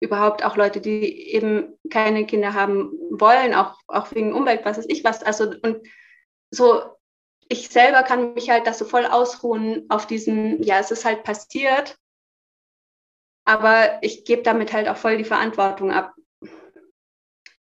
überhaupt 0.00 0.44
auch 0.44 0.56
Leute, 0.56 0.80
die 0.80 1.32
eben 1.32 1.78
keine 1.90 2.26
Kinder 2.26 2.54
haben 2.54 2.92
wollen, 3.10 3.54
auch, 3.54 3.78
auch 3.86 4.14
wegen 4.14 4.34
Umwelt, 4.34 4.64
was 4.64 4.78
weiß 4.78 4.86
ich 4.88 5.04
was. 5.04 5.22
Also 5.22 5.52
und 5.62 5.86
so, 6.50 6.82
ich 7.48 7.68
selber 7.68 8.02
kann 8.02 8.34
mich 8.34 8.50
halt 8.50 8.66
das 8.66 8.78
so 8.78 8.84
voll 8.84 9.06
ausruhen 9.06 9.86
auf 9.88 10.06
diesen, 10.06 10.62
ja, 10.62 10.78
es 10.78 10.90
ist 10.90 11.04
halt 11.04 11.22
passiert, 11.22 11.96
aber 13.44 13.98
ich 14.02 14.24
gebe 14.24 14.42
damit 14.42 14.72
halt 14.72 14.88
auch 14.88 14.96
voll 14.96 15.16
die 15.16 15.24
Verantwortung 15.24 15.92
ab. 15.92 16.14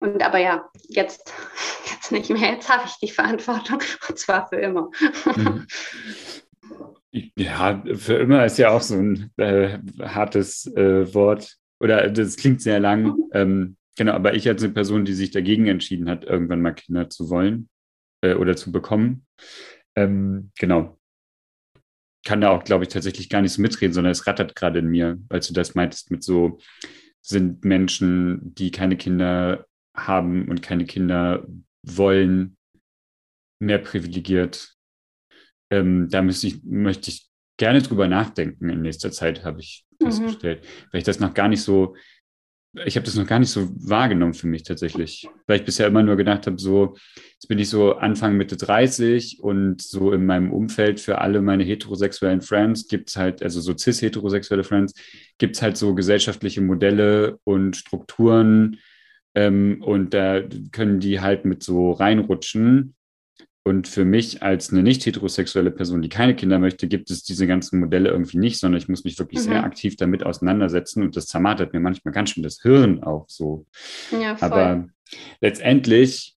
Und 0.01 0.21
aber 0.23 0.39
ja, 0.39 0.69
jetzt, 0.89 1.31
jetzt 1.85 2.11
nicht 2.11 2.29
mehr, 2.29 2.53
jetzt 2.53 2.69
habe 2.69 2.83
ich 2.85 2.95
die 3.01 3.13
Verantwortung 3.13 3.79
und 4.09 4.19
zwar 4.19 4.49
für 4.49 4.57
immer. 4.57 4.89
Mhm. 5.25 5.67
Ja, 7.37 7.83
für 7.95 8.15
immer 8.15 8.45
ist 8.45 8.57
ja 8.57 8.69
auch 8.69 8.81
so 8.81 8.95
ein 8.95 9.31
äh, 9.37 9.77
hartes 10.01 10.65
äh, 10.75 11.13
Wort. 11.13 11.57
Oder 11.79 12.09
das 12.09 12.35
klingt 12.35 12.61
sehr 12.61 12.79
lang. 12.79 13.03
Mhm. 13.03 13.29
Ähm, 13.33 13.77
genau, 13.97 14.13
aber 14.13 14.33
ich 14.33 14.47
als 14.47 14.63
eine 14.63 14.73
Person, 14.73 15.05
die 15.05 15.13
sich 15.13 15.31
dagegen 15.31 15.67
entschieden 15.67 16.09
hat, 16.09 16.23
irgendwann 16.25 16.61
mal 16.61 16.73
Kinder 16.73 17.09
zu 17.09 17.29
wollen 17.29 17.69
äh, 18.21 18.33
oder 18.33 18.55
zu 18.55 18.71
bekommen, 18.71 19.25
ähm, 19.95 20.51
genau, 20.57 20.97
kann 22.25 22.41
da 22.41 22.51
auch, 22.51 22.63
glaube 22.63 22.83
ich, 22.83 22.89
tatsächlich 22.89 23.29
gar 23.29 23.41
nicht 23.41 23.53
so 23.53 23.61
mitreden, 23.61 23.93
sondern 23.93 24.11
es 24.11 24.25
rattert 24.25 24.55
gerade 24.55 24.79
in 24.79 24.87
mir, 24.87 25.19
als 25.29 25.47
du 25.47 25.53
das 25.53 25.75
meintest 25.75 26.11
mit 26.11 26.23
so, 26.23 26.59
sind 27.21 27.65
Menschen, 27.65 28.55
die 28.55 28.71
keine 28.71 28.95
Kinder 28.95 29.65
haben 29.95 30.47
und 30.47 30.61
keine 30.61 30.85
Kinder 30.85 31.45
wollen, 31.83 32.57
mehr 33.59 33.77
privilegiert. 33.77 34.75
Ähm, 35.71 36.09
da 36.09 36.21
müsste 36.21 36.47
ich, 36.47 36.63
möchte 36.63 37.09
ich 37.09 37.29
gerne 37.57 37.81
drüber 37.81 38.07
nachdenken 38.07 38.69
in 38.69 38.81
nächster 38.81 39.11
Zeit, 39.11 39.45
habe 39.45 39.59
ich 39.59 39.85
festgestellt. 40.01 40.63
Mhm. 40.63 40.67
Weil 40.91 40.99
ich 40.99 41.05
das 41.05 41.19
noch 41.19 41.33
gar 41.33 41.47
nicht 41.47 41.61
so, 41.61 41.95
ich 42.85 42.95
habe 42.95 43.05
das 43.05 43.15
noch 43.15 43.27
gar 43.27 43.39
nicht 43.39 43.51
so 43.51 43.69
wahrgenommen 43.75 44.33
für 44.33 44.47
mich 44.47 44.63
tatsächlich. 44.63 45.27
Weil 45.45 45.59
ich 45.59 45.65
bisher 45.65 45.87
immer 45.87 46.03
nur 46.03 46.15
gedacht 46.15 46.47
habe, 46.47 46.57
so, 46.57 46.95
jetzt 47.33 47.47
bin 47.47 47.59
ich 47.59 47.69
so 47.69 47.95
Anfang 47.95 48.37
Mitte 48.37 48.57
30 48.57 49.39
und 49.41 49.81
so 49.81 50.11
in 50.11 50.25
meinem 50.25 50.51
Umfeld 50.51 50.99
für 50.99 51.19
alle 51.19 51.41
meine 51.41 51.63
heterosexuellen 51.63 52.41
Friends 52.41 52.87
gibt 52.87 53.09
es 53.09 53.17
halt, 53.17 53.43
also 53.43 53.59
so 53.61 53.73
cis-heterosexuelle 53.77 54.63
Friends, 54.63 54.93
gibt 55.37 55.55
es 55.55 55.61
halt 55.61 55.77
so 55.77 55.93
gesellschaftliche 55.93 56.61
Modelle 56.61 57.39
und 57.43 57.75
Strukturen 57.75 58.77
ähm, 59.35 59.81
und 59.81 60.13
da 60.13 60.41
können 60.71 60.99
die 60.99 61.21
halt 61.21 61.45
mit 61.45 61.63
so 61.63 61.91
reinrutschen. 61.91 62.95
Und 63.63 63.87
für 63.87 64.05
mich 64.05 64.41
als 64.41 64.71
eine 64.71 64.81
nicht 64.81 65.05
heterosexuelle 65.05 65.69
Person, 65.69 66.01
die 66.01 66.09
keine 66.09 66.35
Kinder 66.35 66.57
möchte, 66.57 66.87
gibt 66.87 67.11
es 67.11 67.21
diese 67.21 67.45
ganzen 67.45 67.79
Modelle 67.79 68.09
irgendwie 68.09 68.39
nicht, 68.39 68.57
sondern 68.57 68.81
ich 68.81 68.87
muss 68.87 69.03
mich 69.03 69.19
wirklich 69.19 69.41
mhm. 69.41 69.51
sehr 69.51 69.63
aktiv 69.63 69.95
damit 69.97 70.25
auseinandersetzen 70.25 71.03
und 71.03 71.15
das 71.15 71.27
zermartert 71.27 71.71
mir 71.71 71.79
manchmal 71.79 72.11
ganz 72.11 72.31
schön 72.31 72.41
das 72.41 72.61
Hirn 72.63 73.03
auch 73.03 73.25
so. 73.29 73.67
Ja, 74.11 74.35
voll. 74.35 74.51
Aber 74.51 74.89
letztendlich, 75.41 76.35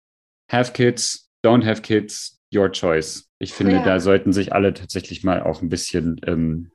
have 0.53 0.73
kids, 0.73 1.31
don't 1.43 1.65
have 1.65 1.81
kids, 1.81 2.43
your 2.55 2.71
choice. 2.71 3.31
Ich 3.39 3.55
finde, 3.55 3.77
ja. 3.77 3.85
da 3.85 4.01
sollten 4.01 4.35
sich 4.35 4.53
alle 4.53 4.75
tatsächlich 4.75 5.25
mal 5.25 5.43
auch 5.43 5.63
ein 5.63 5.71
bisschen 5.71 6.21
ähm, 6.27 6.73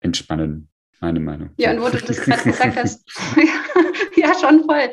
entspannen, 0.00 0.69
meine 1.00 1.20
Meinung. 1.20 1.50
Ja, 1.56 1.72
und 1.72 1.80
wo 1.80 1.88
du 1.88 1.98
das 1.98 2.20
gerade 2.20 2.42
gesagt 2.42 2.76
hast, 2.76 3.04
ja, 4.16 4.34
schon 4.38 4.64
voll. 4.64 4.90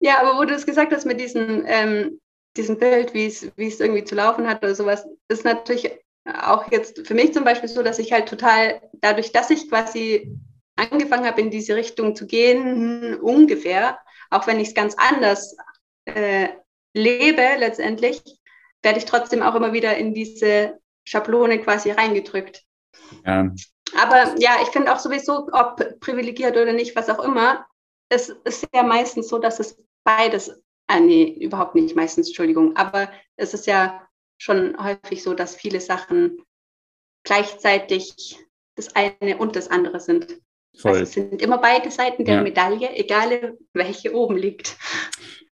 Ja, 0.00 0.20
aber 0.20 0.38
wo 0.38 0.44
du 0.44 0.54
es 0.54 0.66
gesagt 0.66 0.92
hast 0.92 1.06
mit 1.06 1.20
diesen 1.20 1.64
ähm, 1.66 2.20
diesem 2.56 2.78
Bild, 2.78 3.14
wie 3.14 3.26
es, 3.26 3.50
wie 3.56 3.68
es 3.68 3.80
irgendwie 3.80 4.04
zu 4.04 4.14
laufen 4.14 4.46
hat 4.46 4.62
oder 4.62 4.74
sowas, 4.74 5.06
ist 5.28 5.44
natürlich 5.44 5.90
auch 6.24 6.70
jetzt 6.70 7.06
für 7.06 7.14
mich 7.14 7.32
zum 7.32 7.44
Beispiel 7.44 7.68
so, 7.68 7.82
dass 7.82 7.98
ich 7.98 8.12
halt 8.12 8.28
total, 8.28 8.80
dadurch, 9.00 9.32
dass 9.32 9.50
ich 9.50 9.68
quasi 9.68 10.36
angefangen 10.76 11.26
habe, 11.26 11.40
in 11.40 11.50
diese 11.50 11.74
Richtung 11.74 12.14
zu 12.14 12.26
gehen, 12.26 13.16
ungefähr, 13.16 13.98
auch 14.30 14.46
wenn 14.46 14.60
ich 14.60 14.68
es 14.68 14.74
ganz 14.74 14.94
anders 14.96 15.56
äh, 16.04 16.48
lebe 16.94 17.42
letztendlich, 17.58 18.22
werde 18.82 18.98
ich 18.98 19.04
trotzdem 19.04 19.42
auch 19.42 19.54
immer 19.54 19.72
wieder 19.72 19.96
in 19.96 20.14
diese 20.14 20.78
Schablone 21.04 21.60
quasi 21.60 21.90
reingedrückt. 21.90 22.64
Ja. 23.24 23.52
Aber 24.00 24.34
ja, 24.38 24.56
ich 24.62 24.68
finde 24.68 24.92
auch 24.92 24.98
sowieso, 24.98 25.48
ob 25.52 26.00
privilegiert 26.00 26.56
oder 26.56 26.72
nicht, 26.72 26.96
was 26.96 27.10
auch 27.10 27.22
immer, 27.22 27.66
es 28.08 28.28
ist 28.44 28.66
ja 28.74 28.82
meistens 28.82 29.28
so, 29.28 29.38
dass 29.38 29.60
es 29.60 29.76
beides 30.04 30.62
Ah, 30.92 31.00
nee, 31.00 31.38
überhaupt 31.40 31.74
nicht 31.74 31.96
meistens, 31.96 32.28
Entschuldigung. 32.28 32.76
Aber 32.76 33.10
es 33.36 33.54
ist 33.54 33.66
ja 33.66 34.06
schon 34.36 34.76
häufig 34.82 35.22
so, 35.22 35.32
dass 35.32 35.56
viele 35.56 35.80
Sachen 35.80 36.36
gleichzeitig 37.24 38.38
das 38.76 38.94
eine 38.94 39.38
und 39.38 39.56
das 39.56 39.68
andere 39.68 40.00
sind. 40.00 40.38
Voll. 40.76 40.92
Also 40.92 41.02
es 41.04 41.12
sind 41.12 41.40
immer 41.40 41.56
beide 41.56 41.90
Seiten 41.90 42.26
der 42.26 42.36
ja. 42.36 42.42
Medaille, 42.42 42.94
egal 42.94 43.56
welche 43.72 44.14
oben 44.14 44.36
liegt. 44.36 44.76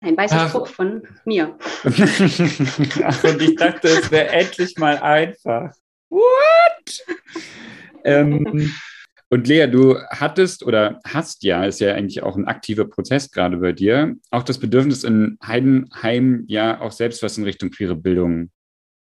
Ein 0.01 0.15
weißer 0.17 0.41
Ach. 0.41 0.49
Spruch 0.49 0.67
von 0.67 1.07
mir. 1.25 1.57
Ach, 1.83 3.23
und 3.23 3.41
ich 3.41 3.55
dachte, 3.55 3.87
es 3.87 4.11
wäre 4.11 4.27
endlich 4.29 4.77
mal 4.77 4.97
einfach. 4.97 5.73
What? 6.09 7.05
Ähm, 8.03 8.71
und 9.29 9.47
Lea, 9.47 9.67
du 9.67 9.97
hattest 10.09 10.63
oder 10.63 10.99
hast 11.05 11.43
ja, 11.43 11.65
ist 11.65 11.79
ja 11.79 11.93
eigentlich 11.93 12.23
auch 12.23 12.35
ein 12.35 12.47
aktiver 12.47 12.85
Prozess 12.85 13.31
gerade 13.31 13.57
bei 13.57 13.71
dir, 13.71 14.15
auch 14.31 14.43
das 14.43 14.59
Bedürfnis 14.59 15.03
in 15.03 15.37
Heidenheim 15.45 16.45
ja 16.47 16.81
auch 16.81 16.91
selbst 16.91 17.23
was 17.23 17.37
in 17.37 17.43
Richtung 17.43 17.71
queere 17.71 17.95
Bildung 17.95 18.51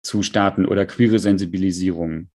zu 0.04 0.22
starten 0.24 0.66
oder 0.66 0.86
queere 0.86 1.20
Sensibilisierung. 1.20 2.30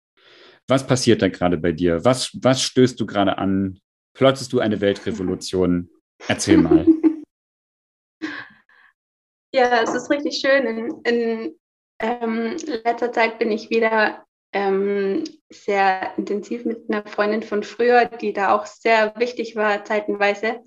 Was 0.68 0.86
passiert 0.86 1.22
da 1.22 1.28
gerade 1.28 1.58
bei 1.58 1.72
dir? 1.72 2.04
Was, 2.04 2.30
was 2.42 2.62
stößt 2.62 2.98
du 2.98 3.06
gerade 3.06 3.38
an? 3.38 3.78
Plottest 4.14 4.52
du 4.52 4.60
eine 4.60 4.80
Weltrevolution? 4.80 5.90
Erzähl 6.28 6.58
mal. 6.58 6.86
Ja, 9.54 9.82
es 9.82 9.94
ist 9.94 10.10
richtig 10.10 10.36
schön. 10.36 10.66
In, 10.66 11.00
in 11.04 11.58
ähm, 11.98 12.56
letzter 12.84 13.10
Zeit 13.10 13.38
bin 13.38 13.50
ich 13.50 13.70
wieder 13.70 14.25
ähm, 14.56 15.24
sehr 15.50 16.14
intensiv 16.16 16.64
mit 16.64 16.88
einer 16.88 17.06
Freundin 17.06 17.42
von 17.42 17.62
früher, 17.62 18.06
die 18.06 18.32
da 18.32 18.56
auch 18.56 18.64
sehr 18.64 19.12
wichtig 19.18 19.54
war, 19.54 19.84
zeitenweise, 19.84 20.60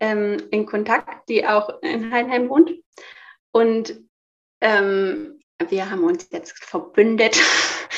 ähm, 0.00 0.36
in 0.50 0.66
Kontakt, 0.66 1.30
die 1.30 1.46
auch 1.46 1.80
in 1.80 2.12
Heinheim 2.12 2.50
wohnt. 2.50 2.72
Und 3.50 4.02
ähm, 4.60 5.40
wir 5.66 5.90
haben 5.90 6.04
uns 6.04 6.28
jetzt 6.30 6.62
verbündet 6.62 7.40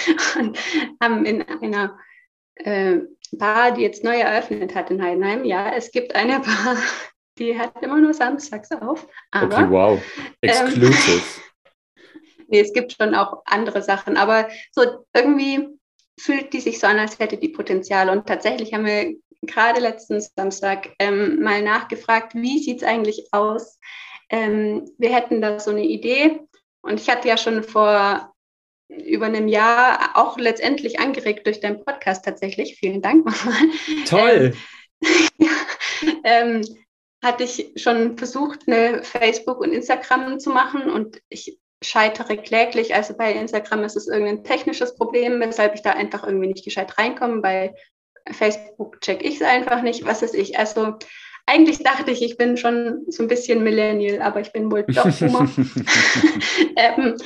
und 0.39 0.57
haben 1.03 1.27
in 1.27 1.43
einer 1.43 1.99
äh, 2.55 2.99
Bar, 3.33 3.73
die 3.73 3.83
jetzt 3.83 4.05
neu 4.05 4.17
eröffnet 4.17 4.77
hat 4.77 4.93
in 4.93 5.03
Heidenheim, 5.03 5.45
ja, 5.45 5.75
es 5.75 5.91
gibt 5.91 6.15
eine 6.15 6.39
Bar, 6.39 6.77
die 7.39 7.59
hat 7.59 7.83
immer 7.83 8.01
nur 8.01 8.15
samstags 8.15 8.71
auf. 8.71 9.09
Aber, 9.33 9.57
okay, 9.57 9.67
wow. 9.69 10.03
Ähm, 10.43 10.51
Exclusive. 10.51 11.44
Nee, 12.49 12.61
es 12.61 12.73
gibt 12.73 12.93
schon 12.93 13.15
auch 13.15 13.43
andere 13.47 13.83
Sachen, 13.83 14.17
aber 14.17 14.49
so 14.73 15.05
irgendwie 15.13 15.69
fühlt 16.19 16.53
die 16.53 16.61
sich 16.61 16.79
so 16.79 16.87
an, 16.87 16.99
als 16.99 17.19
hätte 17.19 17.37
die 17.37 17.49
Potenzial. 17.49 18.09
Und 18.09 18.27
tatsächlich 18.27 18.73
haben 18.73 18.87
wir 18.87 19.15
gerade 19.43 19.81
letzten 19.81 20.21
Samstag 20.21 20.91
ähm, 20.99 21.43
mal 21.43 21.63
nachgefragt, 21.63 22.35
wie 22.35 22.59
sieht 22.59 22.83
es 22.83 22.89
eigentlich 22.89 23.29
aus? 23.33 23.79
Ähm, 24.31 24.91
wir 24.99 25.15
hätten 25.15 25.41
da 25.41 25.59
so 25.59 25.71
eine 25.71 25.85
Idee. 25.85 26.41
Und 26.83 27.01
ich 27.01 27.09
hatte 27.09 27.29
ja 27.29 27.37
schon 27.37 27.63
vor 27.63 28.33
über 28.89 29.27
einem 29.27 29.49
Jahr 29.49 30.11
auch 30.15 30.39
letztendlich 30.39 31.01
angeregt 31.01 31.47
durch 31.47 31.61
deinen 31.61 31.85
Podcast 31.85 32.25
tatsächlich. 32.25 32.77
Vielen 32.77 33.03
Dank 33.03 33.25
nochmal. 33.25 33.63
Toll. 34.07 34.55
Ähm, 35.03 36.21
ähm, 36.25 36.63
hatte 37.23 37.45
ich 37.45 37.73
schon 37.77 38.19
versucht, 38.19 38.61
eine 38.67 39.03
Facebook 39.03 39.59
und 39.59 39.73
Instagram 39.73 40.39
zu 40.39 40.51
machen 40.51 40.91
und 40.91 41.23
ich 41.31 41.59
scheitere 41.87 42.37
kläglich. 42.37 42.95
Also 42.95 43.15
bei 43.17 43.33
Instagram 43.33 43.85
ist 43.85 43.97
es 43.97 44.09
irgendein 44.09 44.45
technisches 44.45 44.97
Problem, 44.97 45.41
weshalb 45.41 45.75
ich 45.75 45.83
da 45.83 45.91
einfach 45.91 46.25
irgendwie 46.25 46.49
nicht 46.49 46.65
gescheit 46.65 46.99
reinkomme. 46.99 47.41
Bei 47.41 47.75
Facebook 48.33 49.01
check 49.01 49.25
ich 49.25 49.37
es 49.37 49.43
einfach 49.43 49.83
nicht, 49.83 50.05
was 50.05 50.23
ist 50.23 50.35
ich. 50.35 50.59
Also 50.59 50.95
eigentlich 51.47 51.79
dachte 51.83 52.11
ich, 52.11 52.23
ich 52.23 52.37
bin 52.37 52.57
schon 52.57 53.05
so 53.09 53.23
ein 53.23 53.29
bisschen 53.29 53.63
Millennial, 53.63 54.23
aber 54.23 54.41
ich 54.41 54.53
bin 54.53 54.71
wohl 54.71 54.85
doch 54.85 55.05
Boomer. 55.19 55.49
ähm, 56.77 57.17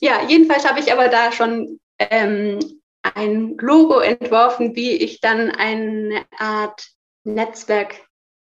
ja, 0.00 0.26
jedenfalls 0.26 0.68
habe 0.68 0.80
ich 0.80 0.92
aber 0.92 1.08
da 1.08 1.32
schon 1.32 1.80
ähm, 1.98 2.58
ein 3.02 3.56
Logo 3.58 3.98
entworfen, 4.00 4.74
wie 4.74 4.92
ich 4.92 5.20
dann 5.20 5.50
eine 5.50 6.24
Art 6.38 6.88
Netzwerk 7.24 7.94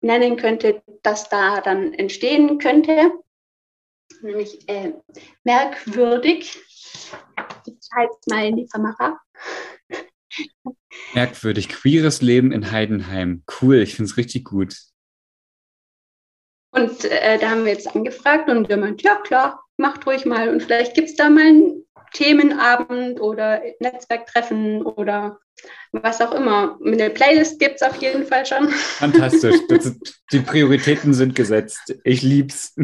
nennen 0.00 0.36
könnte, 0.36 0.82
das 1.02 1.28
da 1.28 1.60
dann 1.60 1.92
entstehen 1.92 2.58
könnte. 2.58 3.12
Nämlich 4.22 4.68
äh, 4.68 4.92
merkwürdig. 5.44 6.58
Ich 7.66 7.88
halte 7.94 8.14
es 8.20 8.26
mal 8.26 8.46
in 8.46 8.56
die 8.56 8.66
Kamera. 8.66 9.20
Merkwürdig. 11.14 11.68
Queeres 11.68 12.22
Leben 12.22 12.52
in 12.52 12.70
Heidenheim. 12.70 13.42
Cool, 13.60 13.76
ich 13.76 13.94
finde 13.94 14.10
es 14.10 14.16
richtig 14.16 14.44
gut. 14.44 14.76
Und 16.70 17.04
äh, 17.04 17.38
da 17.38 17.50
haben 17.50 17.64
wir 17.64 17.72
jetzt 17.72 17.94
angefragt 17.94 18.48
und 18.48 18.68
gemeint, 18.68 19.02
ja 19.02 19.16
klar, 19.16 19.64
macht 19.76 20.06
ruhig 20.06 20.26
mal. 20.26 20.48
Und 20.48 20.62
vielleicht 20.62 20.94
gibt 20.94 21.08
es 21.08 21.16
da 21.16 21.30
mal 21.30 21.46
einen 21.46 21.84
Themenabend 22.12 23.20
oder 23.20 23.62
Netzwerktreffen 23.80 24.82
oder 24.82 25.38
was 25.92 26.20
auch 26.20 26.32
immer. 26.32 26.78
Eine 26.84 27.10
Playlist 27.10 27.58
gibt 27.58 27.76
es 27.76 27.82
auf 27.82 27.96
jeden 28.00 28.26
Fall 28.26 28.46
schon. 28.46 28.68
Fantastisch. 28.68 29.56
Ist, 29.68 30.22
die 30.32 30.40
Prioritäten 30.40 31.14
sind 31.14 31.34
gesetzt. 31.34 31.94
Ich 32.04 32.22
lieb's. 32.22 32.74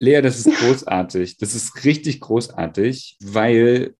Lea, 0.00 0.20
das 0.22 0.38
ist 0.38 0.58
großartig. 0.58 1.38
Das 1.38 1.54
ist 1.54 1.84
richtig 1.84 2.20
großartig, 2.20 3.16
weil 3.22 3.94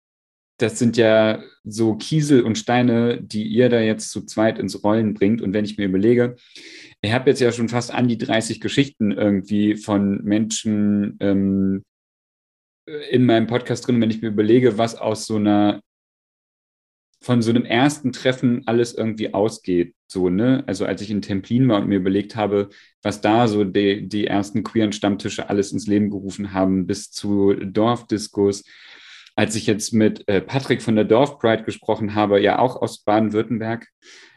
das 0.58 0.78
sind 0.78 0.96
ja 0.96 1.42
so 1.64 1.94
Kiesel 1.94 2.42
und 2.42 2.58
Steine, 2.58 3.22
die 3.22 3.44
ihr 3.44 3.68
da 3.68 3.80
jetzt 3.80 4.10
zu 4.10 4.24
zweit 4.24 4.58
ins 4.58 4.82
Rollen 4.82 5.14
bringt. 5.14 5.40
Und 5.40 5.52
wenn 5.52 5.64
ich 5.64 5.78
mir 5.78 5.86
überlege, 5.86 6.36
ich 7.00 7.12
habe 7.12 7.30
jetzt 7.30 7.40
ja 7.40 7.52
schon 7.52 7.68
fast 7.68 7.92
an 7.92 8.08
die 8.08 8.18
30 8.18 8.60
Geschichten 8.60 9.12
irgendwie 9.12 9.76
von 9.76 10.22
Menschen 10.24 11.16
ähm, 11.20 11.84
in 13.10 13.24
meinem 13.24 13.46
Podcast 13.46 13.86
drin, 13.86 14.00
wenn 14.00 14.10
ich 14.10 14.20
mir 14.20 14.28
überlege, 14.28 14.78
was 14.78 14.96
aus 14.96 15.26
so 15.26 15.36
einer 15.36 15.80
von 17.20 17.42
so 17.42 17.50
einem 17.50 17.64
ersten 17.64 18.12
Treffen 18.12 18.62
alles 18.66 18.94
irgendwie 18.94 19.34
ausgeht. 19.34 19.94
So, 20.06 20.28
ne? 20.28 20.64
Also 20.66 20.86
als 20.86 21.02
ich 21.02 21.10
in 21.10 21.22
Templin 21.22 21.68
war 21.68 21.80
und 21.80 21.88
mir 21.88 21.98
überlegt 21.98 22.36
habe, 22.36 22.70
was 23.02 23.20
da 23.20 23.48
so 23.48 23.64
die, 23.64 24.08
die 24.08 24.26
ersten 24.26 24.62
queeren 24.62 24.92
Stammtische 24.92 25.48
alles 25.48 25.72
ins 25.72 25.86
Leben 25.86 26.10
gerufen 26.10 26.52
haben, 26.52 26.86
bis 26.86 27.10
zu 27.10 27.54
Dorfdiskos. 27.54 28.64
Als 29.36 29.54
ich 29.54 29.66
jetzt 29.66 29.92
mit 29.92 30.26
äh, 30.28 30.40
Patrick 30.40 30.82
von 30.82 30.96
der 30.96 31.04
Dorfpride 31.04 31.64
gesprochen 31.64 32.14
habe, 32.14 32.40
ja 32.40 32.58
auch 32.58 32.80
aus 32.80 33.04
Baden-Württemberg, 33.04 33.86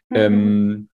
mhm. 0.09 0.15
ähm, 0.17 0.89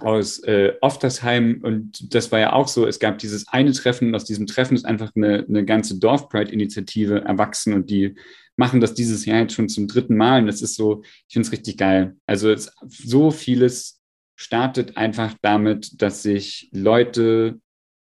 aus 0.00 0.42
äh, 0.44 0.74
Oftersheim 0.80 1.60
und 1.62 2.14
das 2.14 2.32
war 2.32 2.40
ja 2.40 2.52
auch 2.52 2.68
so, 2.68 2.86
es 2.86 2.98
gab 2.98 3.18
dieses 3.18 3.48
eine 3.48 3.72
Treffen, 3.72 4.14
aus 4.14 4.24
diesem 4.24 4.46
Treffen 4.46 4.74
ist 4.74 4.84
einfach 4.84 5.12
eine, 5.14 5.44
eine 5.48 5.64
ganze 5.64 5.98
Dorfpride-Initiative 5.98 7.20
erwachsen 7.20 7.74
und 7.74 7.90
die 7.90 8.14
machen 8.56 8.80
das 8.80 8.94
dieses 8.94 9.24
Jahr 9.24 9.40
jetzt 9.40 9.54
schon 9.54 9.68
zum 9.68 9.88
dritten 9.88 10.16
Mal 10.16 10.40
und 10.40 10.46
das 10.46 10.62
ist 10.62 10.76
so, 10.76 11.02
ich 11.28 11.32
finde 11.32 11.46
es 11.46 11.52
richtig 11.52 11.76
geil. 11.76 12.16
Also 12.26 12.50
es, 12.50 12.72
so 12.88 13.30
vieles 13.30 14.00
startet 14.36 14.96
einfach 14.96 15.34
damit, 15.42 16.00
dass 16.02 16.22
sich 16.22 16.68
Leute, 16.72 17.60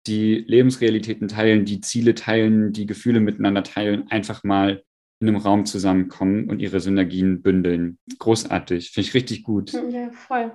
die 0.08 0.46
Lebensrealitäten 0.48 1.28
teilen, 1.28 1.66
die 1.66 1.82
Ziele 1.82 2.16
teilen, 2.16 2.72
die 2.72 2.86
Gefühle 2.86 3.20
miteinander 3.20 3.64
teilen, 3.64 4.08
einfach 4.10 4.44
mal 4.44 4.84
in 5.20 5.28
einem 5.28 5.38
Raum 5.38 5.66
zusammenkommen 5.66 6.50
und 6.50 6.60
ihre 6.60 6.80
Synergien 6.80 7.42
bündeln. 7.42 7.98
Großartig, 8.20 8.92
finde 8.92 9.08
ich 9.08 9.14
richtig 9.14 9.44
gut. 9.44 9.74
Ja, 9.74 10.12
voll. 10.12 10.52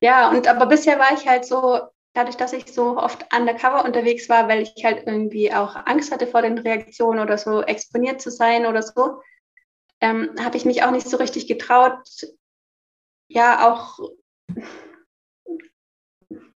Ja, 0.00 0.30
und 0.30 0.48
aber 0.48 0.66
bisher 0.66 0.98
war 0.98 1.12
ich 1.12 1.28
halt 1.28 1.44
so, 1.44 1.80
dadurch, 2.14 2.36
dass 2.36 2.52
ich 2.52 2.72
so 2.72 2.96
oft 2.98 3.26
undercover 3.34 3.84
unterwegs 3.84 4.28
war, 4.28 4.48
weil 4.48 4.62
ich 4.62 4.84
halt 4.84 5.06
irgendwie 5.06 5.52
auch 5.52 5.76
Angst 5.86 6.10
hatte 6.10 6.26
vor 6.26 6.42
den 6.42 6.58
Reaktionen 6.58 7.20
oder 7.20 7.38
so 7.38 7.62
exponiert 7.62 8.20
zu 8.20 8.30
sein 8.30 8.66
oder 8.66 8.82
so, 8.82 9.20
ähm, 10.00 10.34
habe 10.42 10.56
ich 10.56 10.64
mich 10.64 10.82
auch 10.82 10.90
nicht 10.90 11.08
so 11.08 11.18
richtig 11.18 11.46
getraut, 11.46 11.98
ja 13.28 13.70
auch 13.70 13.98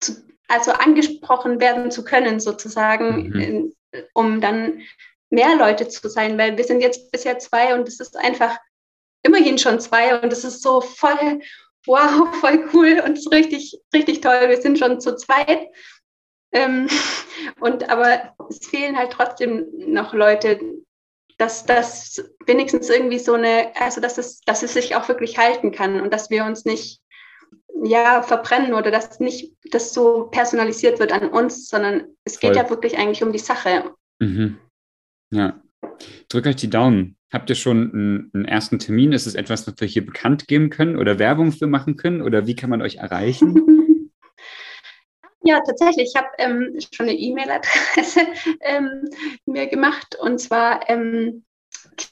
zu, 0.01 0.13
also 0.49 0.73
angesprochen 0.73 1.61
werden 1.61 1.91
zu 1.91 2.05
können, 2.05 2.41
sozusagen, 2.41 3.29
mhm. 3.29 3.41
in, 3.41 3.75
um 4.15 4.41
dann 4.41 4.83
mehr 5.31 5.57
Leute 5.57 5.89
zu 5.89 6.09
sein, 6.09 6.39
weil 6.39 6.57
wir 6.57 6.65
sind 6.65 6.81
jetzt 6.81 7.11
bisher 7.13 7.39
zwei 7.39 7.75
und 7.75 7.87
es 7.89 8.01
ist 8.01 8.17
einfach 8.17 8.57
immerhin 9.23 9.59
schon 9.59 9.81
zwei 9.81 10.21
und 10.21 10.33
es 10.33 10.45
ist 10.45 10.63
so 10.63 10.81
voll 10.81 11.41
wow, 11.87 12.35
voll 12.41 12.69
cool 12.73 13.03
und 13.05 13.19
ist 13.19 13.33
richtig, 13.33 13.79
richtig 13.93 14.21
toll. 14.21 14.49
Wir 14.49 14.61
sind 14.61 14.79
schon 14.79 15.01
zu 15.01 15.17
zweit. 15.17 15.69
Ähm, 16.53 16.89
und 17.61 17.89
aber 17.89 18.35
es 18.49 18.67
fehlen 18.67 18.97
halt 18.97 19.13
trotzdem 19.13 19.67
noch 19.77 20.15
Leute, 20.15 20.61
dass 21.39 21.67
das 21.67 22.25
wenigstens 22.47 22.89
irgendwie 22.89 23.19
so 23.19 23.35
eine, 23.35 23.73
also 23.77 24.01
dass 24.01 24.19
es, 24.19 24.41
dass 24.43 24.63
es 24.63 24.75
sich 24.75 24.95
auch 24.95 25.09
wirklich 25.09 25.37
halten 25.37 25.73
kann 25.73 26.01
und 26.01 26.13
dass 26.13 26.31
wir 26.31 26.45
uns 26.45 26.65
nicht 26.65 27.01
ja 27.83 28.23
verbrennen 28.23 28.75
oder 28.75 28.91
dass 28.91 29.19
nicht 29.21 29.53
das 29.71 29.93
so 29.93 30.29
personalisiert 30.31 31.01
wird 31.01 31.13
an 31.13 31.29
uns, 31.29 31.69
sondern 31.69 32.05
es 32.25 32.39
Voll. 32.39 32.51
geht 32.51 32.57
ja 32.57 32.71
wirklich 32.71 32.97
eigentlich 32.97 33.23
um 33.23 33.33
die 33.33 33.39
Sache. 33.39 33.95
Mhm. 34.21 34.59
Ja. 35.33 35.61
Drückt 36.29 36.47
euch 36.47 36.57
die 36.57 36.71
Daumen. 36.71 37.17
Habt 37.35 37.51
ihr 37.51 37.57
schon 37.57 37.93
einen, 37.93 38.31
einen, 38.33 38.45
ersten 38.45 38.79
Termin? 38.79 39.13
Ist 39.13 39.27
es 39.27 39.35
etwas, 39.35 39.67
was 39.67 39.75
wir 39.79 39.89
hier 39.89 40.07
bekannt 40.07 40.47
geben 40.47 40.71
können 40.71 40.97
oder 40.97 41.19
Werbung 41.19 41.51
für 41.51 41.67
machen 41.67 41.97
können? 41.97 42.23
Oder 42.23 42.47
wie 42.47 42.55
kann 42.55 42.71
man 42.71 42.81
euch 42.81 42.95
erreichen? 42.97 43.57
Ja, 45.47 45.61
tatsächlich. 45.61 46.11
Ich 46.15 46.19
habe 46.19 46.29
ähm, 46.39 46.75
schon 46.91 47.07
eine 47.07 47.19
E-Mail-Adresse 47.19 48.21
ähm, 48.63 49.11
mir 49.45 49.67
gemacht 49.67 50.17
und 50.19 50.39
zwar 50.39 50.89
ähm, 50.89 51.45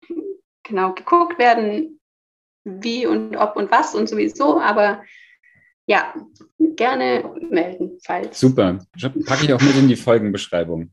genau 0.70 0.94
geguckt 0.94 1.38
werden, 1.38 2.00
wie 2.64 3.06
und 3.06 3.36
ob 3.36 3.56
und 3.56 3.70
was 3.70 3.94
und 3.94 4.08
sowieso, 4.08 4.60
aber 4.60 5.02
ja, 5.86 6.14
gerne 6.76 7.24
melden, 7.50 7.98
falls. 8.04 8.38
Super. 8.38 8.78
Packe 9.26 9.44
ich 9.44 9.52
auch 9.52 9.60
mit 9.60 9.76
in 9.76 9.88
die 9.88 9.96
Folgenbeschreibung. 9.96 10.90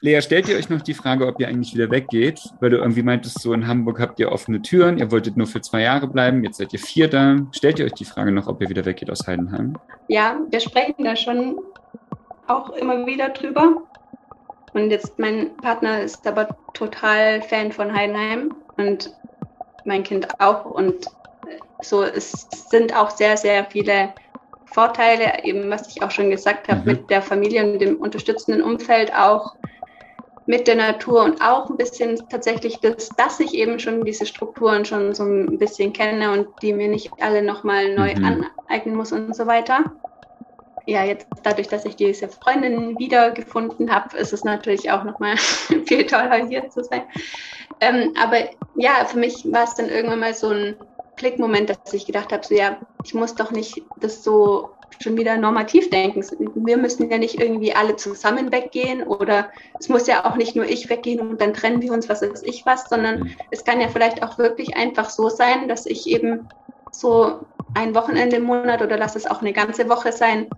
Lea, 0.00 0.22
stellt 0.22 0.48
ihr 0.48 0.56
euch 0.56 0.70
noch 0.70 0.80
die 0.80 0.94
Frage, 0.94 1.26
ob 1.26 1.40
ihr 1.40 1.48
eigentlich 1.48 1.74
wieder 1.74 1.90
weggeht? 1.90 2.40
Weil 2.60 2.70
du 2.70 2.76
irgendwie 2.76 3.02
meintest, 3.02 3.42
so 3.42 3.52
in 3.52 3.66
Hamburg 3.66 3.98
habt 3.98 4.20
ihr 4.20 4.30
offene 4.30 4.62
Türen, 4.62 4.98
ihr 4.98 5.10
wolltet 5.10 5.36
nur 5.36 5.48
für 5.48 5.60
zwei 5.60 5.82
Jahre 5.82 6.06
bleiben, 6.06 6.44
jetzt 6.44 6.58
seid 6.58 6.72
ihr 6.72 6.78
vier 6.78 7.08
da. 7.08 7.36
Stellt 7.50 7.80
ihr 7.80 7.84
euch 7.84 7.94
die 7.94 8.04
Frage 8.04 8.30
noch, 8.30 8.46
ob 8.46 8.62
ihr 8.62 8.68
wieder 8.68 8.84
weggeht 8.84 9.10
aus 9.10 9.26
Heidenheim? 9.26 9.76
Ja, 10.06 10.40
wir 10.50 10.60
sprechen 10.60 11.04
da 11.04 11.16
schon 11.16 11.58
auch 12.46 12.70
immer 12.70 13.06
wieder 13.06 13.30
drüber. 13.30 13.82
Und 14.72 14.90
jetzt 14.90 15.18
mein 15.18 15.56
Partner 15.56 16.00
ist 16.00 16.26
aber 16.26 16.56
total 16.74 17.42
Fan 17.42 17.72
von 17.72 17.92
Heidenheim 17.92 18.54
und 18.76 19.12
mein 19.84 20.02
Kind 20.02 20.40
auch. 20.40 20.64
Und 20.64 21.06
so 21.82 22.02
es 22.02 22.46
sind 22.70 22.94
auch 22.96 23.10
sehr, 23.10 23.36
sehr 23.36 23.64
viele 23.64 24.12
Vorteile, 24.66 25.44
eben 25.44 25.70
was 25.70 25.88
ich 25.88 26.02
auch 26.02 26.10
schon 26.10 26.30
gesagt 26.30 26.68
habe, 26.68 26.80
mhm. 26.80 26.86
mit 26.86 27.10
der 27.10 27.22
Familie 27.22 27.64
und 27.64 27.78
dem 27.78 27.96
unterstützenden 27.96 28.62
Umfeld 28.62 29.14
auch 29.14 29.54
mit 30.46 30.66
der 30.66 30.76
Natur 30.76 31.24
und 31.24 31.42
auch 31.42 31.68
ein 31.68 31.76
bisschen 31.76 32.18
tatsächlich 32.30 32.78
das, 32.80 33.10
dass 33.10 33.38
ich 33.38 33.52
eben 33.52 33.78
schon 33.78 34.04
diese 34.04 34.24
Strukturen 34.24 34.86
schon 34.86 35.14
so 35.14 35.22
ein 35.22 35.58
bisschen 35.58 35.92
kenne 35.92 36.32
und 36.32 36.48
die 36.62 36.72
mir 36.72 36.88
nicht 36.88 37.10
alle 37.20 37.42
nochmal 37.42 37.94
neu 37.94 38.14
mhm. 38.14 38.48
aneignen 38.68 38.96
muss 38.96 39.12
und 39.12 39.36
so 39.36 39.46
weiter. 39.46 39.84
Ja, 40.88 41.04
jetzt 41.04 41.26
dadurch, 41.42 41.68
dass 41.68 41.84
ich 41.84 41.96
diese 41.96 42.30
Freundin 42.30 42.98
wiedergefunden 42.98 43.94
habe, 43.94 44.16
ist 44.16 44.32
es 44.32 44.42
natürlich 44.42 44.90
auch 44.90 45.04
nochmal 45.04 45.36
viel 45.84 46.06
toller 46.06 46.46
hier 46.46 46.70
zu 46.70 46.82
sein. 46.82 47.02
Ähm, 47.82 48.14
aber 48.18 48.48
ja, 48.74 49.04
für 49.04 49.18
mich 49.18 49.44
war 49.52 49.64
es 49.64 49.74
dann 49.74 49.90
irgendwann 49.90 50.20
mal 50.20 50.32
so 50.32 50.48
ein 50.48 50.76
Klickmoment, 51.18 51.68
dass 51.68 51.92
ich 51.92 52.06
gedacht 52.06 52.32
habe, 52.32 52.42
so 52.42 52.54
ja, 52.54 52.78
ich 53.04 53.12
muss 53.12 53.34
doch 53.34 53.50
nicht 53.50 53.82
das 54.00 54.24
so 54.24 54.70
schon 55.02 55.18
wieder 55.18 55.36
normativ 55.36 55.90
denken. 55.90 56.24
Wir 56.54 56.78
müssen 56.78 57.10
ja 57.10 57.18
nicht 57.18 57.38
irgendwie 57.38 57.74
alle 57.74 57.96
zusammen 57.96 58.50
weggehen 58.50 59.02
oder 59.02 59.50
es 59.78 59.90
muss 59.90 60.06
ja 60.06 60.24
auch 60.24 60.36
nicht 60.36 60.56
nur 60.56 60.64
ich 60.64 60.88
weggehen 60.88 61.20
und 61.20 61.38
dann 61.42 61.52
trennen 61.52 61.82
wir 61.82 61.92
uns, 61.92 62.08
was 62.08 62.22
weiß 62.22 62.42
ich 62.44 62.64
was, 62.64 62.88
sondern 62.88 63.20
mhm. 63.20 63.30
es 63.50 63.62
kann 63.62 63.82
ja 63.82 63.88
vielleicht 63.88 64.22
auch 64.22 64.38
wirklich 64.38 64.74
einfach 64.74 65.10
so 65.10 65.28
sein, 65.28 65.68
dass 65.68 65.84
ich 65.84 66.06
eben 66.06 66.48
so 66.90 67.40
ein 67.74 67.94
Wochenende 67.94 68.36
im 68.36 68.44
Monat 68.44 68.80
oder 68.80 68.96
lass 68.96 69.16
es 69.16 69.26
auch 69.26 69.42
eine 69.42 69.52
ganze 69.52 69.90
Woche 69.90 70.12
sein, 70.12 70.48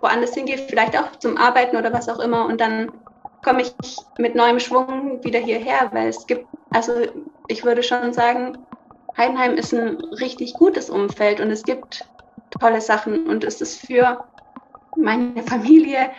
woanders 0.00 0.34
hingehe, 0.34 0.58
vielleicht 0.58 0.98
auch 0.98 1.16
zum 1.18 1.36
Arbeiten 1.36 1.76
oder 1.76 1.92
was 1.92 2.08
auch 2.08 2.18
immer 2.18 2.46
und 2.46 2.60
dann 2.60 2.90
komme 3.42 3.62
ich 3.62 3.72
mit 4.18 4.34
neuem 4.34 4.60
Schwung 4.60 5.22
wieder 5.22 5.38
hierher, 5.38 5.88
weil 5.92 6.08
es 6.08 6.26
gibt, 6.26 6.46
also 6.70 6.92
ich 7.48 7.64
würde 7.64 7.82
schon 7.82 8.12
sagen, 8.12 8.58
Heidenheim 9.16 9.54
ist 9.54 9.72
ein 9.72 9.96
richtig 10.20 10.54
gutes 10.54 10.90
Umfeld 10.90 11.40
und 11.40 11.50
es 11.50 11.64
gibt 11.64 12.04
tolle 12.60 12.80
Sachen 12.80 13.26
und 13.26 13.44
es 13.44 13.60
ist 13.60 13.80
für 13.80 14.24
meine 14.96 15.42
Familie 15.42 16.10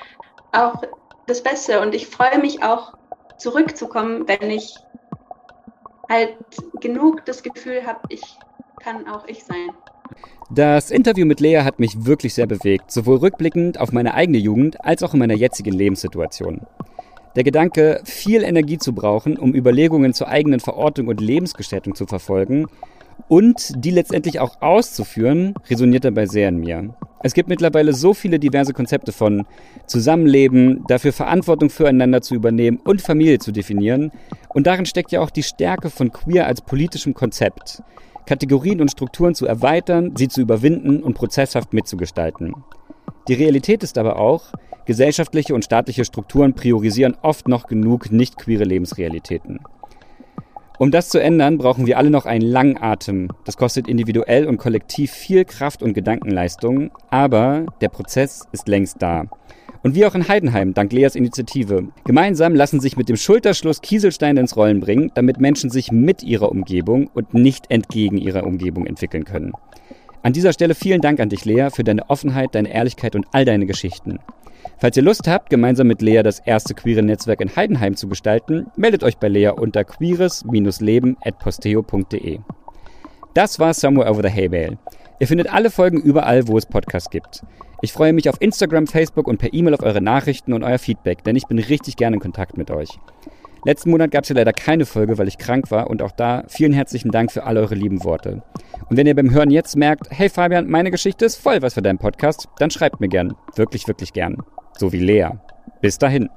auch 0.51 0.81
das 1.27 1.43
Beste 1.43 1.81
und 1.81 1.93
ich 1.93 2.07
freue 2.07 2.39
mich 2.39 2.63
auch 2.63 2.93
zurückzukommen, 3.37 4.27
wenn 4.27 4.49
ich 4.49 4.75
halt 6.09 6.37
genug 6.81 7.25
das 7.25 7.43
Gefühl 7.43 7.85
habe, 7.85 7.99
ich 8.09 8.21
kann 8.79 9.07
auch 9.07 9.27
ich 9.27 9.45
sein. 9.45 9.69
Das 10.51 10.89
Interview 10.89 11.27
mit 11.27 11.41
Lea 11.41 11.59
hat 11.59 11.79
mich 11.79 12.05
wirklich 12.05 12.33
sehr 12.33 12.47
bewegt, 12.47 12.91
sowohl 12.91 13.17
rückblickend 13.17 13.79
auf 13.79 13.91
meine 13.91 14.15
eigene 14.15 14.39
Jugend 14.39 14.83
als 14.83 15.03
auch 15.03 15.13
in 15.13 15.19
meiner 15.19 15.35
jetzigen 15.35 15.71
Lebenssituation. 15.71 16.61
Der 17.35 17.43
Gedanke, 17.43 18.01
viel 18.03 18.43
Energie 18.43 18.79
zu 18.79 18.93
brauchen, 18.93 19.37
um 19.37 19.53
Überlegungen 19.53 20.13
zur 20.13 20.27
eigenen 20.27 20.59
Verortung 20.59 21.07
und 21.07 21.21
Lebensgestaltung 21.21 21.93
zu 21.93 22.07
verfolgen, 22.07 22.65
und 23.27 23.73
die 23.75 23.91
letztendlich 23.91 24.39
auch 24.39 24.61
auszuführen, 24.61 25.53
resoniert 25.69 26.05
dabei 26.05 26.25
sehr 26.25 26.49
in 26.49 26.57
mir. 26.57 26.95
Es 27.21 27.33
gibt 27.33 27.49
mittlerweile 27.49 27.93
so 27.93 28.13
viele 28.13 28.39
diverse 28.39 28.73
Konzepte 28.73 29.11
von 29.11 29.45
Zusammenleben, 29.85 30.83
dafür 30.87 31.13
Verantwortung 31.13 31.69
füreinander 31.69 32.21
zu 32.21 32.33
übernehmen 32.33 32.79
und 32.83 33.01
Familie 33.01 33.39
zu 33.39 33.51
definieren. 33.51 34.11
Und 34.47 34.65
darin 34.65 34.85
steckt 34.85 35.11
ja 35.11 35.19
auch 35.19 35.29
die 35.29 35.43
Stärke 35.43 35.89
von 35.89 36.11
Queer 36.11 36.47
als 36.47 36.61
politischem 36.61 37.13
Konzept. 37.13 37.83
Kategorien 38.29 38.79
und 38.79 38.91
Strukturen 38.91 39.33
zu 39.33 39.47
erweitern, 39.47 40.11
sie 40.15 40.27
zu 40.27 40.39
überwinden 40.39 41.01
und 41.01 41.15
prozesshaft 41.15 41.73
mitzugestalten. 41.73 42.53
Die 43.27 43.33
Realität 43.33 43.81
ist 43.81 43.97
aber 43.97 44.19
auch, 44.19 44.53
gesellschaftliche 44.85 45.55
und 45.55 45.65
staatliche 45.65 46.05
Strukturen 46.05 46.53
priorisieren 46.53 47.17
oft 47.23 47.47
noch 47.47 47.65
genug 47.65 48.11
nicht 48.11 48.37
queere 48.37 48.65
Lebensrealitäten. 48.65 49.61
Um 50.77 50.91
das 50.91 51.09
zu 51.09 51.17
ändern, 51.17 51.57
brauchen 51.57 51.87
wir 51.87 51.97
alle 51.97 52.11
noch 52.11 52.27
einen 52.27 52.45
langen 52.45 52.77
Atem. 52.77 53.29
Das 53.45 53.57
kostet 53.57 53.87
individuell 53.87 54.45
und 54.45 54.57
kollektiv 54.57 55.09
viel 55.09 55.43
Kraft 55.43 55.81
und 55.81 55.95
Gedankenleistung, 55.95 56.91
aber 57.09 57.65
der 57.81 57.89
Prozess 57.89 58.47
ist 58.51 58.67
längst 58.67 59.01
da. 59.01 59.25
Und 59.81 59.95
wie 59.95 60.05
auch 60.05 60.15
in 60.15 60.27
Heidenheim, 60.27 60.73
dank 60.73 60.91
Leas 60.91 61.15
Initiative. 61.15 61.87
Gemeinsam 62.05 62.53
lassen 62.53 62.81
sich 62.81 62.97
mit 62.97 63.07
dem 63.07 63.15
Schulterschluss 63.15 63.81
Kieselsteine 63.81 64.41
ins 64.41 64.57
Rollen 64.57 64.81
bringen, 64.81 65.11
damit 65.15 65.39
Menschen 65.39 65.69
sich 65.69 65.91
mit 65.91 66.21
ihrer 66.21 66.51
Umgebung 66.51 67.09
und 67.13 67.33
nicht 67.33 67.71
entgegen 67.71 68.17
ihrer 68.17 68.45
Umgebung 68.45 68.85
entwickeln 68.85 69.23
können. 69.23 69.53
An 70.21 70.33
dieser 70.33 70.51
Stelle 70.51 70.75
vielen 70.75 70.99
Dank 70.99 71.21
an 71.21 71.29
dich, 71.29 71.45
Lea, 71.45 71.69
für 71.71 71.85
deine 71.85 72.09
Offenheit, 72.09 72.53
deine 72.53 72.73
Ehrlichkeit 72.73 73.15
und 73.15 73.25
all 73.31 73.45
deine 73.45 73.65
Geschichten. 73.65 74.19
Falls 74.77 74.97
ihr 74.97 75.03
Lust 75.03 75.29
habt, 75.29 75.49
gemeinsam 75.49 75.87
mit 75.87 76.01
Lea 76.01 76.23
das 76.23 76.39
erste 76.39 76.73
queere 76.73 77.01
Netzwerk 77.01 77.39
in 77.39 77.55
Heidenheim 77.55 77.95
zu 77.95 78.09
gestalten, 78.09 78.65
meldet 78.75 79.03
euch 79.03 79.17
bei 79.17 79.29
Lea 79.29 79.47
unter 79.49 79.85
queeres-leben.posteo.de. 79.85 82.39
Das 83.33 83.59
war 83.59 83.73
Somewhere 83.73 84.11
Over 84.11 84.23
the 84.23 84.29
Hay 84.29 84.49
Bale. 84.49 84.77
Ihr 85.19 85.27
findet 85.27 85.53
alle 85.53 85.69
Folgen 85.69 86.01
überall, 86.01 86.47
wo 86.47 86.57
es 86.57 86.65
Podcasts 86.65 87.09
gibt. 87.09 87.43
Ich 87.81 87.93
freue 87.93 88.13
mich 88.13 88.29
auf 88.29 88.37
Instagram, 88.39 88.87
Facebook 88.87 89.27
und 89.27 89.37
per 89.37 89.53
E-Mail 89.53 89.73
auf 89.73 89.83
eure 89.83 90.01
Nachrichten 90.01 90.53
und 90.53 90.63
euer 90.63 90.79
Feedback, 90.79 91.23
denn 91.23 91.35
ich 91.35 91.45
bin 91.45 91.59
richtig 91.59 91.95
gerne 91.95 92.15
in 92.15 92.21
Kontakt 92.21 92.57
mit 92.57 92.71
euch. 92.71 92.99
Letzten 93.65 93.89
Monat 93.89 94.11
gab 94.11 94.23
es 94.23 94.29
ja 94.29 94.35
leider 94.35 94.53
keine 94.53 94.85
Folge, 94.85 95.17
weil 95.17 95.27
ich 95.27 95.37
krank 95.37 95.71
war 95.71 95.89
und 95.89 96.01
auch 96.01 96.11
da 96.11 96.43
vielen 96.47 96.73
herzlichen 96.73 97.11
Dank 97.11 97.31
für 97.31 97.43
all 97.43 97.57
eure 97.57 97.75
lieben 97.75 98.03
Worte. 98.03 98.41
Und 98.89 98.97
wenn 98.97 99.07
ihr 99.07 99.15
beim 99.15 99.31
Hören 99.31 99.51
jetzt 99.51 99.75
merkt, 99.75 100.07
hey 100.09 100.29
Fabian, 100.29 100.67
meine 100.67 100.91
Geschichte 100.91 101.25
ist 101.25 101.35
voll 101.35 101.61
was 101.61 101.73
für 101.73 101.81
deinen 101.81 101.99
Podcast, 101.99 102.47
dann 102.57 102.71
schreibt 102.71 103.01
mir 103.01 103.09
gern. 103.09 103.35
Wirklich, 103.55 103.87
wirklich 103.87 104.13
gern 104.13 104.37
so 104.79 104.91
wie 104.91 104.99
Lea. 104.99 105.29
Bis 105.81 105.97
dahin. 105.97 106.29